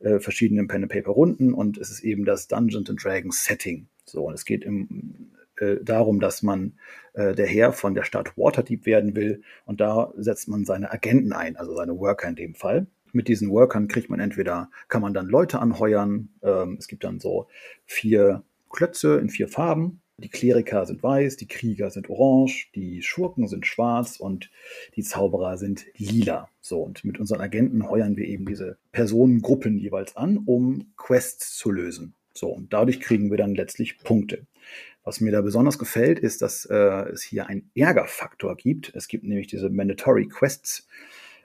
äh, 0.00 0.20
verschiedenen 0.20 0.68
Pen-and-Paper-Runden 0.68 1.52
und 1.52 1.78
es 1.78 1.90
ist 1.90 2.00
eben 2.04 2.24
das 2.24 2.46
Dungeons 2.48 2.90
and 2.90 3.02
Dragons 3.02 3.44
Setting. 3.44 3.88
So, 4.04 4.26
und 4.26 4.34
es 4.34 4.44
geht 4.44 4.64
im, 4.64 5.32
äh, 5.56 5.76
darum, 5.82 6.20
dass 6.20 6.42
man 6.42 6.74
äh, 7.14 7.34
der 7.34 7.46
Herr 7.46 7.72
von 7.72 7.94
der 7.94 8.04
Stadt 8.04 8.36
Waterdeep 8.36 8.86
werden 8.86 9.16
will 9.16 9.42
und 9.64 9.80
da 9.80 10.12
setzt 10.16 10.48
man 10.48 10.64
seine 10.64 10.92
Agenten 10.92 11.32
ein, 11.32 11.56
also 11.56 11.74
seine 11.74 11.98
Worker 11.98 12.28
in 12.28 12.36
dem 12.36 12.54
Fall 12.54 12.86
mit 13.12 13.28
diesen 13.28 13.50
Workern 13.50 13.88
kriegt 13.88 14.10
man 14.10 14.20
entweder, 14.20 14.70
kann 14.88 15.02
man 15.02 15.14
dann 15.14 15.26
Leute 15.26 15.60
anheuern. 15.60 16.30
Ähm, 16.42 16.76
es 16.78 16.88
gibt 16.88 17.04
dann 17.04 17.20
so 17.20 17.48
vier 17.84 18.42
Klötze 18.70 19.18
in 19.18 19.30
vier 19.30 19.48
Farben. 19.48 20.00
Die 20.18 20.30
Kleriker 20.30 20.86
sind 20.86 21.02
weiß, 21.02 21.36
die 21.36 21.46
Krieger 21.46 21.90
sind 21.90 22.08
orange, 22.08 22.70
die 22.74 23.02
Schurken 23.02 23.48
sind 23.48 23.66
schwarz 23.66 24.16
und 24.18 24.50
die 24.94 25.02
Zauberer 25.02 25.58
sind 25.58 25.84
lila. 25.98 26.48
So, 26.62 26.80
und 26.80 27.04
mit 27.04 27.20
unseren 27.20 27.42
Agenten 27.42 27.86
heuern 27.88 28.16
wir 28.16 28.26
eben 28.26 28.46
diese 28.46 28.78
Personengruppen 28.92 29.76
jeweils 29.76 30.16
an, 30.16 30.38
um 30.46 30.92
Quests 30.96 31.54
zu 31.56 31.70
lösen. 31.70 32.14
So, 32.32 32.48
und 32.48 32.72
dadurch 32.72 33.00
kriegen 33.00 33.30
wir 33.30 33.36
dann 33.36 33.54
letztlich 33.54 33.98
Punkte. 33.98 34.46
Was 35.04 35.20
mir 35.20 35.32
da 35.32 35.42
besonders 35.42 35.78
gefällt, 35.78 36.18
ist, 36.18 36.40
dass 36.42 36.64
äh, 36.64 36.74
es 36.74 37.22
hier 37.22 37.46
einen 37.46 37.70
Ärgerfaktor 37.74 38.56
gibt. 38.56 38.92
Es 38.94 39.08
gibt 39.08 39.24
nämlich 39.24 39.46
diese 39.46 39.70
Mandatory 39.70 40.28
Quests. 40.28 40.88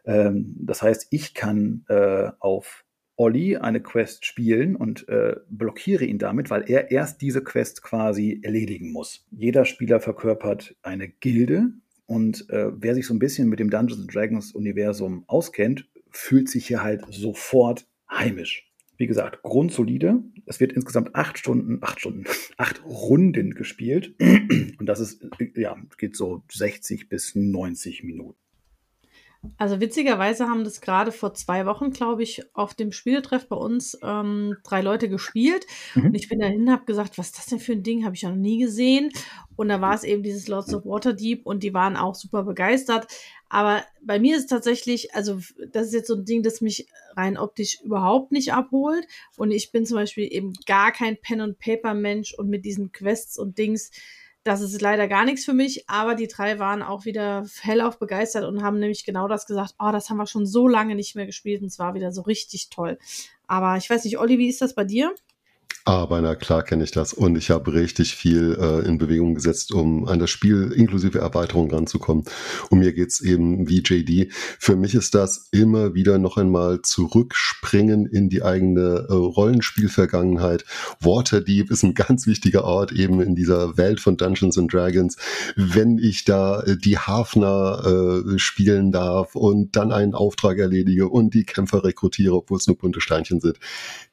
Ähm, 0.06 0.56
das 0.60 0.82
heißt, 0.82 1.08
ich 1.12 1.34
kann 1.34 1.86
äh, 1.90 2.32
auf 2.40 2.86
Olli 3.18 3.58
eine 3.58 3.82
Quest 3.82 4.26
spielen 4.26 4.76
und 4.76 5.08
äh, 5.08 5.36
blockiere 5.50 6.06
ihn 6.06 6.18
damit, 6.18 6.50
weil 6.50 6.64
er 6.68 6.92
erst 6.92 7.22
diese 7.22 7.44
Quest 7.44 7.84
quasi 7.84 8.40
erledigen 8.44 8.92
muss. 8.92 9.28
Jeder 9.32 9.66
Spieler 9.66 10.00
verkörpert 10.00 10.76
eine 10.82 11.08
Gilde 11.08 11.72
und 12.08 12.50
äh, 12.50 12.72
wer 12.74 12.96
sich 12.96 13.06
so 13.06 13.14
ein 13.14 13.20
bisschen 13.20 13.48
mit 13.48 13.60
dem 13.60 13.70
Dungeons 13.70 14.08
Dragons 14.08 14.54
Universum 14.54 15.24
auskennt, 15.28 15.88
fühlt 16.10 16.50
sich 16.50 16.68
hier 16.68 16.84
halt 16.84 17.06
sofort 17.10 17.88
heimisch. 18.10 18.70
Wie 18.98 19.08
gesagt, 19.08 19.42
grundsolide. 19.44 20.24
Es 20.46 20.60
wird 20.60 20.74
insgesamt 20.74 21.16
acht 21.16 21.38
Stunden, 21.38 21.80
acht 21.82 22.00
Stunden, 22.00 22.26
acht 22.58 22.84
Runden 22.84 23.52
gespielt. 23.52 24.14
Und 24.20 24.86
das 24.86 25.00
ist, 25.00 25.26
ja, 25.56 25.78
geht 25.98 26.16
so 26.16 26.44
60 26.52 27.08
bis 27.08 27.34
90 27.34 28.04
Minuten. 28.04 28.41
Also 29.58 29.80
witzigerweise 29.80 30.48
haben 30.48 30.64
das 30.64 30.82
gerade 30.82 31.12
vor 31.12 31.34
zwei 31.34 31.66
Wochen, 31.66 31.92
glaube 31.92 32.22
ich, 32.22 32.44
auf 32.56 32.76
dem 32.76 32.92
Spieltreff 32.92 33.48
bei 33.48 33.56
uns 33.56 33.98
ähm, 34.04 34.58
drei 34.64 34.82
Leute 34.82 35.10
gespielt. 35.10 35.66
Mhm. 35.96 36.06
Und 36.06 36.16
ich 36.16 36.30
bin 36.30 36.40
dahin 36.40 36.62
und 36.62 36.72
habe 36.72 36.86
gesagt, 36.86 37.18
was 37.18 37.28
ist 37.28 37.38
das 37.40 37.46
denn 37.48 37.60
für 37.60 37.72
ein 37.72 37.82
Ding? 37.82 38.06
Habe 38.06 38.16
ich 38.16 38.22
ja 38.22 38.30
noch 38.30 38.36
nie 38.36 38.60
gesehen. 38.60 39.12
Und 39.56 39.70
da 39.70 39.82
war 39.82 39.96
es 39.96 40.04
eben 40.04 40.22
dieses 40.22 40.48
Lords 40.48 40.74
of 40.76 40.86
Waterdeep 40.86 41.46
und 41.46 41.64
die 41.64 41.74
waren 41.74 41.98
auch 41.98 42.14
super 42.14 42.44
begeistert. 42.44 43.08
Aber 43.50 43.84
bei 44.02 44.20
mir 44.20 44.38
ist 44.38 44.48
tatsächlich, 44.48 45.16
also 45.16 45.40
das 45.72 45.88
ist 45.88 45.94
jetzt 45.94 46.08
so 46.08 46.16
ein 46.16 46.26
Ding, 46.26 46.44
das 46.44 46.62
mich 46.62 46.88
rein 47.18 47.38
optisch 47.38 47.82
überhaupt 47.82 48.32
nicht 48.32 48.54
abholt. 48.54 49.08
Und 49.38 49.52
ich 49.52 49.72
bin 49.72 49.88
zum 49.88 49.98
Beispiel 49.98 50.32
eben 50.32 50.54
gar 50.68 50.92
kein 50.92 51.18
Pen-and-Paper-Mensch 51.20 52.36
und 52.36 52.48
mit 52.48 52.64
diesen 52.64 52.92
Quests 52.92 53.40
und 53.40 53.58
Dings 53.58 53.92
das 54.44 54.62
ist 54.62 54.82
leider 54.82 55.08
gar 55.08 55.26
nichts 55.26 55.46
für 55.46 55.54
mich, 55.54 55.88
aber 55.88 56.16
die 56.16 56.28
drei 56.28 56.58
waren 56.58 56.82
auch 56.82 57.06
wieder 57.06 57.46
hellauf 57.62 58.00
begeistert 58.00 58.46
und 58.46 58.64
haben 58.64 58.80
nämlich 58.80 59.06
genau 59.06 59.28
das 59.28 59.46
gesagt, 59.46 59.76
oh, 59.80 59.92
das 59.92 60.10
haben 60.10 60.18
wir 60.18 60.26
schon 60.26 60.46
so 60.48 60.68
lange 60.68 60.96
nicht 60.96 61.16
mehr 61.16 61.28
gespielt 61.28 61.62
und 61.62 61.70
zwar 61.70 61.94
wieder 61.94 62.12
so 62.12 62.22
richtig 62.22 62.70
toll. 62.70 62.98
Aber 63.48 63.78
ich 63.78 63.90
weiß 63.90 64.04
nicht, 64.06 64.18
Olli, 64.18 64.40
wie 64.40 64.50
ist 64.50 64.62
das 64.62 64.74
bei 64.74 64.84
dir? 64.84 65.14
Aber 65.84 66.22
na 66.22 66.36
klar 66.36 66.62
kenne 66.62 66.84
ich 66.84 66.92
das 66.92 67.12
und 67.12 67.36
ich 67.38 67.50
habe 67.50 67.74
richtig 67.74 68.16
viel 68.16 68.56
äh, 68.60 68.88
in 68.88 69.00
Bewegung 69.00 69.34
gesetzt, 69.34 69.72
um 69.72 70.08
an 70.08 70.20
das 70.20 70.30
Spiel 70.30 70.72
inklusive 70.72 71.18
Erweiterung 71.18 71.72
ranzukommen. 71.72 72.24
Und 72.70 72.80
mir 72.80 72.94
geht's 72.94 73.20
eben 73.20 73.68
wie 73.68 73.82
JD. 73.82 74.32
Für 74.60 74.76
mich 74.76 74.94
ist 74.94 75.16
das 75.16 75.50
immer 75.52 75.96
wieder 75.96 76.20
noch 76.20 76.38
einmal 76.38 76.84
zurückspringen 76.84 78.06
in 78.06 78.30
die 78.30 78.44
eigene 78.44 79.08
äh, 79.10 79.14
Rollenspielvergangenheit. 79.14 80.66
Waterdeep 81.00 81.72
ist 81.72 81.84
ein 81.84 81.94
ganz 81.96 82.28
wichtiger 82.28 82.64
Ort 82.64 82.92
eben 82.92 83.20
in 83.20 83.36
dieser 83.36 83.76
Welt 83.78 84.00
von 84.00 84.18
Dungeons 84.18 84.60
and 84.60 84.72
Dragons. 84.72 85.18
Wenn 85.56 85.98
ich 85.98 86.26
da 86.26 86.62
äh, 86.62 86.78
die 86.78 87.00
Hafner 87.00 88.24
äh, 88.26 88.38
spielen 88.38 88.92
darf 88.92 89.36
und 89.36 89.76
dann 89.76 89.92
einen 89.92 90.14
Auftrag 90.14 90.60
erledige 90.60 91.10
und 91.10 91.34
die 91.34 91.44
Kämpfer 91.44 91.84
rekrutiere, 91.84 92.36
obwohl 92.36 92.60
es 92.60 92.68
nur 92.68 92.78
bunte 92.78 93.02
Steinchen 93.02 93.40
sind, 93.40 93.58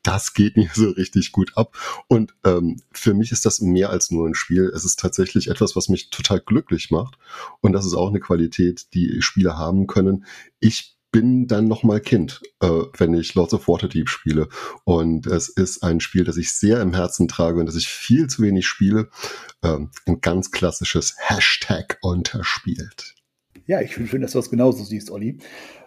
das 0.02 0.32
geht 0.32 0.56
mir 0.56 0.70
so 0.72 0.88
richtig 0.90 1.32
gut 1.32 1.47
ab. 1.56 1.76
Und 2.08 2.34
ähm, 2.44 2.76
für 2.92 3.14
mich 3.14 3.32
ist 3.32 3.46
das 3.46 3.60
mehr 3.60 3.90
als 3.90 4.10
nur 4.10 4.26
ein 4.26 4.34
Spiel. 4.34 4.70
Es 4.74 4.84
ist 4.84 4.98
tatsächlich 4.98 5.48
etwas, 5.48 5.76
was 5.76 5.88
mich 5.88 6.10
total 6.10 6.40
glücklich 6.40 6.90
macht. 6.90 7.16
Und 7.60 7.72
das 7.72 7.86
ist 7.86 7.94
auch 7.94 8.08
eine 8.08 8.20
Qualität, 8.20 8.94
die 8.94 9.22
Spieler 9.22 9.56
haben 9.56 9.86
können. 9.86 10.24
Ich 10.60 10.98
bin 11.10 11.46
dann 11.46 11.66
nochmal 11.66 12.00
Kind, 12.00 12.42
äh, 12.60 12.68
wenn 12.96 13.14
ich 13.14 13.34
Lords 13.34 13.54
of 13.54 13.68
Waterdeep 13.68 14.08
spiele. 14.08 14.48
Und 14.84 15.26
es 15.26 15.48
ist 15.48 15.82
ein 15.82 16.00
Spiel, 16.00 16.24
das 16.24 16.36
ich 16.36 16.52
sehr 16.52 16.82
im 16.82 16.94
Herzen 16.94 17.28
trage 17.28 17.58
und 17.60 17.66
das 17.66 17.76
ich 17.76 17.88
viel 17.88 18.26
zu 18.26 18.42
wenig 18.42 18.66
spiele. 18.66 19.08
Ähm, 19.62 19.90
ein 20.06 20.20
ganz 20.20 20.50
klassisches 20.50 21.14
Hashtag 21.18 21.98
unterspielt. 22.02 23.17
Ja, 23.68 23.82
ich 23.82 23.94
finde 23.94 24.08
schön, 24.08 24.22
dass 24.22 24.32
du 24.32 24.38
das 24.38 24.48
genauso 24.48 24.82
siehst, 24.82 25.10
Olli. 25.10 25.36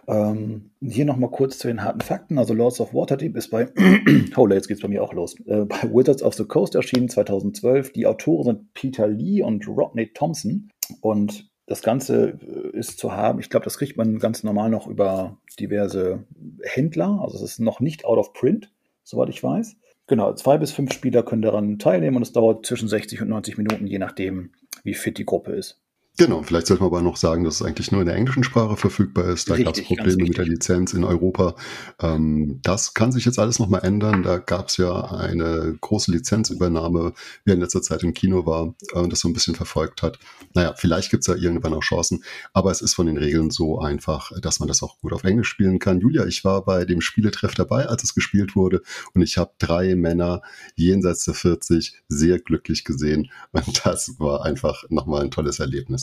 Ähm, 0.06 0.70
hier 0.80 1.04
nochmal 1.04 1.32
kurz 1.32 1.58
zu 1.58 1.66
den 1.66 1.82
harten 1.82 2.00
Fakten. 2.00 2.38
Also 2.38 2.54
Lords 2.54 2.78
of 2.78 2.94
Waterdeep 2.94 3.36
ist 3.36 3.48
bei, 3.48 3.66
holla, 4.36 4.54
jetzt 4.54 4.68
geht's 4.68 4.82
bei 4.82 4.86
mir 4.86 5.02
auch 5.02 5.12
los, 5.12 5.34
äh, 5.46 5.64
bei 5.64 5.82
Wizards 5.92 6.22
of 6.22 6.34
the 6.34 6.44
Coast 6.44 6.76
erschienen 6.76 7.08
2012. 7.08 7.92
Die 7.92 8.06
Autoren 8.06 8.44
sind 8.44 8.74
Peter 8.74 9.08
Lee 9.08 9.42
und 9.42 9.66
Rodney 9.66 10.12
Thompson. 10.14 10.70
Und 11.00 11.50
das 11.66 11.82
Ganze 11.82 12.38
äh, 12.40 12.78
ist 12.78 12.98
zu 12.98 13.16
haben, 13.16 13.40
ich 13.40 13.50
glaube, 13.50 13.64
das 13.64 13.78
kriegt 13.78 13.96
man 13.96 14.20
ganz 14.20 14.44
normal 14.44 14.70
noch 14.70 14.86
über 14.86 15.38
diverse 15.58 16.22
Händler. 16.62 17.18
Also 17.20 17.34
es 17.34 17.42
ist 17.42 17.58
noch 17.58 17.80
nicht 17.80 18.04
out 18.04 18.18
of 18.18 18.32
print, 18.32 18.70
soweit 19.02 19.28
ich 19.28 19.42
weiß. 19.42 19.74
Genau, 20.06 20.32
zwei 20.34 20.56
bis 20.56 20.70
fünf 20.70 20.92
Spieler 20.92 21.24
können 21.24 21.42
daran 21.42 21.80
teilnehmen 21.80 22.18
und 22.18 22.22
es 22.22 22.32
dauert 22.32 22.64
zwischen 22.64 22.86
60 22.86 23.22
und 23.22 23.28
90 23.28 23.58
Minuten, 23.58 23.88
je 23.88 23.98
nachdem, 23.98 24.52
wie 24.84 24.94
fit 24.94 25.18
die 25.18 25.26
Gruppe 25.26 25.50
ist. 25.50 25.82
Genau, 26.18 26.42
vielleicht 26.42 26.66
sollte 26.66 26.82
man 26.82 26.92
aber 26.92 27.00
noch 27.00 27.16
sagen, 27.16 27.42
dass 27.42 27.56
es 27.56 27.62
eigentlich 27.62 27.90
nur 27.90 28.02
in 28.02 28.06
der 28.06 28.16
englischen 28.16 28.44
Sprache 28.44 28.76
verfügbar 28.76 29.30
ist. 29.30 29.48
Da 29.48 29.56
gab 29.56 29.74
es 29.74 29.82
Probleme 29.82 30.24
mit 30.24 30.36
der 30.36 30.44
Lizenz 30.44 30.92
in 30.92 31.04
Europa. 31.04 31.56
Ähm, 32.00 32.60
das 32.62 32.92
kann 32.92 33.12
sich 33.12 33.24
jetzt 33.24 33.38
alles 33.38 33.58
nochmal 33.58 33.82
ändern. 33.82 34.22
Da 34.22 34.36
gab 34.36 34.68
es 34.68 34.76
ja 34.76 35.06
eine 35.06 35.74
große 35.80 36.12
Lizenzübernahme, 36.12 37.14
wie 37.46 37.52
in 37.52 37.60
letzter 37.60 37.80
Zeit 37.80 38.02
im 38.02 38.12
Kino 38.12 38.44
war 38.44 38.74
äh, 38.92 38.98
und 38.98 39.10
das 39.10 39.20
so 39.20 39.28
ein 39.28 39.32
bisschen 39.32 39.54
verfolgt 39.54 40.02
hat. 40.02 40.18
Naja, 40.52 40.74
vielleicht 40.76 41.10
gibt 41.10 41.22
es 41.22 41.34
da 41.34 41.34
irgendwann 41.34 41.72
auch 41.72 41.82
Chancen, 41.82 42.22
aber 42.52 42.70
es 42.70 42.82
ist 42.82 42.92
von 42.92 43.06
den 43.06 43.16
Regeln 43.16 43.50
so 43.50 43.80
einfach, 43.80 44.32
dass 44.42 44.60
man 44.60 44.68
das 44.68 44.82
auch 44.82 44.98
gut 44.98 45.14
auf 45.14 45.24
Englisch 45.24 45.48
spielen 45.48 45.78
kann. 45.78 46.00
Julia, 46.00 46.26
ich 46.26 46.44
war 46.44 46.62
bei 46.62 46.84
dem 46.84 47.00
Spieletreff 47.00 47.54
dabei, 47.54 47.86
als 47.86 48.04
es 48.04 48.14
gespielt 48.14 48.54
wurde 48.54 48.82
und 49.14 49.22
ich 49.22 49.38
habe 49.38 49.52
drei 49.58 49.94
Männer 49.94 50.42
jenseits 50.76 51.24
der 51.24 51.34
40 51.34 52.02
sehr 52.08 52.38
glücklich 52.38 52.84
gesehen 52.84 53.30
und 53.52 53.86
das 53.86 54.16
war 54.18 54.44
einfach 54.44 54.84
nochmal 54.90 55.22
ein 55.22 55.30
tolles 55.30 55.58
Erlebnis. 55.58 56.01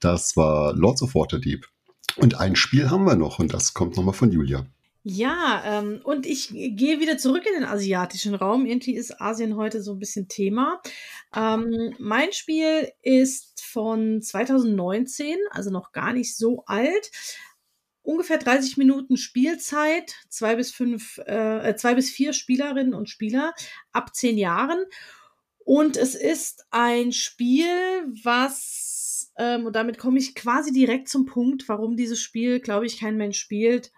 Das 0.00 0.36
war 0.36 0.74
Lords 0.74 1.02
of 1.02 1.14
Waterdeep. 1.14 1.66
Und 2.16 2.38
ein 2.40 2.56
Spiel 2.56 2.90
haben 2.90 3.04
wir 3.04 3.16
noch 3.16 3.38
und 3.38 3.52
das 3.52 3.74
kommt 3.74 3.96
nochmal 3.96 4.14
von 4.14 4.30
Julia. 4.30 4.66
Ja, 5.08 5.62
ähm, 5.64 6.00
und 6.02 6.26
ich 6.26 6.48
gehe 6.48 6.98
wieder 6.98 7.16
zurück 7.16 7.44
in 7.46 7.54
den 7.60 7.68
asiatischen 7.68 8.34
Raum. 8.34 8.66
Irgendwie 8.66 8.96
ist 8.96 9.20
Asien 9.20 9.54
heute 9.54 9.80
so 9.80 9.92
ein 9.92 10.00
bisschen 10.00 10.26
Thema. 10.26 10.82
Ähm, 11.32 11.94
mein 12.00 12.32
Spiel 12.32 12.90
ist 13.02 13.62
von 13.62 14.20
2019, 14.20 15.36
also 15.50 15.70
noch 15.70 15.92
gar 15.92 16.12
nicht 16.12 16.36
so 16.36 16.64
alt. 16.66 17.12
Ungefähr 18.02 18.38
30 18.38 18.78
Minuten 18.78 19.16
Spielzeit, 19.16 20.12
zwei 20.28 20.56
bis 20.56 20.72
fünf, 20.72 21.18
äh, 21.18 21.76
zwei 21.76 21.94
bis 21.94 22.10
vier 22.10 22.32
Spielerinnen 22.32 22.92
und 22.92 23.08
Spieler 23.08 23.54
ab 23.92 24.12
zehn 24.12 24.36
Jahren. 24.36 24.86
Und 25.58 25.96
es 25.96 26.16
ist 26.16 26.64
ein 26.70 27.12
Spiel, 27.12 27.66
was 28.24 28.85
ähm, 29.36 29.66
und 29.66 29.76
damit 29.76 29.98
komme 29.98 30.18
ich 30.18 30.34
quasi 30.34 30.72
direkt 30.72 31.08
zum 31.08 31.26
Punkt, 31.26 31.68
warum 31.68 31.96
dieses 31.96 32.20
Spiel, 32.20 32.60
glaube 32.60 32.86
ich, 32.86 32.98
kein 32.98 33.16
Mensch 33.16 33.38
spielt. 33.38 33.92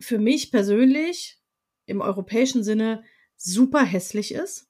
Für 0.00 0.18
mich 0.18 0.50
persönlich 0.50 1.38
im 1.86 2.00
europäischen 2.00 2.62
Sinne 2.62 3.02
super 3.36 3.82
hässlich 3.82 4.32
ist. 4.32 4.68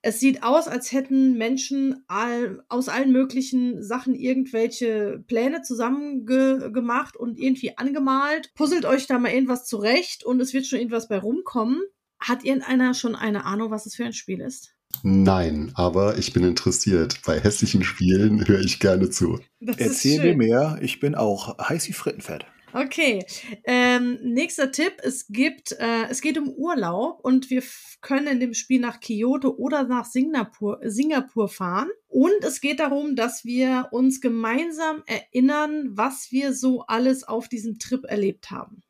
Es 0.00 0.20
sieht 0.20 0.44
aus, 0.44 0.68
als 0.68 0.92
hätten 0.92 1.36
Menschen 1.36 2.04
all, 2.06 2.64
aus 2.68 2.88
allen 2.88 3.10
möglichen 3.10 3.82
Sachen 3.82 4.14
irgendwelche 4.14 5.24
Pläne 5.26 5.62
zusammengemacht 5.62 7.16
und 7.16 7.38
irgendwie 7.38 7.76
angemalt. 7.76 8.54
Puzzelt 8.54 8.84
euch 8.84 9.06
da 9.06 9.18
mal 9.18 9.32
irgendwas 9.32 9.66
zurecht 9.66 10.24
und 10.24 10.40
es 10.40 10.54
wird 10.54 10.66
schon 10.66 10.78
irgendwas 10.78 11.08
bei 11.08 11.18
rumkommen. 11.18 11.82
Hat 12.20 12.44
irgendeiner 12.44 12.94
schon 12.94 13.16
eine 13.16 13.44
Ahnung, 13.44 13.70
was 13.70 13.86
es 13.86 13.96
für 13.96 14.04
ein 14.04 14.12
Spiel 14.12 14.40
ist? 14.40 14.77
Nein, 15.02 15.70
aber 15.74 16.18
ich 16.18 16.32
bin 16.32 16.44
interessiert. 16.44 17.20
Bei 17.24 17.38
hässlichen 17.38 17.84
Spielen 17.84 18.46
höre 18.46 18.60
ich 18.60 18.80
gerne 18.80 19.10
zu. 19.10 19.38
Das 19.60 19.76
Erzähl 19.76 20.20
mir 20.20 20.36
mehr. 20.36 20.78
Ich 20.82 21.00
bin 21.00 21.14
auch 21.14 21.56
heiß 21.58 21.88
wie 21.88 21.92
Frittenfett. 21.92 22.46
Okay. 22.72 23.24
Ähm, 23.64 24.18
nächster 24.22 24.70
Tipp: 24.70 24.94
Es 25.02 25.26
gibt, 25.28 25.72
äh, 25.72 26.06
es 26.10 26.20
geht 26.20 26.36
um 26.38 26.48
Urlaub 26.48 27.20
und 27.22 27.48
wir 27.50 27.62
können 28.00 28.26
in 28.26 28.40
dem 28.40 28.54
Spiel 28.54 28.80
nach 28.80 29.00
Kyoto 29.00 29.50
oder 29.50 29.84
nach 29.84 30.04
Singapur, 30.04 30.80
Singapur 30.82 31.48
fahren. 31.48 31.88
Und 32.08 32.42
es 32.42 32.60
geht 32.60 32.80
darum, 32.80 33.16
dass 33.16 33.44
wir 33.44 33.88
uns 33.92 34.20
gemeinsam 34.20 35.02
erinnern, 35.06 35.90
was 35.92 36.28
wir 36.30 36.52
so 36.52 36.82
alles 36.86 37.24
auf 37.24 37.48
diesem 37.48 37.78
Trip 37.78 38.04
erlebt 38.04 38.50
haben. 38.50 38.82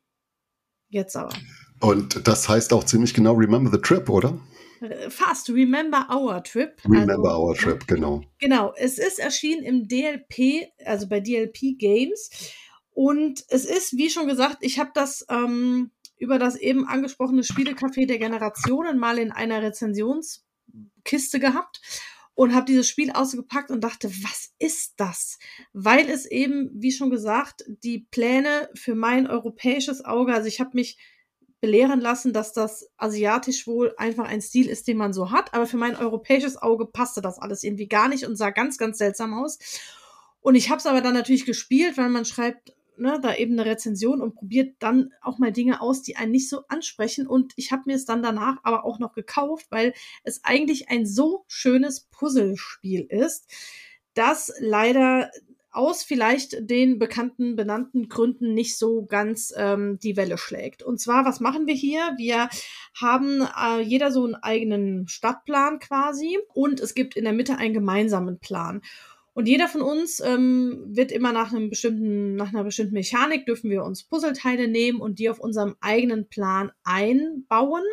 Jetzt 0.89 1.15
aber. 1.15 1.33
Und 1.79 2.27
das 2.27 2.49
heißt 2.49 2.73
auch 2.73 2.83
ziemlich 2.83 3.13
genau 3.13 3.33
Remember 3.33 3.71
the 3.71 3.81
Trip, 3.81 4.09
oder? 4.09 4.39
Fast, 5.09 5.49
Remember 5.49 6.07
Our 6.09 6.43
Trip. 6.43 6.81
Remember 6.85 7.31
also, 7.31 7.47
Our 7.47 7.55
Trip, 7.55 7.87
genau. 7.87 8.23
Genau, 8.39 8.73
es 8.77 8.97
ist 8.97 9.19
erschienen 9.19 9.63
im 9.63 9.87
DLP, 9.87 10.71
also 10.85 11.07
bei 11.07 11.19
DLP 11.19 11.77
Games. 11.77 12.29
Und 12.91 13.43
es 13.49 13.65
ist, 13.65 13.97
wie 13.97 14.09
schon 14.09 14.27
gesagt, 14.27 14.57
ich 14.61 14.79
habe 14.79 14.91
das 14.93 15.25
ähm, 15.29 15.91
über 16.17 16.37
das 16.37 16.55
eben 16.55 16.85
angesprochene 16.85 17.43
Spielecafé 17.43 18.05
der 18.05 18.19
Generationen 18.19 18.97
mal 18.99 19.17
in 19.17 19.31
einer 19.31 19.61
Rezensionskiste 19.61 21.39
gehabt 21.39 21.81
und 22.35 22.53
habe 22.53 22.65
dieses 22.65 22.87
Spiel 22.87 23.11
ausgepackt 23.11 23.69
und 23.71 23.83
dachte, 23.83 24.09
was 24.23 24.53
ist 24.59 24.93
das? 24.97 25.39
Weil 25.73 26.09
es 26.09 26.25
eben, 26.25 26.69
wie 26.73 26.91
schon 26.91 27.09
gesagt, 27.09 27.65
die 27.83 28.07
Pläne 28.11 28.69
für 28.75 28.95
mein 28.95 29.27
europäisches 29.27 30.05
Auge, 30.05 30.33
also 30.33 30.47
ich 30.47 30.59
habe 30.59 30.71
mich 30.73 30.97
belehren 31.61 31.99
lassen, 31.99 32.33
dass 32.33 32.53
das 32.53 32.89
asiatisch 32.97 33.67
wohl 33.67 33.93
einfach 33.97 34.25
ein 34.25 34.41
Stil 34.41 34.67
ist, 34.67 34.87
den 34.87 34.97
man 34.97 35.13
so 35.13 35.31
hat. 35.31 35.53
Aber 35.53 35.65
für 35.65 35.77
mein 35.77 35.95
europäisches 35.95 36.57
Auge 36.57 36.85
passte 36.85 37.21
das 37.21 37.39
alles 37.39 37.63
irgendwie 37.63 37.87
gar 37.87 38.07
nicht 38.07 38.25
und 38.25 38.35
sah 38.35 38.49
ganz, 38.49 38.77
ganz 38.77 38.97
seltsam 38.97 39.33
aus. 39.33 39.59
Und 40.41 40.55
ich 40.55 40.69
habe 40.69 40.79
es 40.79 40.85
aber 40.85 41.01
dann 41.01 41.13
natürlich 41.13 41.45
gespielt, 41.45 41.97
weil 41.97 42.09
man 42.09 42.25
schreibt 42.25 42.73
ne, 42.99 43.19
da 43.21 43.35
eben 43.35 43.59
eine 43.59 43.69
Rezension 43.69 44.21
und 44.21 44.35
probiert 44.35 44.75
dann 44.79 45.11
auch 45.21 45.37
mal 45.37 45.51
Dinge 45.51 45.81
aus, 45.81 46.01
die 46.01 46.15
einen 46.15 46.31
nicht 46.31 46.49
so 46.49 46.63
ansprechen. 46.67 47.27
Und 47.27 47.53
ich 47.55 47.71
habe 47.71 47.83
mir 47.85 47.95
es 47.95 48.05
dann 48.05 48.23
danach 48.23 48.57
aber 48.63 48.85
auch 48.85 48.99
noch 48.99 49.13
gekauft, 49.13 49.67
weil 49.69 49.93
es 50.23 50.43
eigentlich 50.43 50.89
ein 50.89 51.05
so 51.05 51.43
schönes 51.47 52.01
Puzzlespiel 52.11 53.01
ist, 53.01 53.49
das 54.13 54.51
leider 54.59 55.31
aus 55.71 56.03
vielleicht 56.03 56.69
den 56.69 56.99
bekannten, 56.99 57.55
benannten 57.55 58.09
Gründen 58.09 58.53
nicht 58.53 58.77
so 58.77 59.05
ganz 59.05 59.53
ähm, 59.55 59.99
die 60.01 60.17
Welle 60.17 60.37
schlägt. 60.37 60.83
Und 60.83 60.99
zwar, 60.99 61.25
was 61.25 61.39
machen 61.39 61.67
wir 61.67 61.75
hier? 61.75 62.13
Wir 62.17 62.49
haben 62.99 63.41
äh, 63.41 63.81
jeder 63.81 64.11
so 64.11 64.25
einen 64.25 64.35
eigenen 64.35 65.07
Stadtplan 65.07 65.79
quasi 65.79 66.39
und 66.53 66.79
es 66.79 66.95
gibt 66.95 67.15
in 67.15 67.23
der 67.23 67.33
Mitte 67.33 67.57
einen 67.57 67.73
gemeinsamen 67.73 68.39
Plan. 68.39 68.81
Und 69.33 69.47
jeder 69.47 69.67
von 69.67 69.81
uns 69.81 70.19
ähm, 70.19 70.83
wird 70.87 71.11
immer 71.11 71.31
nach 71.31 71.53
einem 71.53 71.69
bestimmten, 71.69 72.35
nach 72.35 72.49
einer 72.49 72.63
bestimmten 72.63 72.95
Mechanik 72.95 73.45
dürfen 73.45 73.69
wir 73.69 73.83
uns 73.83 74.03
Puzzleteile 74.03 74.67
nehmen 74.67 74.99
und 74.99 75.19
die 75.19 75.29
auf 75.29 75.39
unserem 75.39 75.75
eigenen 75.79 76.27
Plan 76.27 76.71
einbauen. 76.83 77.83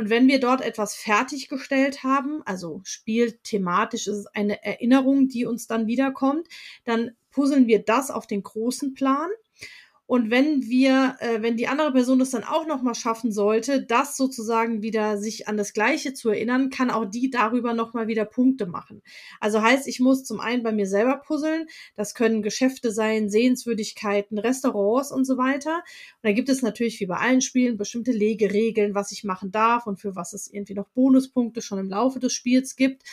Und 0.00 0.08
wenn 0.08 0.28
wir 0.28 0.40
dort 0.40 0.62
etwas 0.62 0.94
fertiggestellt 0.94 2.04
haben, 2.04 2.40
also 2.46 2.80
spielthematisch 2.84 4.06
ist 4.06 4.16
es 4.16 4.26
eine 4.28 4.64
Erinnerung, 4.64 5.28
die 5.28 5.44
uns 5.44 5.66
dann 5.66 5.88
wiederkommt, 5.88 6.48
dann 6.86 7.10
puzzeln 7.30 7.66
wir 7.66 7.80
das 7.80 8.10
auf 8.10 8.26
den 8.26 8.42
großen 8.42 8.94
Plan. 8.94 9.28
Und 10.10 10.28
wenn 10.28 10.68
wir, 10.68 11.14
äh, 11.20 11.40
wenn 11.40 11.56
die 11.56 11.68
andere 11.68 11.92
Person 11.92 12.18
das 12.18 12.30
dann 12.30 12.42
auch 12.42 12.66
nochmal 12.66 12.96
schaffen 12.96 13.30
sollte, 13.30 13.80
das 13.80 14.16
sozusagen 14.16 14.82
wieder 14.82 15.18
sich 15.18 15.46
an 15.46 15.56
das 15.56 15.72
Gleiche 15.72 16.14
zu 16.14 16.30
erinnern, 16.30 16.68
kann 16.68 16.90
auch 16.90 17.04
die 17.04 17.30
darüber 17.30 17.74
nochmal 17.74 18.08
wieder 18.08 18.24
Punkte 18.24 18.66
machen. 18.66 19.02
Also 19.38 19.62
heißt, 19.62 19.86
ich 19.86 20.00
muss 20.00 20.24
zum 20.24 20.40
einen 20.40 20.64
bei 20.64 20.72
mir 20.72 20.86
selber 20.86 21.18
puzzeln. 21.18 21.68
Das 21.94 22.16
können 22.16 22.42
Geschäfte 22.42 22.90
sein, 22.90 23.30
Sehenswürdigkeiten, 23.30 24.36
Restaurants 24.40 25.12
und 25.12 25.26
so 25.26 25.38
weiter. 25.38 25.76
Und 25.76 26.24
da 26.24 26.32
gibt 26.32 26.48
es 26.48 26.60
natürlich 26.60 26.98
wie 26.98 27.06
bei 27.06 27.18
allen 27.18 27.40
Spielen 27.40 27.76
bestimmte 27.76 28.10
Legeregeln, 28.10 28.96
was 28.96 29.12
ich 29.12 29.22
machen 29.22 29.52
darf 29.52 29.86
und 29.86 30.00
für 30.00 30.16
was 30.16 30.32
es 30.32 30.52
irgendwie 30.52 30.74
noch 30.74 30.88
Bonuspunkte 30.88 31.62
schon 31.62 31.78
im 31.78 31.88
Laufe 31.88 32.18
des 32.18 32.32
Spiels 32.32 32.74
gibt. 32.74 33.04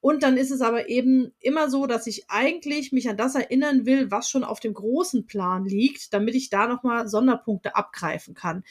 Und 0.00 0.22
dann 0.22 0.36
ist 0.36 0.50
es 0.50 0.62
aber 0.62 0.88
eben 0.88 1.32
immer 1.40 1.68
so, 1.68 1.86
dass 1.86 2.06
ich 2.06 2.24
eigentlich 2.28 2.92
mich 2.92 3.08
an 3.08 3.16
das 3.16 3.34
erinnern 3.34 3.84
will, 3.84 4.10
was 4.10 4.30
schon 4.30 4.44
auf 4.44 4.60
dem 4.60 4.72
großen 4.72 5.26
Plan 5.26 5.64
liegt, 5.64 6.14
damit 6.14 6.34
ich 6.34 6.48
da 6.48 6.66
nochmal 6.66 7.06
Sonderpunkte 7.06 7.76
abgreifen 7.76 8.34
kann. 8.34 8.64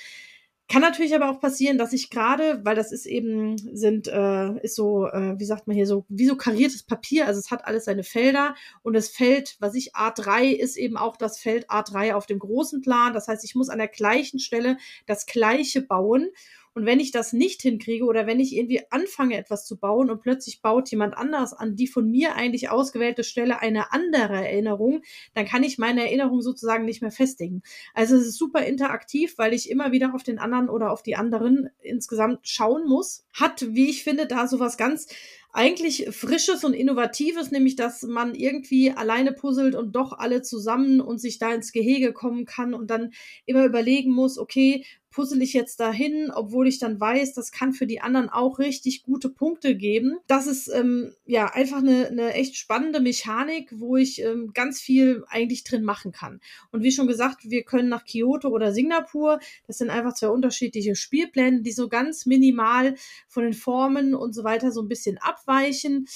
Kann 0.72 0.84
natürlich 0.84 1.16
aber 1.16 1.32
auch 1.32 1.40
passieren, 1.40 1.80
dass 1.80 1.94
ich 1.94 2.12
gerade, 2.12 2.64
weil 2.64 2.76
das 2.76 2.92
ist 2.92 3.08
eben, 3.08 3.58
sind, 3.76 4.08
äh, 4.08 4.54
ist 4.62 4.76
so, 4.76 5.08
äh, 5.08 5.34
wie 5.40 5.46
sagt 5.46 5.66
man 5.66 5.76
hier, 5.76 5.88
so, 5.88 6.06
wie 6.10 6.28
so 6.28 6.36
kariertes 6.36 6.84
Papier, 6.84 7.26
also 7.26 7.40
es 7.40 7.50
hat 7.50 7.66
alles 7.66 7.86
seine 7.86 8.04
Felder 8.04 8.54
und 8.84 8.94
das 8.94 9.10
Feld, 9.10 9.58
was 9.60 9.74
ich 9.74 9.96
A3 9.96 10.52
ist 10.52 10.78
eben 10.78 10.96
auch 10.96 11.18
das 11.18 11.40
Feld 11.40 11.72
A3 11.72 12.14
auf 12.14 12.28
dem 12.28 12.38
großen 12.38 12.82
Plan. 12.82 13.14
Das 13.14 13.28
heißt, 13.28 13.44
ich 13.44 13.56
muss 13.56 13.70
an 13.70 13.80
der 13.80 13.88
gleichen 13.88 14.38
Stelle 14.38 14.78
das 15.08 15.26
gleiche 15.26 15.82
bauen 15.82 16.30
und 16.74 16.86
wenn 16.86 17.00
ich 17.00 17.12
das 17.12 17.34
nicht 17.34 17.62
hinkriege 17.62 18.06
oder 18.06 18.28
wenn 18.28 18.40
ich 18.40 18.56
irgendwie 18.56 18.82
anfange, 18.90 19.38
etwas 19.38 19.66
zu 19.66 19.78
bauen 19.78 20.10
und 20.10 20.22
plötzlich 20.22 20.62
baut 20.62 20.90
jemand 20.90 21.18
anders 21.18 21.54
an 21.54 21.76
die 21.76 21.88
von 21.88 22.10
mir 22.10 22.36
eigentlich 22.36 22.70
ausgewählte 22.70 23.24
Stelle 23.24 23.60
eine 23.60 23.92
andere 23.92 24.36
Erinnerung, 24.36 25.02
dann 25.34 25.46
kann 25.46 25.64
ich 25.64 25.78
meine 25.78 26.04
Erinnerung 26.04 26.42
sozusagen 26.42 26.86
nicht 26.86 27.02
mehr 27.02 27.12
festigen. 27.12 27.64
Also 27.94 28.16
es 28.16 28.28
ist 28.28 28.38
super 28.38 28.64
interaktiv, 28.66 29.38
weil 29.38 29.54
ich 29.54 29.70
immer 29.70 29.92
wieder 29.92 30.14
auf 30.14 30.24
den 30.24 30.40
anderen 30.40 30.70
oder 30.70 30.92
auf 30.92 31.04
die 31.04 31.16
anderen 31.16 31.70
insgesamt 31.82 32.48
schauen 32.48 32.88
muss. 32.88 33.26
Hat, 33.34 33.66
wie 33.74 33.90
ich 33.90 34.04
finde, 34.04 34.28
da 34.28 34.48
sowas 34.48 34.78
ganz 34.78 35.08
eigentlich 35.52 36.08
Frisches 36.12 36.64
und 36.64 36.74
Innovatives, 36.74 37.52
nämlich 37.52 37.76
dass 37.76 38.04
man 38.04 38.36
irgendwie 38.36 38.92
alleine 38.92 39.32
puzzelt 39.32 39.76
und 39.76 39.96
doch 39.96 40.14
alle 40.14 40.42
zusammen 40.42 41.02
und 41.02 41.20
sich 41.20 41.40
da 41.40 41.54
ins 41.54 41.72
Gehege 41.72 42.14
kommen 42.14 42.46
kann 42.46 42.74
und 42.74 42.90
dann 42.90 43.12
immer 43.46 43.66
überlegen 43.66 44.12
muss, 44.12 44.38
okay, 44.38 44.86
puzzle 45.12 45.42
ich 45.42 45.54
jetzt 45.54 45.80
dahin, 45.80 46.32
obwohl 46.34 46.68
ich 46.68 46.80
dann 46.80 47.00
weiß, 47.00 47.34
das 47.34 47.52
kann 47.52 47.74
für 47.74 47.88
die 47.88 48.02
anderen 48.02 48.30
auch 48.30 48.60
richtig 48.60 49.04
gute 49.04 49.30
Punkte 49.30 49.76
geben. 49.76 50.18
Das 50.28 50.48
ist 50.48 50.68
ähm, 50.68 51.14
ja 51.26 51.48
einfach 51.48 51.80
eine, 51.80 52.08
eine 52.08 52.34
echt 52.34 52.56
spannende 52.56 53.00
Mechanik, 53.00 53.72
wo 53.76 53.98
ich 53.98 54.22
ähm, 54.22 54.52
ganz 54.54 54.80
viel 54.80 55.24
eigentlich 55.28 55.64
drin 55.64 55.84
machen 55.84 56.12
kann. 56.12 56.40
Und 56.72 56.84
wie 56.84 56.92
schon 56.92 57.08
gesagt, 57.08 57.50
wir 57.50 57.64
können 57.64 57.90
nach 57.90 58.06
Kyoto 58.06 58.50
oder 58.50 58.72
Singapur. 58.72 59.40
Das 59.68 59.78
sind 59.80 59.90
einfach 59.90 60.14
zwei 60.14 60.30
unterschiedliche 60.30 60.96
Spielpläne, 60.96 61.62
die 61.62 61.72
so 61.72 61.90
ganz 61.90 62.26
minimal 62.26 62.96
von 63.28 63.44
den 63.44 63.54
Formen 63.54 64.14
und 64.14 64.34
so 64.34 64.44
weiter 64.44 64.72
so 64.72 64.82
ein 64.82 64.90
bisschen 64.90 65.18
abweichen. 65.40 66.08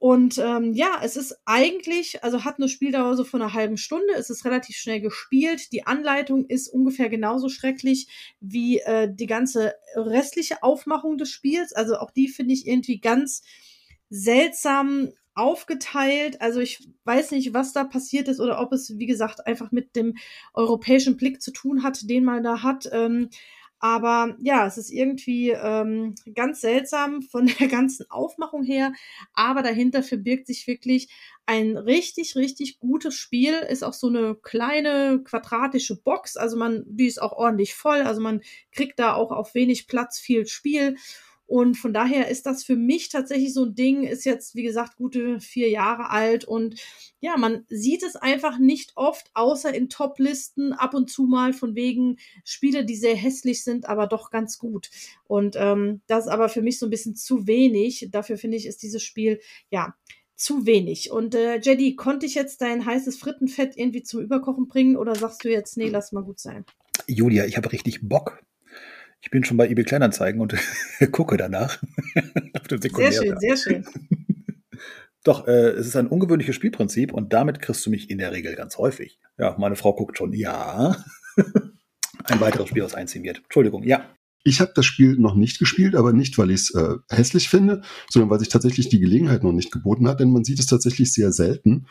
Und 0.00 0.38
ähm, 0.38 0.74
ja, 0.74 1.00
es 1.02 1.16
ist 1.16 1.36
eigentlich, 1.44 2.22
also 2.22 2.44
hat 2.44 2.58
eine 2.58 2.68
Spieldauer 2.68 3.16
so 3.16 3.24
von 3.24 3.42
einer 3.42 3.52
halben 3.52 3.76
Stunde, 3.76 4.14
es 4.16 4.30
ist 4.30 4.44
relativ 4.44 4.76
schnell 4.76 5.00
gespielt. 5.00 5.72
Die 5.72 5.86
Anleitung 5.86 6.46
ist 6.46 6.68
ungefähr 6.68 7.08
genauso 7.08 7.48
schrecklich 7.48 8.06
wie 8.40 8.78
äh, 8.78 9.12
die 9.12 9.26
ganze 9.26 9.74
restliche 9.96 10.62
Aufmachung 10.62 11.18
des 11.18 11.30
Spiels. 11.30 11.72
Also 11.72 11.96
auch 11.96 12.12
die 12.12 12.28
finde 12.28 12.54
ich 12.54 12.68
irgendwie 12.68 13.00
ganz 13.00 13.42
seltsam 14.08 15.12
aufgeteilt. 15.34 16.40
Also 16.40 16.60
ich 16.60 16.88
weiß 17.04 17.32
nicht, 17.32 17.52
was 17.52 17.72
da 17.72 17.82
passiert 17.82 18.28
ist 18.28 18.40
oder 18.40 18.60
ob 18.60 18.72
es, 18.72 18.98
wie 18.98 19.06
gesagt, 19.06 19.48
einfach 19.48 19.72
mit 19.72 19.96
dem 19.96 20.16
europäischen 20.54 21.16
Blick 21.16 21.42
zu 21.42 21.52
tun 21.52 21.82
hat, 21.82 22.08
den 22.08 22.24
man 22.24 22.44
da 22.44 22.62
hat. 22.62 22.88
Ähm, 22.92 23.30
aber 23.80 24.36
ja, 24.40 24.66
es 24.66 24.76
ist 24.76 24.90
irgendwie 24.90 25.50
ähm, 25.50 26.14
ganz 26.34 26.60
seltsam 26.60 27.22
von 27.22 27.46
der 27.60 27.68
ganzen 27.68 28.10
Aufmachung 28.10 28.64
her. 28.64 28.92
Aber 29.34 29.62
dahinter 29.62 30.02
verbirgt 30.02 30.46
sich 30.46 30.66
wirklich 30.66 31.08
ein 31.46 31.76
richtig, 31.76 32.36
richtig 32.36 32.78
gutes 32.78 33.14
Spiel. 33.14 33.54
Ist 33.54 33.84
auch 33.84 33.92
so 33.92 34.08
eine 34.08 34.34
kleine 34.34 35.22
quadratische 35.24 36.00
Box. 36.00 36.36
Also 36.36 36.56
man, 36.56 36.84
die 36.86 37.06
ist 37.06 37.22
auch 37.22 37.32
ordentlich 37.32 37.74
voll. 37.74 38.02
Also 38.02 38.20
man 38.20 38.42
kriegt 38.72 38.98
da 38.98 39.14
auch 39.14 39.30
auf 39.30 39.54
wenig 39.54 39.86
Platz 39.86 40.18
viel 40.18 40.46
Spiel. 40.46 40.96
Und 41.48 41.76
von 41.76 41.94
daher 41.94 42.28
ist 42.28 42.44
das 42.44 42.62
für 42.62 42.76
mich 42.76 43.08
tatsächlich 43.08 43.54
so 43.54 43.64
ein 43.64 43.74
Ding, 43.74 44.02
ist 44.02 44.26
jetzt, 44.26 44.54
wie 44.54 44.62
gesagt, 44.62 44.96
gute 44.96 45.40
vier 45.40 45.70
Jahre 45.70 46.10
alt 46.10 46.44
und 46.44 46.78
ja, 47.20 47.38
man 47.38 47.64
sieht 47.68 48.02
es 48.02 48.16
einfach 48.16 48.58
nicht 48.58 48.92
oft, 48.96 49.30
außer 49.32 49.72
in 49.72 49.88
Top-Listen 49.88 50.74
ab 50.74 50.92
und 50.92 51.10
zu 51.10 51.22
mal 51.22 51.54
von 51.54 51.74
wegen 51.74 52.18
Spiele, 52.44 52.84
die 52.84 52.96
sehr 52.96 53.16
hässlich 53.16 53.64
sind, 53.64 53.88
aber 53.88 54.06
doch 54.06 54.30
ganz 54.30 54.58
gut. 54.58 54.90
Und 55.24 55.56
ähm, 55.58 56.02
das 56.06 56.26
ist 56.26 56.30
aber 56.30 56.50
für 56.50 56.60
mich 56.60 56.78
so 56.78 56.84
ein 56.84 56.90
bisschen 56.90 57.16
zu 57.16 57.46
wenig. 57.46 58.08
Dafür 58.10 58.36
finde 58.36 58.58
ich, 58.58 58.66
ist 58.66 58.82
dieses 58.82 59.02
Spiel, 59.02 59.40
ja, 59.70 59.94
zu 60.36 60.66
wenig. 60.66 61.10
Und 61.10 61.34
äh, 61.34 61.58
Jedi, 61.60 61.96
konnte 61.96 62.26
ich 62.26 62.34
jetzt 62.34 62.60
dein 62.60 62.84
heißes 62.84 63.16
Frittenfett 63.16 63.74
irgendwie 63.74 64.02
zum 64.02 64.20
Überkochen 64.20 64.68
bringen 64.68 64.98
oder 64.98 65.14
sagst 65.14 65.44
du 65.44 65.50
jetzt, 65.50 65.78
nee, 65.78 65.88
lass 65.88 66.12
mal 66.12 66.22
gut 66.22 66.40
sein? 66.40 66.66
Julia, 67.06 67.46
ich 67.46 67.56
habe 67.56 67.72
richtig 67.72 68.06
Bock. 68.06 68.42
Ich 69.20 69.30
bin 69.30 69.44
schon 69.44 69.56
bei 69.56 69.68
eBay 69.68 69.84
Kleinanzeigen 69.84 70.40
und 70.40 70.54
gucke 71.12 71.36
danach. 71.36 71.82
sehr 72.70 73.12
schön, 73.12 73.38
sehr 73.40 73.56
schön. 73.56 73.84
Doch, 75.24 75.46
äh, 75.46 75.70
es 75.70 75.86
ist 75.86 75.96
ein 75.96 76.06
ungewöhnliches 76.06 76.54
Spielprinzip 76.54 77.12
und 77.12 77.32
damit 77.32 77.60
kriegst 77.60 77.84
du 77.84 77.90
mich 77.90 78.10
in 78.10 78.18
der 78.18 78.32
Regel 78.32 78.54
ganz 78.54 78.78
häufig. 78.78 79.18
Ja, 79.36 79.56
meine 79.58 79.76
Frau 79.76 79.92
guckt 79.94 80.16
schon, 80.16 80.32
ja. 80.32 80.96
ein 82.24 82.40
weiteres 82.40 82.68
Spiel, 82.68 82.84
was 82.84 82.94
einziehen 82.94 83.24
wird. 83.24 83.38
Entschuldigung, 83.38 83.82
ja. 83.82 84.08
Ich 84.44 84.60
habe 84.60 84.72
das 84.74 84.86
Spiel 84.86 85.16
noch 85.18 85.34
nicht 85.34 85.58
gespielt, 85.58 85.96
aber 85.96 86.12
nicht, 86.12 86.38
weil 86.38 86.50
ich 86.50 86.60
es 86.60 86.74
äh, 86.74 86.94
hässlich 87.10 87.48
finde, 87.48 87.82
sondern 88.08 88.30
weil 88.30 88.38
sich 88.38 88.48
tatsächlich 88.48 88.88
die 88.88 89.00
Gelegenheit 89.00 89.42
noch 89.42 89.52
nicht 89.52 89.72
geboten 89.72 90.08
hat, 90.08 90.20
denn 90.20 90.30
man 90.30 90.44
sieht 90.44 90.60
es 90.60 90.66
tatsächlich 90.66 91.12
sehr 91.12 91.32
selten. 91.32 91.86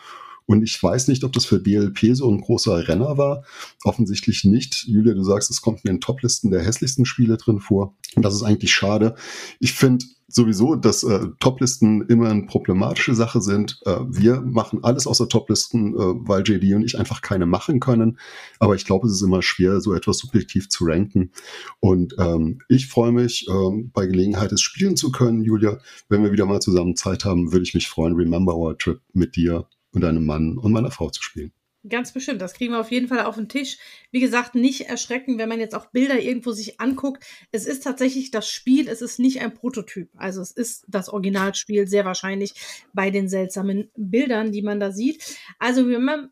Und 0.47 0.63
ich 0.63 0.81
weiß 0.81 1.09
nicht, 1.09 1.23
ob 1.23 1.33
das 1.33 1.45
für 1.45 1.59
DLP 1.59 2.15
so 2.15 2.31
ein 2.31 2.41
großer 2.41 2.87
Renner 2.87 3.17
war. 3.17 3.43
Offensichtlich 3.83 4.45
nicht. 4.45 4.85
Julia, 4.87 5.13
du 5.13 5.23
sagst, 5.23 5.51
es 5.51 5.61
kommt 5.61 5.81
in 5.83 5.91
den 5.91 6.01
Toplisten 6.01 6.51
der 6.51 6.63
hässlichsten 6.63 7.05
Spiele 7.05 7.37
drin 7.37 7.59
vor. 7.59 7.95
Und 8.15 8.23
das 8.23 8.33
ist 8.33 8.43
eigentlich 8.43 8.73
schade. 8.73 9.15
Ich 9.59 9.73
finde 9.73 10.05
sowieso, 10.29 10.75
dass 10.75 11.03
äh, 11.03 11.27
Toplisten 11.39 12.01
immer 12.07 12.29
eine 12.29 12.45
problematische 12.45 13.13
Sache 13.15 13.41
sind. 13.41 13.79
Äh, 13.85 13.97
wir 14.07 14.41
machen 14.41 14.83
alles 14.83 15.07
außer 15.07 15.29
Toplisten, 15.29 15.93
äh, 15.95 15.97
weil 15.97 16.43
JD 16.43 16.75
und 16.75 16.83
ich 16.83 16.97
einfach 16.97 17.21
keine 17.21 17.45
machen 17.45 17.79
können. 17.79 18.17
Aber 18.59 18.75
ich 18.75 18.85
glaube, 18.85 19.07
es 19.07 19.13
ist 19.13 19.21
immer 19.21 19.41
schwer, 19.41 19.81
so 19.81 19.93
etwas 19.93 20.17
subjektiv 20.17 20.69
zu 20.69 20.85
ranken. 20.85 21.31
Und 21.79 22.15
ähm, 22.19 22.61
ich 22.69 22.87
freue 22.87 23.11
mich, 23.11 23.47
ähm, 23.49 23.91
bei 23.93 24.05
Gelegenheit 24.05 24.51
es 24.51 24.61
spielen 24.61 24.95
zu 24.95 25.11
können, 25.11 25.43
Julia. 25.43 25.79
Wenn 26.09 26.23
wir 26.23 26.31
wieder 26.31 26.45
mal 26.45 26.61
zusammen 26.61 26.95
Zeit 26.95 27.25
haben, 27.25 27.51
würde 27.51 27.63
ich 27.63 27.73
mich 27.73 27.87
freuen, 27.87 28.15
Remember 28.15 28.55
Our 28.55 28.77
Trip 28.77 29.01
mit 29.13 29.35
dir 29.35 29.67
und 29.97 30.05
einem 30.05 30.25
Mann 30.25 30.57
und 30.57 30.71
meiner 30.71 30.91
Frau 30.91 31.09
zu 31.09 31.21
spielen. 31.21 31.51
Ganz 31.87 32.11
bestimmt. 32.11 32.41
Das 32.41 32.53
kriegen 32.53 32.73
wir 32.73 32.79
auf 32.79 32.91
jeden 32.91 33.07
Fall 33.07 33.21
auf 33.21 33.35
den 33.35 33.47
Tisch. 33.49 33.77
Wie 34.11 34.19
gesagt, 34.19 34.55
nicht 34.55 34.89
erschrecken, 34.89 35.37
wenn 35.37 35.47
man 35.47 35.59
jetzt 35.59 35.75
auch 35.75 35.85
Bilder 35.87 36.19
irgendwo 36.19 36.51
sich 36.51 36.81
anguckt. 36.81 37.23
Es 37.51 37.65
ist 37.65 37.83
tatsächlich 37.83 38.31
das 38.31 38.49
Spiel, 38.49 38.89
es 38.89 39.01
ist 39.01 39.19
nicht 39.19 39.41
ein 39.41 39.53
Prototyp. 39.53 40.09
Also 40.17 40.41
es 40.41 40.51
ist 40.51 40.85
das 40.87 41.07
Originalspiel, 41.07 41.87
sehr 41.87 42.03
wahrscheinlich 42.03 42.55
bei 42.93 43.11
den 43.11 43.29
seltsamen 43.29 43.89
Bildern, 43.95 44.51
die 44.51 44.63
man 44.63 44.79
da 44.79 44.91
sieht. 44.91 45.37
Also 45.59 45.83
Remember, 45.83 46.29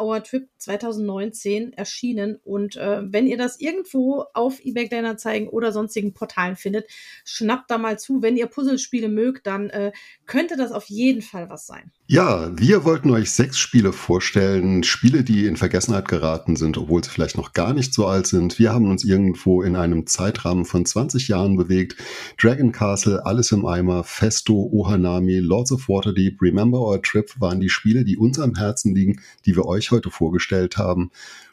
Our 0.00 0.24
Trip 0.24 0.48
2019 0.56 1.72
erschienen. 1.74 2.40
Und 2.42 2.76
äh, 2.76 3.02
wenn 3.04 3.26
ihr 3.26 3.36
das 3.36 3.60
irgendwo 3.60 4.24
auf 4.34 4.64
eBay 4.64 4.88
Kleinanzeigen 4.88 5.48
oder 5.48 5.70
sonstigen 5.70 6.14
Portalen 6.14 6.56
findet, 6.56 6.90
schnappt 7.24 7.70
da 7.70 7.78
mal 7.78 7.98
zu. 7.98 8.22
Wenn 8.22 8.36
ihr 8.36 8.46
Puzzlespiele 8.46 9.08
mögt, 9.08 9.46
dann 9.46 9.70
äh, 9.70 9.92
könnte 10.26 10.56
das 10.56 10.72
auf 10.72 10.86
jeden 10.86 11.22
Fall 11.22 11.50
was 11.50 11.66
sein. 11.66 11.92
Ja, 12.06 12.50
wir 12.58 12.84
wollten 12.84 13.10
euch 13.10 13.30
sechs 13.30 13.49
Spiele 13.58 13.92
vorstellen. 13.92 14.82
Spiele, 14.82 15.24
die 15.24 15.46
in 15.46 15.56
Vergessenheit 15.56 16.08
geraten 16.08 16.56
sind, 16.56 16.78
obwohl 16.78 17.02
sie 17.02 17.10
vielleicht 17.10 17.36
noch 17.36 17.52
gar 17.52 17.72
nicht 17.72 17.92
so 17.94 18.06
alt 18.06 18.26
sind. 18.26 18.58
Wir 18.58 18.72
haben 18.72 18.88
uns 18.90 19.04
irgendwo 19.04 19.62
in 19.62 19.76
einem 19.76 20.06
Zeitrahmen 20.06 20.64
von 20.64 20.84
20 20.84 21.28
Jahren 21.28 21.56
bewegt. 21.56 21.96
Dragon 22.40 22.72
Castle, 22.72 23.24
Alles 23.24 23.52
im 23.52 23.66
Eimer, 23.66 24.04
Festo, 24.04 24.68
Ohanami, 24.72 25.38
Lords 25.38 25.72
of 25.72 25.88
Waterdeep, 25.88 26.40
Remember 26.42 26.80
Our 26.80 27.02
Trip 27.02 27.28
waren 27.38 27.60
die 27.60 27.68
Spiele, 27.68 28.04
die 28.04 28.16
uns 28.16 28.38
am 28.38 28.54
Herzen 28.54 28.94
liegen, 28.94 29.20
die 29.46 29.56
wir 29.56 29.66
euch 29.66 29.90
heute 29.90 30.10
vorgestellt 30.10 30.76
haben. 30.76 31.10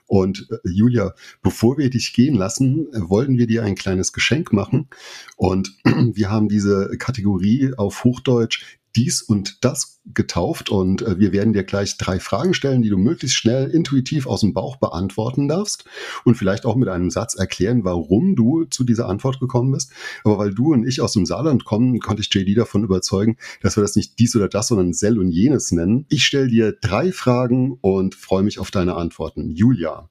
Und 0.08 0.48
äh, 0.50 0.58
Julia, 0.64 1.14
bevor 1.44 1.78
wir 1.78 1.90
dich 1.90 2.14
gehen 2.14 2.36
lassen, 2.36 2.88
wollten 2.94 3.38
wir 3.38 3.46
dir 3.46 3.64
ein 3.64 3.76
kleines 3.76 4.14
Geschenk 4.14 4.54
machen. 4.54 4.88
Und 5.36 5.76
wir 5.84 6.32
haben 6.32 6.48
diese 6.48 6.98
Kategorie 6.98 7.74
auf 7.76 8.04
Hochdeutsch 8.04 8.77
dies 8.98 9.22
und 9.22 9.64
das 9.64 10.02
getauft 10.14 10.70
und 10.70 11.02
äh, 11.04 11.20
wir 11.20 11.32
werden 11.32 11.54
dir 11.54 11.64
gleich 11.64 11.98
drei 11.98 12.20
Fragen 12.20 12.54
stellen, 12.54 12.82
die 12.82 12.90
du 12.90 12.98
möglichst 12.98 13.38
schnell 13.38 13.70
intuitiv 13.70 14.26
aus 14.26 14.42
dem 14.42 14.54
Bauch 14.54 14.78
beantworten 14.78 15.48
darfst 15.48 15.86
und 16.26 16.36
vielleicht 16.36 16.66
auch 16.66 16.76
mit 16.76 16.90
einem 16.90 17.12
Satz 17.12 17.36
erklären, 17.36 17.84
warum 17.84 18.36
du 18.36 18.66
zu 18.66 18.84
dieser 18.84 19.08
Antwort 19.08 19.40
gekommen 19.40 19.72
bist. 19.72 19.92
Aber 20.24 20.38
weil 20.40 20.54
du 20.54 20.74
und 20.74 20.88
ich 20.88 21.02
aus 21.02 21.14
dem 21.14 21.26
Saarland 21.26 21.66
kommen, 21.66 22.00
konnte 22.00 22.22
ich 22.22 22.34
JD 22.34 22.58
davon 22.58 22.84
überzeugen, 22.84 23.38
dass 23.62 23.78
wir 23.78 23.82
das 23.82 23.96
nicht 23.96 24.18
dies 24.20 24.36
oder 24.36 24.50
das, 24.50 24.68
sondern 24.68 24.94
Sell 24.94 25.20
und 25.20 25.32
jenes 25.32 25.72
nennen. 25.72 26.06
Ich 26.10 26.26
stelle 26.26 26.48
dir 26.48 26.72
drei 26.72 27.12
Fragen 27.12 27.78
und 27.82 28.16
freue 28.16 28.44
mich 28.44 28.60
auf 28.60 28.72
deine 28.72 28.96
Antworten. 28.96 29.52
Julia, 29.52 30.10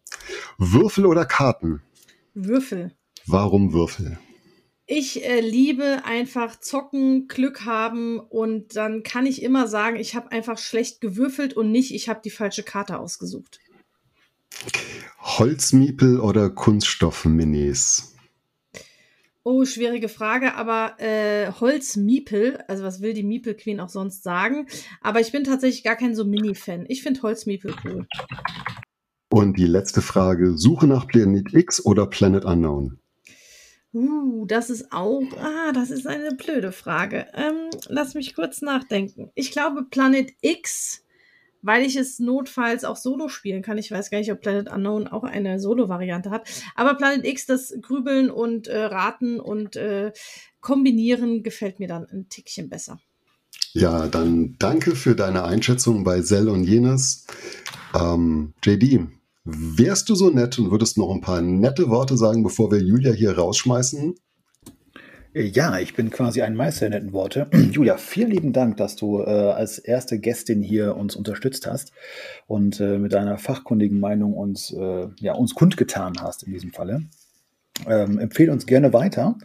Würfel 0.59 1.07
oder 1.07 1.25
Karten? 1.25 1.83
Würfel. 2.35 2.93
Warum 3.27 3.73
Würfel? 3.73 4.19
Ich 4.89 5.25
äh, 5.25 5.41
liebe 5.41 6.05
einfach 6.05 6.61
zocken, 6.61 7.27
Glück 7.27 7.65
haben 7.65 8.21
und 8.21 8.77
dann 8.77 9.03
kann 9.03 9.27
ich 9.27 9.43
immer 9.43 9.67
sagen, 9.67 9.97
ich 9.97 10.15
habe 10.15 10.31
einfach 10.31 10.59
schlecht 10.59 11.01
gewürfelt 11.01 11.55
und 11.55 11.73
nicht, 11.73 11.93
ich 11.93 12.09
habe 12.09 12.21
die 12.25 12.31
falsche 12.31 12.63
Karte 12.63 13.01
ausgesucht. 13.01 13.59
Holzmiepel 15.19 16.21
oder 16.21 16.51
Kunststoffminis? 16.51 18.15
Oh, 19.43 19.65
schwierige 19.65 20.09
Frage, 20.09 20.55
aber 20.55 21.01
äh, 21.01 21.51
Holzmiepel, 21.51 22.59
also 22.69 22.85
was 22.85 23.01
will 23.01 23.13
die 23.13 23.25
Miepel 23.25 23.55
Queen 23.55 23.81
auch 23.81 23.89
sonst 23.89 24.23
sagen? 24.23 24.69
Aber 25.01 25.21
ich 25.21 25.33
bin 25.33 25.43
tatsächlich 25.43 25.83
gar 25.83 25.97
kein 25.97 26.15
so 26.15 26.25
Mini-Fan. 26.25 26.85
Ich 26.89 27.03
finde 27.03 27.23
Holzmiepel 27.23 27.75
cool. 27.85 28.07
Und 29.31 29.59
die 29.59 29.67
letzte 29.67 30.01
Frage: 30.01 30.57
Suche 30.57 30.87
nach 30.87 31.07
Planet 31.09 31.53
X 31.53 31.85
oder 31.85 32.07
Planet 32.07 32.45
Unknown? 32.45 32.99
Uh, 33.93 34.45
das 34.47 34.69
ist 34.69 34.93
auch, 34.93 35.23
ah, 35.39 35.73
das 35.73 35.91
ist 35.91 36.07
eine 36.07 36.35
blöde 36.35 36.73
Frage. 36.73 37.27
Ähm, 37.35 37.71
lass 37.89 38.15
mich 38.15 38.35
kurz 38.35 38.61
nachdenken. 38.61 39.31
Ich 39.35 39.53
glaube 39.53 39.85
Planet 39.85 40.33
X, 40.43 41.05
weil 41.63 41.85
ich 41.85 41.97
es 41.97 42.19
notfalls 42.19 42.85
auch 42.85 42.97
solo 42.97 43.29
spielen 43.29 43.63
kann. 43.63 43.79
Ich 43.79 43.91
weiß 43.91 44.11
gar 44.11 44.19
nicht, 44.19 44.31
ob 44.31 44.41
Planet 44.41 44.71
Unknown 44.71 45.09
auch 45.09 45.25
eine 45.25 45.59
Solo-Variante 45.59 46.31
hat. 46.31 46.49
Aber 46.75 46.95
Planet 46.95 47.27
X, 47.27 47.47
das 47.47 47.75
Grübeln 47.81 48.31
und 48.31 48.69
äh, 48.69 48.85
Raten 48.85 49.41
und 49.41 49.77
äh, 49.77 50.13
Kombinieren 50.61 51.43
gefällt 51.43 51.79
mir 51.79 51.89
dann 51.89 52.07
ein 52.07 52.29
Tickchen 52.29 52.69
besser. 52.69 53.01
Ja, 53.73 54.07
dann 54.07 54.57
danke 54.59 54.97
für 54.97 55.15
deine 55.15 55.45
Einschätzung 55.45 56.03
bei 56.03 56.23
Zell 56.23 56.49
und 56.49 56.65
Jenes. 56.65 57.27
Ähm, 57.95 58.55
JD, 58.65 59.07
Wärst 59.49 60.09
du 60.09 60.17
so 60.17 60.31
nett 60.31 60.59
und 60.59 60.73
würdest 60.73 60.99
noch 60.99 61.15
ein 61.15 61.21
paar 61.21 61.41
nette 61.41 61.89
Worte 61.89 62.17
sagen, 62.17 62.43
bevor 62.43 62.73
wir 62.73 62.81
Julia 62.81 63.13
hier 63.13 63.39
rausschmeißen? 63.39 64.17
Ja, 65.35 65.79
ich 65.79 65.95
bin 65.95 66.11
quasi 66.11 66.43
ein 66.43 66.57
Meister 66.57 66.91
der 66.91 66.99
netten 66.99 67.13
Worte. 67.13 67.47
Julia, 67.71 67.97
vielen 67.97 68.33
lieben 68.33 68.53
Dank, 68.53 68.77
dass 68.77 68.97
du 68.97 69.21
äh, 69.21 69.25
als 69.25 69.79
erste 69.79 70.19
Gästin 70.19 70.63
hier 70.63 70.97
uns 70.97 71.15
unterstützt 71.15 71.65
hast 71.69 71.93
und 72.49 72.81
äh, 72.81 72.99
mit 72.99 73.13
deiner 73.13 73.39
fachkundigen 73.39 74.01
Meinung 74.01 74.35
uns, 74.35 74.73
äh, 74.73 75.07
ja, 75.21 75.35
uns 75.35 75.55
kundgetan 75.55 76.15
hast 76.21 76.43
in 76.43 76.53
diesem 76.53 76.73
Falle. 76.73 77.03
Ähm, 77.87 78.19
empfehle 78.19 78.51
uns 78.51 78.67
gerne 78.67 78.93
weiter. 78.93 79.37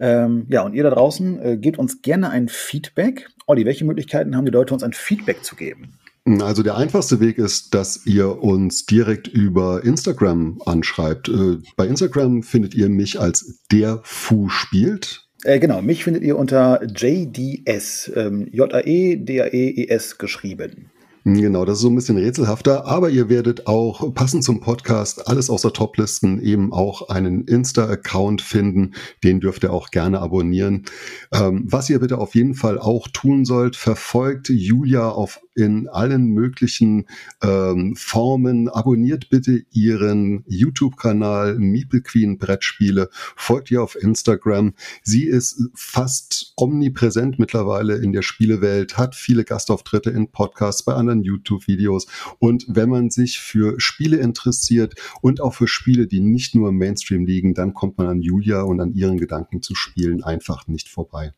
Ähm, 0.00 0.46
ja, 0.48 0.62
und 0.62 0.74
ihr 0.74 0.82
da 0.82 0.90
draußen, 0.90 1.40
äh, 1.40 1.56
gebt 1.58 1.78
uns 1.78 2.02
gerne 2.02 2.30
ein 2.30 2.48
Feedback. 2.48 3.28
Olli, 3.46 3.64
welche 3.66 3.84
Möglichkeiten 3.84 4.34
haben 4.34 4.46
die 4.46 4.50
Leute, 4.50 4.74
uns 4.74 4.82
ein 4.82 4.94
Feedback 4.94 5.44
zu 5.44 5.54
geben? 5.54 6.00
Also 6.26 6.62
der 6.62 6.76
einfachste 6.76 7.20
Weg 7.20 7.36
ist, 7.36 7.74
dass 7.74 8.06
ihr 8.06 8.42
uns 8.42 8.86
direkt 8.86 9.28
über 9.28 9.84
Instagram 9.84 10.58
anschreibt. 10.64 11.28
Äh, 11.28 11.58
bei 11.76 11.86
Instagram 11.86 12.42
findet 12.42 12.74
ihr 12.74 12.88
mich 12.88 13.20
als 13.20 13.60
der 13.70 14.00
Fu 14.04 14.48
spielt. 14.48 15.28
Äh, 15.44 15.58
genau, 15.58 15.82
mich 15.82 16.02
findet 16.02 16.22
ihr 16.22 16.38
unter 16.38 16.82
JDS, 16.82 18.10
ähm, 18.16 18.48
J-A-E-D-A-E-E-S 18.50 20.16
geschrieben. 20.16 20.90
Genau, 21.26 21.64
das 21.64 21.76
ist 21.76 21.82
so 21.82 21.88
ein 21.88 21.94
bisschen 21.94 22.18
rätselhafter, 22.18 22.86
aber 22.86 23.08
ihr 23.08 23.30
werdet 23.30 23.66
auch 23.66 24.12
passend 24.14 24.44
zum 24.44 24.60
Podcast 24.60 25.26
alles 25.26 25.48
außer 25.48 25.72
Toplisten 25.72 26.38
eben 26.42 26.70
auch 26.72 27.08
einen 27.08 27.44
Insta-Account 27.44 28.42
finden. 28.42 28.92
Den 29.22 29.40
dürft 29.40 29.64
ihr 29.64 29.72
auch 29.72 29.90
gerne 29.90 30.20
abonnieren. 30.20 30.84
Ähm, 31.32 31.64
was 31.66 31.88
ihr 31.88 31.98
bitte 32.00 32.18
auf 32.18 32.34
jeden 32.34 32.54
Fall 32.54 32.78
auch 32.78 33.08
tun 33.08 33.46
sollt, 33.46 33.76
verfolgt 33.76 34.50
Julia 34.50 35.08
auf 35.08 35.40
in 35.54 35.88
allen 35.88 36.26
möglichen 36.26 37.06
ähm, 37.42 37.94
Formen. 37.96 38.68
Abonniert 38.68 39.28
bitte 39.28 39.64
ihren 39.70 40.44
YouTube-Kanal 40.46 41.58
Meeple 41.58 42.02
Queen 42.02 42.38
Brettspiele. 42.38 43.08
Folgt 43.36 43.70
ihr 43.70 43.82
auf 43.82 43.96
Instagram. 43.96 44.74
Sie 45.02 45.24
ist 45.24 45.62
fast 45.74 46.52
omnipräsent 46.56 47.38
mittlerweile 47.38 47.96
in 47.96 48.12
der 48.12 48.22
Spielewelt, 48.22 48.98
hat 48.98 49.14
viele 49.14 49.44
Gastauftritte 49.44 50.10
in 50.10 50.30
Podcasts, 50.30 50.84
bei 50.84 50.94
anderen 50.94 51.22
YouTube-Videos. 51.22 52.06
Und 52.38 52.66
wenn 52.68 52.88
man 52.88 53.10
sich 53.10 53.38
für 53.38 53.80
Spiele 53.80 54.16
interessiert 54.16 54.94
und 55.20 55.40
auch 55.40 55.54
für 55.54 55.68
Spiele, 55.68 56.06
die 56.06 56.20
nicht 56.20 56.54
nur 56.54 56.70
im 56.70 56.78
Mainstream 56.78 57.24
liegen, 57.26 57.54
dann 57.54 57.74
kommt 57.74 57.98
man 57.98 58.08
an 58.08 58.22
Julia 58.22 58.62
und 58.62 58.80
an 58.80 58.92
ihren 58.94 59.18
Gedanken 59.18 59.62
zu 59.62 59.74
spielen 59.74 60.22
einfach 60.22 60.66
nicht 60.66 60.88
vorbei. 60.88 61.32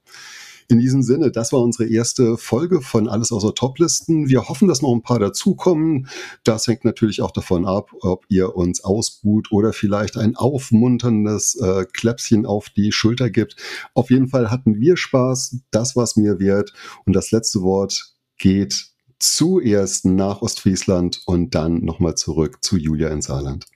In 0.69 0.79
diesem 0.79 1.03
Sinne, 1.03 1.31
das 1.31 1.53
war 1.53 1.61
unsere 1.61 1.89
erste 1.89 2.37
Folge 2.37 2.81
von 2.81 3.09
Alles 3.09 3.31
außer 3.31 3.55
Toplisten. 3.55 4.29
Wir 4.29 4.49
hoffen, 4.49 4.67
dass 4.67 4.83
noch 4.83 4.93
ein 4.93 5.03
paar 5.03 5.21
dazukommen. 5.21 6.09
Das 6.43 6.67
hängt 6.67 6.85
natürlich 6.85 7.23
auch 7.23 7.31
davon 7.31 7.67
ab, 7.67 7.91
ob 8.01 8.25
ihr 8.29 8.57
uns 8.57 8.83
ausbuht 8.83 9.53
oder 9.53 9.73
vielleicht 9.73 10.17
ein 10.17 10.35
aufmunterndes 10.35 11.55
äh, 11.61 11.87
Kläpschen 11.93 12.47
auf 12.47 12.69
die 12.71 12.91
Schulter 12.91 13.31
gibt. 13.31 13.57
Auf 13.95 14.11
jeden 14.11 14.29
Fall 14.29 14.51
hatten 14.51 14.81
wir 14.81 14.97
Spaß. 14.97 15.59
Das 15.71 15.95
war's 15.95 16.17
mir 16.17 16.41
wert. 16.41 16.73
Und 17.05 17.15
das 17.15 17.31
letzte 17.31 17.63
Wort 17.63 18.15
geht 18.39 18.87
zuerst 19.19 20.05
nach 20.05 20.43
Ostfriesland 20.43 21.23
und 21.27 21.55
dann 21.55 21.85
nochmal 21.85 22.17
zurück 22.17 22.59
zu 22.63 22.77
Julia 22.77 23.09
in 23.09 23.23
Saarland. 23.23 23.67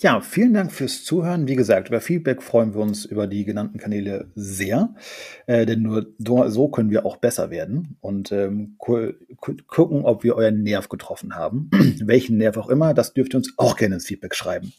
Ja, 0.00 0.20
vielen 0.20 0.54
Dank 0.54 0.70
fürs 0.70 1.02
Zuhören. 1.02 1.48
Wie 1.48 1.56
gesagt, 1.56 1.88
über 1.88 2.00
Feedback 2.00 2.40
freuen 2.40 2.72
wir 2.72 2.80
uns 2.80 3.04
über 3.04 3.26
die 3.26 3.44
genannten 3.44 3.78
Kanäle 3.78 4.30
sehr, 4.36 4.94
äh, 5.46 5.66
denn 5.66 5.82
nur 5.82 6.14
so 6.16 6.68
können 6.68 6.90
wir 6.90 7.04
auch 7.04 7.16
besser 7.16 7.50
werden 7.50 7.96
und 8.00 8.30
ähm, 8.30 8.76
gu 8.78 9.14
gucken, 9.66 10.04
ob 10.04 10.22
wir 10.22 10.36
euren 10.36 10.62
Nerv 10.62 10.88
getroffen 10.88 11.34
haben. 11.34 11.68
Welchen 12.00 12.36
Nerv 12.36 12.56
auch 12.58 12.68
immer, 12.68 12.94
das 12.94 13.12
dürft 13.12 13.34
ihr 13.34 13.38
uns 13.38 13.54
auch 13.56 13.76
gerne 13.76 13.96
ins 13.96 14.06
Feedback 14.06 14.36
schreiben. 14.36 14.72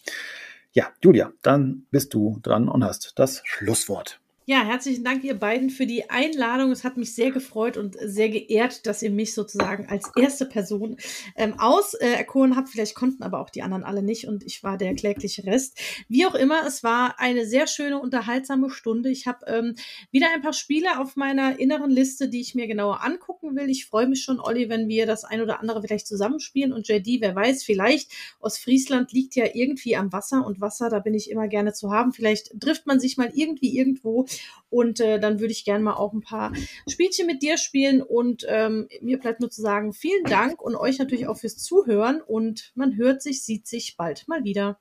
Ja, 0.72 0.88
Julia, 1.04 1.34
dann 1.42 1.84
bist 1.92 2.14
du 2.14 2.40
dran 2.42 2.70
und 2.70 2.86
hast 2.86 3.20
das 3.20 3.42
Schlusswort. 3.44 4.22
Ja, 4.50 4.64
herzlichen 4.64 5.04
Dank, 5.04 5.24
ihr 5.24 5.36
beiden, 5.36 5.70
für 5.70 5.86
die 5.86 6.10
Einladung. 6.10 6.72
Es 6.72 6.84
hat 6.84 6.98
mich 6.98 7.14
sehr 7.14 7.30
gefreut 7.30 7.78
und 7.78 7.96
sehr 8.02 8.30
geehrt, 8.30 8.88
dass 8.88 9.04
ihr 9.04 9.12
mich 9.12 9.36
sozusagen 9.36 9.86
als 9.88 10.12
erste 10.16 10.48
Person 10.48 10.98
ähm, 11.36 11.60
auserkoren 11.60 12.56
habt. 12.56 12.70
Vielleicht 12.70 12.96
konnten 12.96 13.22
aber 13.22 13.42
auch 13.42 13.52
die 13.52 13.62
anderen 13.62 13.84
alle 13.84 14.02
nicht 14.02 14.28
und 14.28 14.44
ich 14.44 14.64
war 14.64 14.80
der 14.80 14.96
klägliche 14.96 15.46
Rest. 15.46 15.78
Wie 16.08 16.26
auch 16.26 16.34
immer, 16.34 16.66
es 16.66 16.82
war 16.82 17.20
eine 17.20 17.46
sehr 17.46 17.68
schöne, 17.68 18.00
unterhaltsame 18.00 18.72
Stunde. 18.72 19.12
Ich 19.12 19.28
habe 19.28 19.46
ähm, 19.46 19.76
wieder 20.10 20.26
ein 20.34 20.42
paar 20.42 20.54
Spiele 20.54 21.00
auf 21.00 21.16
meiner 21.16 21.60
inneren 21.60 21.92
Liste, 21.92 22.28
die 22.28 22.42
ich 22.42 22.56
mir 22.56 22.66
genauer 22.66 23.04
angucken 23.04 23.56
will. 23.56 23.70
Ich 23.70 23.86
freue 23.86 24.08
mich 24.08 24.24
schon, 24.24 24.40
Olli, 24.40 24.68
wenn 24.68 24.88
wir 24.88 25.06
das 25.06 25.26
ein 25.26 25.42
oder 25.42 25.60
andere 25.60 25.84
vielleicht 25.84 26.08
zusammenspielen 26.08 26.74
und 26.74 26.88
JD, 26.88 27.22
wer 27.22 27.36
weiß, 27.36 27.64
vielleicht 27.64 28.12
aus 28.40 28.58
Friesland 28.58 29.12
liegt 29.12 29.36
ja 29.36 29.46
irgendwie 29.54 29.96
am 29.96 30.12
Wasser 30.12 30.44
und 30.44 30.60
Wasser, 30.60 30.90
da 30.90 30.98
bin 30.98 31.14
ich 31.14 31.30
immer 31.30 31.48
gerne 31.48 31.74
zu 31.74 31.92
haben. 31.92 32.14
Vielleicht 32.14 32.60
trifft 32.60 32.88
man 32.88 33.00
sich 33.00 33.16
mal 33.16 33.30
irgendwie 33.36 33.78
irgendwo 33.78 34.26
und 34.70 35.00
äh, 35.00 35.20
dann 35.20 35.40
würde 35.40 35.52
ich 35.52 35.66
gerne 35.66 35.84
mal 35.84 35.96
auch 35.96 36.14
ein 36.14 36.22
paar 36.22 36.54
Spielchen 36.88 37.26
mit 37.26 37.42
dir 37.42 37.58
spielen. 37.58 38.02
Und 38.02 38.46
ähm, 38.48 38.88
mir 39.02 39.20
bleibt 39.20 39.40
nur 39.40 39.50
zu 39.50 39.62
sagen, 39.62 39.94
vielen 39.94 40.24
Dank 40.26 40.62
und 40.62 40.76
euch 40.76 41.00
natürlich 41.00 41.28
auch 41.28 41.38
fürs 41.38 41.58
Zuhören. 41.58 42.22
Und 42.22 42.72
man 42.76 42.96
hört 42.96 43.22
sich, 43.22 43.44
sieht 43.44 43.68
sich 43.68 43.98
bald 43.98 44.28
mal 44.28 44.44
wieder. 44.44 44.80